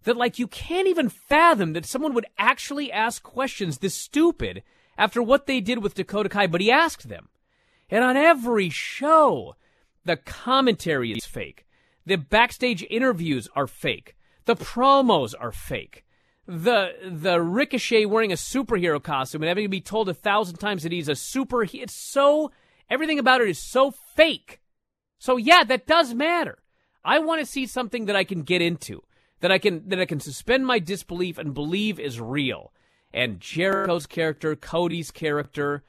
that 0.04 0.16
like 0.16 0.38
you 0.38 0.46
can't 0.46 0.88
even 0.88 1.08
fathom 1.08 1.74
that 1.74 1.86
someone 1.86 2.14
would 2.14 2.26
actually 2.38 2.90
ask 2.90 3.22
questions 3.22 3.78
this 3.78 3.94
stupid 3.94 4.62
after 4.98 5.22
what 5.22 5.46
they 5.46 5.60
did 5.60 5.82
with 5.82 5.94
Dakota 5.94 6.28
Kai, 6.28 6.46
but 6.46 6.60
he 6.60 6.70
asked 6.70 7.08
them. 7.08 7.28
And 7.88 8.02
on 8.02 8.16
every 8.16 8.68
show, 8.70 9.54
the 10.04 10.16
commentary 10.16 11.12
is 11.12 11.24
fake. 11.24 11.66
The 12.04 12.16
backstage 12.16 12.84
interviews 12.90 13.48
are 13.54 13.66
fake. 13.66 14.16
The 14.44 14.56
promos 14.56 15.34
are 15.38 15.52
fake. 15.52 16.04
The 16.46 16.94
the 17.08 17.40
Ricochet 17.40 18.06
wearing 18.06 18.32
a 18.32 18.36
superhero 18.36 19.00
costume 19.00 19.42
and 19.42 19.48
having 19.48 19.64
to 19.64 19.68
be 19.68 19.80
told 19.80 20.08
a 20.08 20.14
thousand 20.14 20.56
times 20.56 20.82
that 20.82 20.90
he's 20.90 21.08
a 21.08 21.14
super 21.14 21.62
it's 21.62 21.94
so 21.94 22.50
everything 22.90 23.20
about 23.20 23.40
it 23.40 23.48
is 23.48 23.60
so 23.60 23.92
fake. 24.16 24.60
So 25.18 25.36
yeah, 25.36 25.62
that 25.64 25.86
does 25.86 26.14
matter. 26.14 26.58
I 27.04 27.20
want 27.20 27.40
to 27.40 27.46
see 27.46 27.66
something 27.66 28.06
that 28.06 28.16
I 28.16 28.24
can 28.24 28.42
get 28.42 28.60
into 28.60 29.02
that 29.40 29.52
I 29.52 29.58
can 29.58 29.88
that 29.88 30.00
I 30.00 30.04
can 30.04 30.20
suspend 30.20 30.66
my 30.66 30.80
disbelief 30.80 31.38
and 31.38 31.54
believe 31.54 32.00
is 32.00 32.20
real. 32.20 32.72
And 33.12 33.40
Jericho's 33.40 34.06
character, 34.06 34.56
Cody's 34.56 35.10
character, 35.10 35.84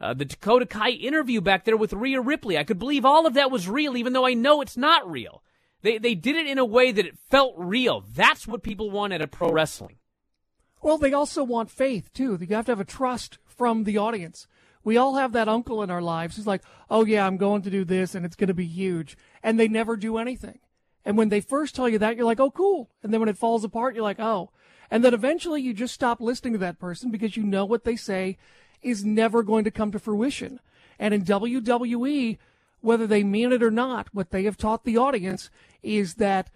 uh, 0.00 0.14
the 0.14 0.24
Dakota 0.24 0.66
Kai 0.66 0.90
interview 0.90 1.40
back 1.40 1.64
there 1.64 1.76
with 1.76 1.92
Rhea 1.92 2.20
Ripley, 2.20 2.56
I 2.56 2.64
could 2.64 2.78
believe 2.78 3.04
all 3.04 3.26
of 3.26 3.34
that 3.34 3.50
was 3.50 3.68
real, 3.68 3.96
even 3.96 4.12
though 4.12 4.26
I 4.26 4.34
know 4.34 4.60
it's 4.60 4.76
not 4.76 5.10
real. 5.10 5.42
They 5.82 5.98
they 5.98 6.14
did 6.14 6.36
it 6.36 6.46
in 6.46 6.58
a 6.58 6.64
way 6.64 6.92
that 6.92 7.06
it 7.06 7.18
felt 7.30 7.54
real. 7.56 8.04
That's 8.14 8.46
what 8.46 8.62
people 8.62 8.90
want 8.90 9.12
at 9.12 9.22
a 9.22 9.28
pro 9.28 9.50
wrestling. 9.52 9.96
Well, 10.82 10.98
they 10.98 11.12
also 11.12 11.42
want 11.42 11.70
faith 11.70 12.12
too. 12.12 12.38
You 12.40 12.56
have 12.56 12.66
to 12.66 12.72
have 12.72 12.80
a 12.80 12.84
trust 12.84 13.38
from 13.44 13.84
the 13.84 13.98
audience. 13.98 14.46
We 14.84 14.96
all 14.96 15.16
have 15.16 15.32
that 15.32 15.48
uncle 15.48 15.82
in 15.82 15.90
our 15.90 16.02
lives 16.02 16.36
who's 16.36 16.46
like, 16.46 16.62
"Oh 16.90 17.04
yeah, 17.04 17.26
I'm 17.26 17.36
going 17.36 17.62
to 17.62 17.70
do 17.70 17.84
this 17.84 18.14
and 18.14 18.24
it's 18.24 18.36
going 18.36 18.48
to 18.48 18.54
be 18.54 18.66
huge," 18.66 19.16
and 19.42 19.58
they 19.58 19.68
never 19.68 19.96
do 19.96 20.18
anything. 20.18 20.58
And 21.08 21.16
when 21.16 21.30
they 21.30 21.40
first 21.40 21.74
tell 21.74 21.88
you 21.88 21.98
that, 22.00 22.16
you're 22.16 22.26
like, 22.26 22.38
oh, 22.38 22.50
cool. 22.50 22.90
And 23.02 23.10
then 23.10 23.20
when 23.20 23.30
it 23.30 23.38
falls 23.38 23.64
apart, 23.64 23.94
you're 23.94 24.04
like, 24.04 24.20
oh. 24.20 24.50
And 24.90 25.02
then 25.02 25.14
eventually 25.14 25.62
you 25.62 25.72
just 25.72 25.94
stop 25.94 26.20
listening 26.20 26.52
to 26.52 26.58
that 26.58 26.78
person 26.78 27.10
because 27.10 27.34
you 27.34 27.44
know 27.44 27.64
what 27.64 27.84
they 27.84 27.96
say 27.96 28.36
is 28.82 29.04
never 29.04 29.42
going 29.42 29.64
to 29.64 29.70
come 29.70 29.92
to 29.92 29.98
fruition. 29.98 30.60
And 30.98 31.14
in 31.14 31.24
WWE, 31.24 32.38
whether 32.80 33.06
they 33.06 33.22
mean 33.22 33.52
it 33.52 33.62
or 33.62 33.70
not, 33.70 34.08
what 34.12 34.30
they 34.30 34.44
have 34.44 34.56
taught 34.56 34.84
the 34.84 34.96
audience 34.96 35.50
is 35.82 36.14
that 36.14 36.50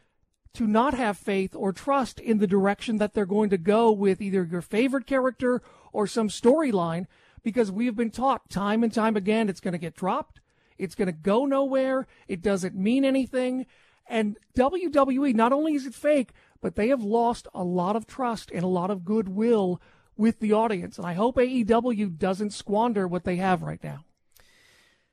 to 0.55 0.67
not 0.67 0.95
have 0.95 1.17
faith 1.17 1.55
or 1.55 1.73
trust 1.73 2.21
in 2.21 2.39
the 2.39 2.47
direction 2.47 2.99
that 2.99 3.15
they're 3.15 3.25
going 3.25 3.51
to 3.51 3.59
go 3.59 3.91
with 3.91 4.21
either 4.21 4.45
your 4.45 4.61
favorite 4.61 5.07
character 5.07 5.63
or 5.93 6.07
some 6.07 6.29
storyline, 6.29 7.07
because 7.43 7.71
we 7.71 7.87
have 7.87 7.97
been 7.97 8.11
taught 8.11 8.51
time 8.51 8.83
and 8.83 8.93
time 8.93 9.17
again 9.17 9.49
it's 9.49 9.61
going 9.61 9.73
to 9.73 9.79
get 9.79 9.97
dropped, 9.97 10.41
it's 10.79 10.95
going 10.95 11.07
to 11.07 11.13
go 11.13 11.47
nowhere, 11.47 12.07
it 12.29 12.43
doesn't 12.43 12.75
mean 12.75 13.05
anything, 13.05 13.67
and 14.07 14.37
WWE, 14.57 15.35
not 15.35 15.53
only 15.53 15.75
is 15.75 15.87
it 15.87 15.95
fake, 15.95 16.33
but 16.61 16.75
they 16.75 16.89
have 16.89 17.03
lost 17.03 17.49
a 17.55 17.65
lot 17.65 17.97
of 17.97 18.07
trust 18.07 18.51
and 18.51 18.63
a 18.63 18.69
lot 18.69 18.91
of 18.91 19.05
goodwill 19.05 19.81
with 20.17 20.41
the 20.41 20.53
audience. 20.53 20.99
And 20.99 21.07
I 21.07 21.15
hope 21.15 21.37
AEW 21.37 22.19
doesn't 22.19 22.53
squander 22.53 23.07
what 23.07 23.25
they 23.25 23.37
have 23.37 23.63
right 23.63 23.83
now. 23.83 24.05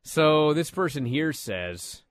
So 0.04 0.54
this 0.54 0.72
person 0.72 1.06
here 1.06 1.34
says 1.34 2.04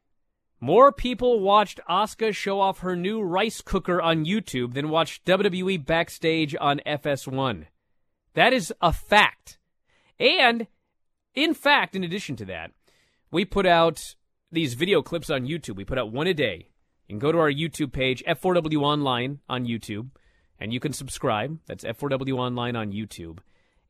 more 0.61 0.91
people 0.91 1.41
watched 1.41 1.81
Asuka 1.89 2.35
show 2.35 2.61
off 2.61 2.81
her 2.81 2.97
new 2.97 3.23
rice 3.23 3.61
cooker 3.61 4.03
on 4.03 4.25
YouTube 4.25 4.75
than 4.75 4.89
watched 4.89 5.25
WWE 5.25 5.85
backstage 5.85 6.57
on 6.61 6.81
FS1. 6.87 7.67
That 8.35 8.53
is 8.53 8.73
a 8.81 8.93
fact. 8.93 9.59
And 10.19 10.67
in 11.35 11.55
fact, 11.55 11.95
in 11.95 12.03
addition 12.03 12.35
to 12.37 12.45
that, 12.47 12.73
we 13.31 13.45
put 13.45 13.67
out 13.67 14.17
these 14.51 14.75
video 14.75 15.03
clips 15.03 15.31
on 15.31 15.47
YouTube. 15.47 15.77
We 15.77 15.85
put 15.85 15.99
out 15.99 16.13
one 16.13 16.27
a 16.27 16.35
day. 16.35 16.71
You 17.07 17.15
can 17.15 17.19
go 17.21 17.33
to 17.33 17.39
our 17.39 17.51
YouTube 17.51 17.93
page, 17.93 18.25
F4W 18.27 18.83
Online 18.83 19.39
on 19.49 19.65
YouTube, 19.65 20.11
and 20.61 20.73
you 20.73 20.81
can 20.81 20.93
subscribe. 20.93 21.59
That's 21.67 21.85
F4W 21.85 22.35
Online 22.39 22.77
on 22.77 22.93
YouTube. 22.93 23.39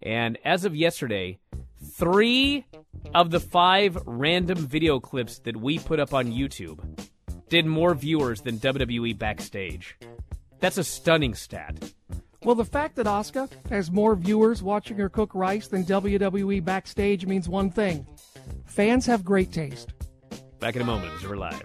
And 0.03 0.39
as 0.45 0.65
of 0.65 0.77
yesterday, 0.77 1.39
three 1.83 2.67
of 3.15 3.31
the 3.31 3.41
five 3.41 3.99
random 4.07 4.59
video 4.59 5.01
clips 5.01 5.39
that 5.41 5.57
we 5.57 5.79
put 5.79 6.01
up 6.01 6.15
on 6.15 6.33
YouTube 6.33 6.81
did 7.49 7.67
more 7.67 7.95
viewers 7.95 8.43
than 8.43 8.59
WWE 8.59 9.19
Backstage. 9.19 9.97
That's 10.61 10.79
a 10.79 10.85
stunning 10.85 11.35
stat. 11.35 11.93
Well, 12.45 12.55
the 12.55 12.65
fact 12.65 12.97
that 12.97 13.07
Asuka 13.07 13.51
has 13.69 13.91
more 13.91 14.15
viewers 14.15 14.63
watching 14.63 14.97
her 14.99 15.09
cook 15.09 15.35
rice 15.35 15.67
than 15.69 15.85
WWE 15.85 16.65
Backstage 16.65 17.27
means 17.27 17.49
one 17.49 17.71
thing 17.71 18.07
fans 18.67 19.07
have 19.07 19.25
great 19.25 19.51
taste. 19.53 19.93
Back 20.61 20.77
in 20.77 20.83
a 20.83 20.85
moment 20.85 21.13
as 21.15 21.27
we're 21.27 21.37
live. 21.37 21.65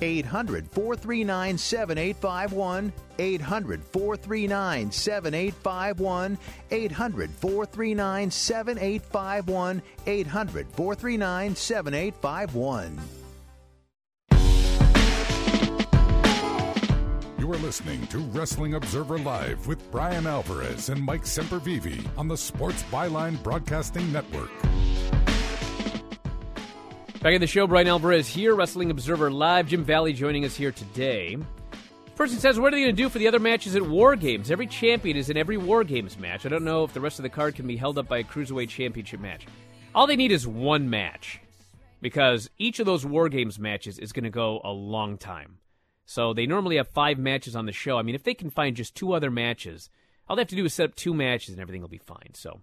800 0.00 0.68
439 0.70 1.58
7851. 1.58 2.92
800 3.18 3.84
439 3.84 4.92
7851. 4.92 6.38
800 6.70 7.30
439 7.30 8.30
7851. 8.30 9.82
800 10.06 10.66
439 10.68 11.56
7851. 11.56 13.00
You 17.38 17.52
are 17.52 17.58
listening 17.58 18.04
to 18.08 18.18
Wrestling 18.18 18.74
Observer 18.74 19.18
Live 19.18 19.68
with 19.68 19.90
Bryan 19.92 20.26
Alvarez 20.26 20.88
and 20.88 21.00
Mike 21.00 21.22
Sempervive 21.22 22.04
on 22.18 22.26
the 22.26 22.36
Sports 22.36 22.82
Byline 22.84 23.40
Broadcasting 23.44 24.10
Network. 24.10 24.50
Back 27.26 27.34
at 27.34 27.40
the 27.40 27.48
show, 27.48 27.66
Bryan 27.66 27.88
Alvarez 27.88 28.28
here, 28.28 28.54
Wrestling 28.54 28.92
Observer 28.92 29.32
Live. 29.32 29.66
Jim 29.66 29.82
Valley 29.82 30.12
joining 30.12 30.44
us 30.44 30.54
here 30.54 30.70
today. 30.70 31.36
Person 32.14 32.38
says, 32.38 32.56
What 32.56 32.68
are 32.72 32.76
they 32.76 32.84
going 32.84 32.94
to 32.94 33.02
do 33.02 33.08
for 33.08 33.18
the 33.18 33.26
other 33.26 33.40
matches 33.40 33.74
at 33.74 33.82
War 33.82 34.14
Games? 34.14 34.48
Every 34.48 34.68
champion 34.68 35.16
is 35.16 35.28
in 35.28 35.36
every 35.36 35.56
War 35.56 35.82
Games 35.82 36.16
match. 36.20 36.46
I 36.46 36.50
don't 36.50 36.62
know 36.62 36.84
if 36.84 36.92
the 36.92 37.00
rest 37.00 37.18
of 37.18 37.24
the 37.24 37.28
card 37.28 37.56
can 37.56 37.66
be 37.66 37.76
held 37.76 37.98
up 37.98 38.06
by 38.06 38.18
a 38.18 38.22
Cruiserweight 38.22 38.68
Championship 38.68 39.18
match. 39.18 39.44
All 39.92 40.06
they 40.06 40.14
need 40.14 40.30
is 40.30 40.46
one 40.46 40.88
match 40.88 41.40
because 42.00 42.48
each 42.58 42.78
of 42.78 42.86
those 42.86 43.04
War 43.04 43.28
Games 43.28 43.58
matches 43.58 43.98
is 43.98 44.12
going 44.12 44.22
to 44.22 44.30
go 44.30 44.60
a 44.62 44.70
long 44.70 45.18
time. 45.18 45.58
So 46.04 46.32
they 46.32 46.46
normally 46.46 46.76
have 46.76 46.86
five 46.90 47.18
matches 47.18 47.56
on 47.56 47.66
the 47.66 47.72
show. 47.72 47.98
I 47.98 48.02
mean, 48.02 48.14
if 48.14 48.22
they 48.22 48.34
can 48.34 48.50
find 48.50 48.76
just 48.76 48.94
two 48.94 49.14
other 49.14 49.32
matches, 49.32 49.90
all 50.28 50.36
they 50.36 50.42
have 50.42 50.48
to 50.50 50.54
do 50.54 50.66
is 50.66 50.74
set 50.74 50.90
up 50.90 50.94
two 50.94 51.12
matches 51.12 51.54
and 51.54 51.60
everything 51.60 51.80
will 51.80 51.88
be 51.88 51.98
fine. 51.98 52.34
So 52.34 52.60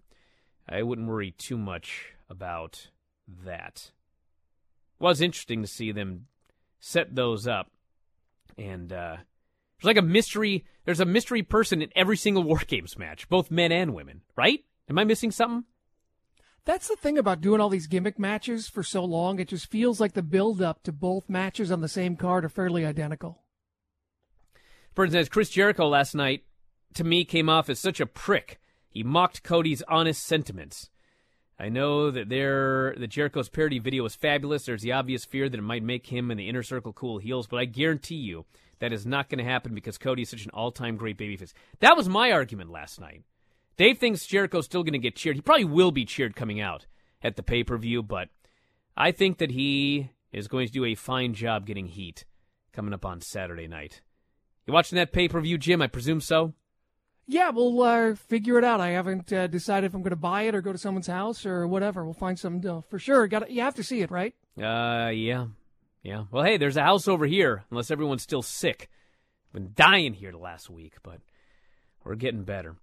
I 0.69 0.83
wouldn't 0.83 1.09
worry 1.09 1.31
too 1.31 1.57
much 1.57 2.13
about 2.29 2.87
that. 3.43 3.91
It 5.03 5.07
was 5.07 5.21
interesting 5.21 5.61
to 5.61 5.67
see 5.67 5.91
them 5.91 6.27
set 6.79 7.13
those 7.13 7.45
up. 7.45 7.71
And 8.57 8.93
uh, 8.93 9.17
there's 9.77 9.83
like 9.83 9.97
a 9.97 10.01
mystery. 10.01 10.65
There's 10.85 11.01
a 11.01 11.05
mystery 11.05 11.43
person 11.43 11.81
in 11.81 11.89
every 11.93 12.15
single 12.15 12.43
War 12.45 12.61
Games 12.65 12.97
match, 12.97 13.27
both 13.27 13.51
men 13.51 13.73
and 13.73 13.93
women, 13.93 14.21
right? 14.37 14.63
Am 14.89 14.97
I 14.97 15.03
missing 15.03 15.31
something? 15.31 15.65
That's 16.63 16.87
the 16.87 16.95
thing 16.95 17.17
about 17.17 17.41
doing 17.41 17.59
all 17.59 17.67
these 17.67 17.87
gimmick 17.87 18.17
matches 18.17 18.69
for 18.69 18.81
so 18.81 19.03
long. 19.03 19.39
It 19.39 19.49
just 19.49 19.69
feels 19.69 19.99
like 19.99 20.13
the 20.13 20.23
build 20.23 20.61
up 20.61 20.83
to 20.83 20.93
both 20.93 21.29
matches 21.29 21.69
on 21.69 21.81
the 21.81 21.89
same 21.89 22.15
card 22.15 22.45
are 22.45 22.49
fairly 22.49 22.85
identical. 22.85 23.43
For 24.93 25.03
instance, 25.03 25.27
Chris 25.27 25.49
Jericho 25.49 25.89
last 25.89 26.15
night, 26.15 26.43
to 26.93 27.03
me, 27.03 27.25
came 27.25 27.49
off 27.49 27.69
as 27.69 27.79
such 27.79 27.99
a 27.99 28.05
prick. 28.05 28.61
He 28.87 29.03
mocked 29.03 29.43
Cody's 29.43 29.83
honest 29.89 30.23
sentiments. 30.23 30.89
I 31.59 31.69
know 31.69 32.11
that 32.11 32.29
there 32.29 32.95
that 32.97 33.09
Jericho's 33.09 33.49
parody 33.49 33.79
video 33.79 34.03
was 34.03 34.15
fabulous. 34.15 34.65
There's 34.65 34.81
the 34.81 34.91
obvious 34.91 35.23
fear 35.23 35.49
that 35.49 35.57
it 35.57 35.63
might 35.63 35.83
make 35.83 36.07
him 36.07 36.31
and 36.31 36.39
the 36.39 36.49
inner 36.49 36.63
circle 36.63 36.93
cool 36.93 37.19
heels, 37.19 37.47
but 37.47 37.59
I 37.59 37.65
guarantee 37.65 38.15
you 38.15 38.45
that 38.79 38.91
is 38.91 39.05
not 39.05 39.29
going 39.29 39.37
to 39.37 39.49
happen 39.49 39.73
because 39.73 39.97
Cody 39.97 40.23
is 40.23 40.29
such 40.29 40.45
an 40.45 40.51
all-time 40.51 40.97
great 40.97 41.17
babyface. 41.17 41.53
That 41.79 41.95
was 41.95 42.09
my 42.09 42.31
argument 42.31 42.71
last 42.71 42.99
night. 42.99 43.23
Dave 43.77 43.97
thinks 43.97 44.25
Jericho's 44.25 44.65
still 44.65 44.83
going 44.83 44.93
to 44.93 44.99
get 44.99 45.15
cheered. 45.15 45.35
He 45.35 45.41
probably 45.41 45.65
will 45.65 45.91
be 45.91 46.05
cheered 46.05 46.35
coming 46.35 46.59
out 46.59 46.85
at 47.21 47.35
the 47.35 47.43
pay-per-view, 47.43 48.03
but 48.03 48.29
I 48.97 49.11
think 49.11 49.37
that 49.37 49.51
he 49.51 50.09
is 50.31 50.47
going 50.47 50.67
to 50.67 50.73
do 50.73 50.85
a 50.85 50.95
fine 50.95 51.33
job 51.33 51.65
getting 51.65 51.87
heat 51.87 52.25
coming 52.73 52.93
up 52.93 53.05
on 53.05 53.21
Saturday 53.21 53.67
night. 53.67 54.01
You 54.65 54.73
watching 54.73 54.97
that 54.97 55.13
pay-per-view, 55.13 55.57
Jim? 55.59 55.81
I 55.81 55.87
presume 55.87 56.19
so. 56.19 56.53
Yeah, 57.25 57.51
we'll 57.51 57.81
uh, 57.81 58.15
figure 58.15 58.57
it 58.57 58.65
out. 58.65 58.81
I 58.81 58.89
haven't 58.89 59.31
uh, 59.31 59.47
decided 59.47 59.87
if 59.87 59.93
I'm 59.93 60.01
going 60.01 60.09
to 60.09 60.15
buy 60.17 60.43
it 60.43 60.55
or 60.55 60.61
go 60.61 60.73
to 60.73 60.77
someone's 60.77 61.07
house 61.07 61.45
or 61.45 61.65
whatever. 61.67 62.03
We'll 62.03 62.13
find 62.13 62.37
some 62.37 62.61
for 62.89 62.99
sure. 62.99 63.27
Got 63.27 63.49
you 63.49 63.61
have 63.61 63.75
to 63.75 63.83
see 63.83 64.01
it, 64.01 64.11
right? 64.11 64.35
Uh, 64.57 65.09
yeah, 65.09 65.47
yeah. 66.01 66.25
Well, 66.31 66.43
hey, 66.43 66.57
there's 66.57 66.77
a 66.77 66.83
house 66.83 67.07
over 67.07 67.25
here. 67.25 67.63
Unless 67.71 67.91
everyone's 67.91 68.23
still 68.23 68.41
sick, 68.41 68.89
been 69.53 69.71
dying 69.73 70.13
here 70.13 70.31
the 70.31 70.37
last 70.37 70.69
week, 70.69 70.95
but 71.01 71.21
we're 72.03 72.15
getting 72.15 72.43
better. 72.43 72.75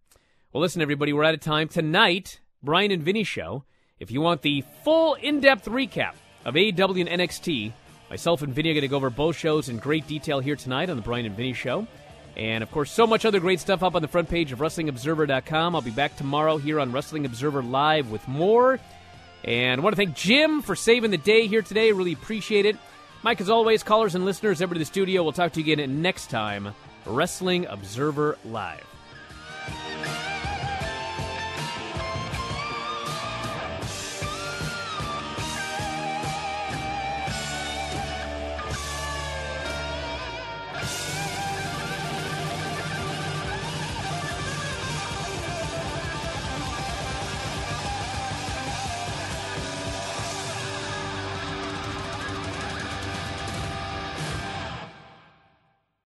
Well, 0.52 0.62
listen, 0.62 0.80
everybody, 0.80 1.12
we're 1.12 1.24
out 1.24 1.34
of 1.34 1.40
time 1.40 1.68
tonight. 1.68 2.40
Bryan 2.62 2.90
and 2.90 3.02
Vinny 3.02 3.24
show. 3.24 3.64
If 3.98 4.10
you 4.10 4.22
want 4.22 4.40
the 4.42 4.64
full 4.82 5.14
in-depth 5.14 5.66
recap 5.66 6.14
of 6.46 6.54
AEW 6.54 7.06
and 7.06 7.20
NXT, 7.20 7.72
myself 8.08 8.40
and 8.40 8.54
Vinny 8.54 8.70
are 8.70 8.74
going 8.74 8.82
to 8.82 8.88
go 8.88 8.96
over 8.96 9.10
both 9.10 9.36
shows 9.36 9.68
in 9.68 9.76
great 9.76 10.06
detail 10.06 10.40
here 10.40 10.56
tonight 10.56 10.88
on 10.88 10.96
the 10.96 11.02
Bryan 11.02 11.26
and 11.26 11.36
Vinny 11.36 11.52
show. 11.52 11.86
And 12.36 12.62
of 12.62 12.70
course, 12.70 12.90
so 12.90 13.06
much 13.06 13.24
other 13.24 13.40
great 13.40 13.60
stuff 13.60 13.82
up 13.82 13.94
on 13.94 14.02
the 14.02 14.08
front 14.08 14.28
page 14.28 14.52
of 14.52 14.60
WrestlingObserver.com. 14.60 15.74
I'll 15.74 15.82
be 15.82 15.90
back 15.90 16.16
tomorrow 16.16 16.56
here 16.56 16.80
on 16.80 16.92
Wrestling 16.92 17.26
Observer 17.26 17.62
Live 17.62 18.10
with 18.10 18.26
more. 18.28 18.78
And 19.44 19.80
I 19.80 19.84
want 19.84 19.94
to 19.94 19.96
thank 19.96 20.16
Jim 20.16 20.62
for 20.62 20.76
saving 20.76 21.10
the 21.10 21.18
day 21.18 21.46
here 21.46 21.62
today. 21.62 21.92
Really 21.92 22.12
appreciate 22.12 22.66
it. 22.66 22.76
Mike, 23.22 23.40
as 23.40 23.50
always, 23.50 23.82
callers 23.82 24.14
and 24.14 24.24
listeners, 24.24 24.62
over 24.62 24.74
to 24.74 24.78
the 24.78 24.84
studio. 24.84 25.22
We'll 25.22 25.32
talk 25.32 25.52
to 25.52 25.62
you 25.62 25.72
again 25.72 26.02
next 26.02 26.30
time 26.30 26.74
Wrestling 27.06 27.66
Observer 27.66 28.38
Live. 28.44 28.89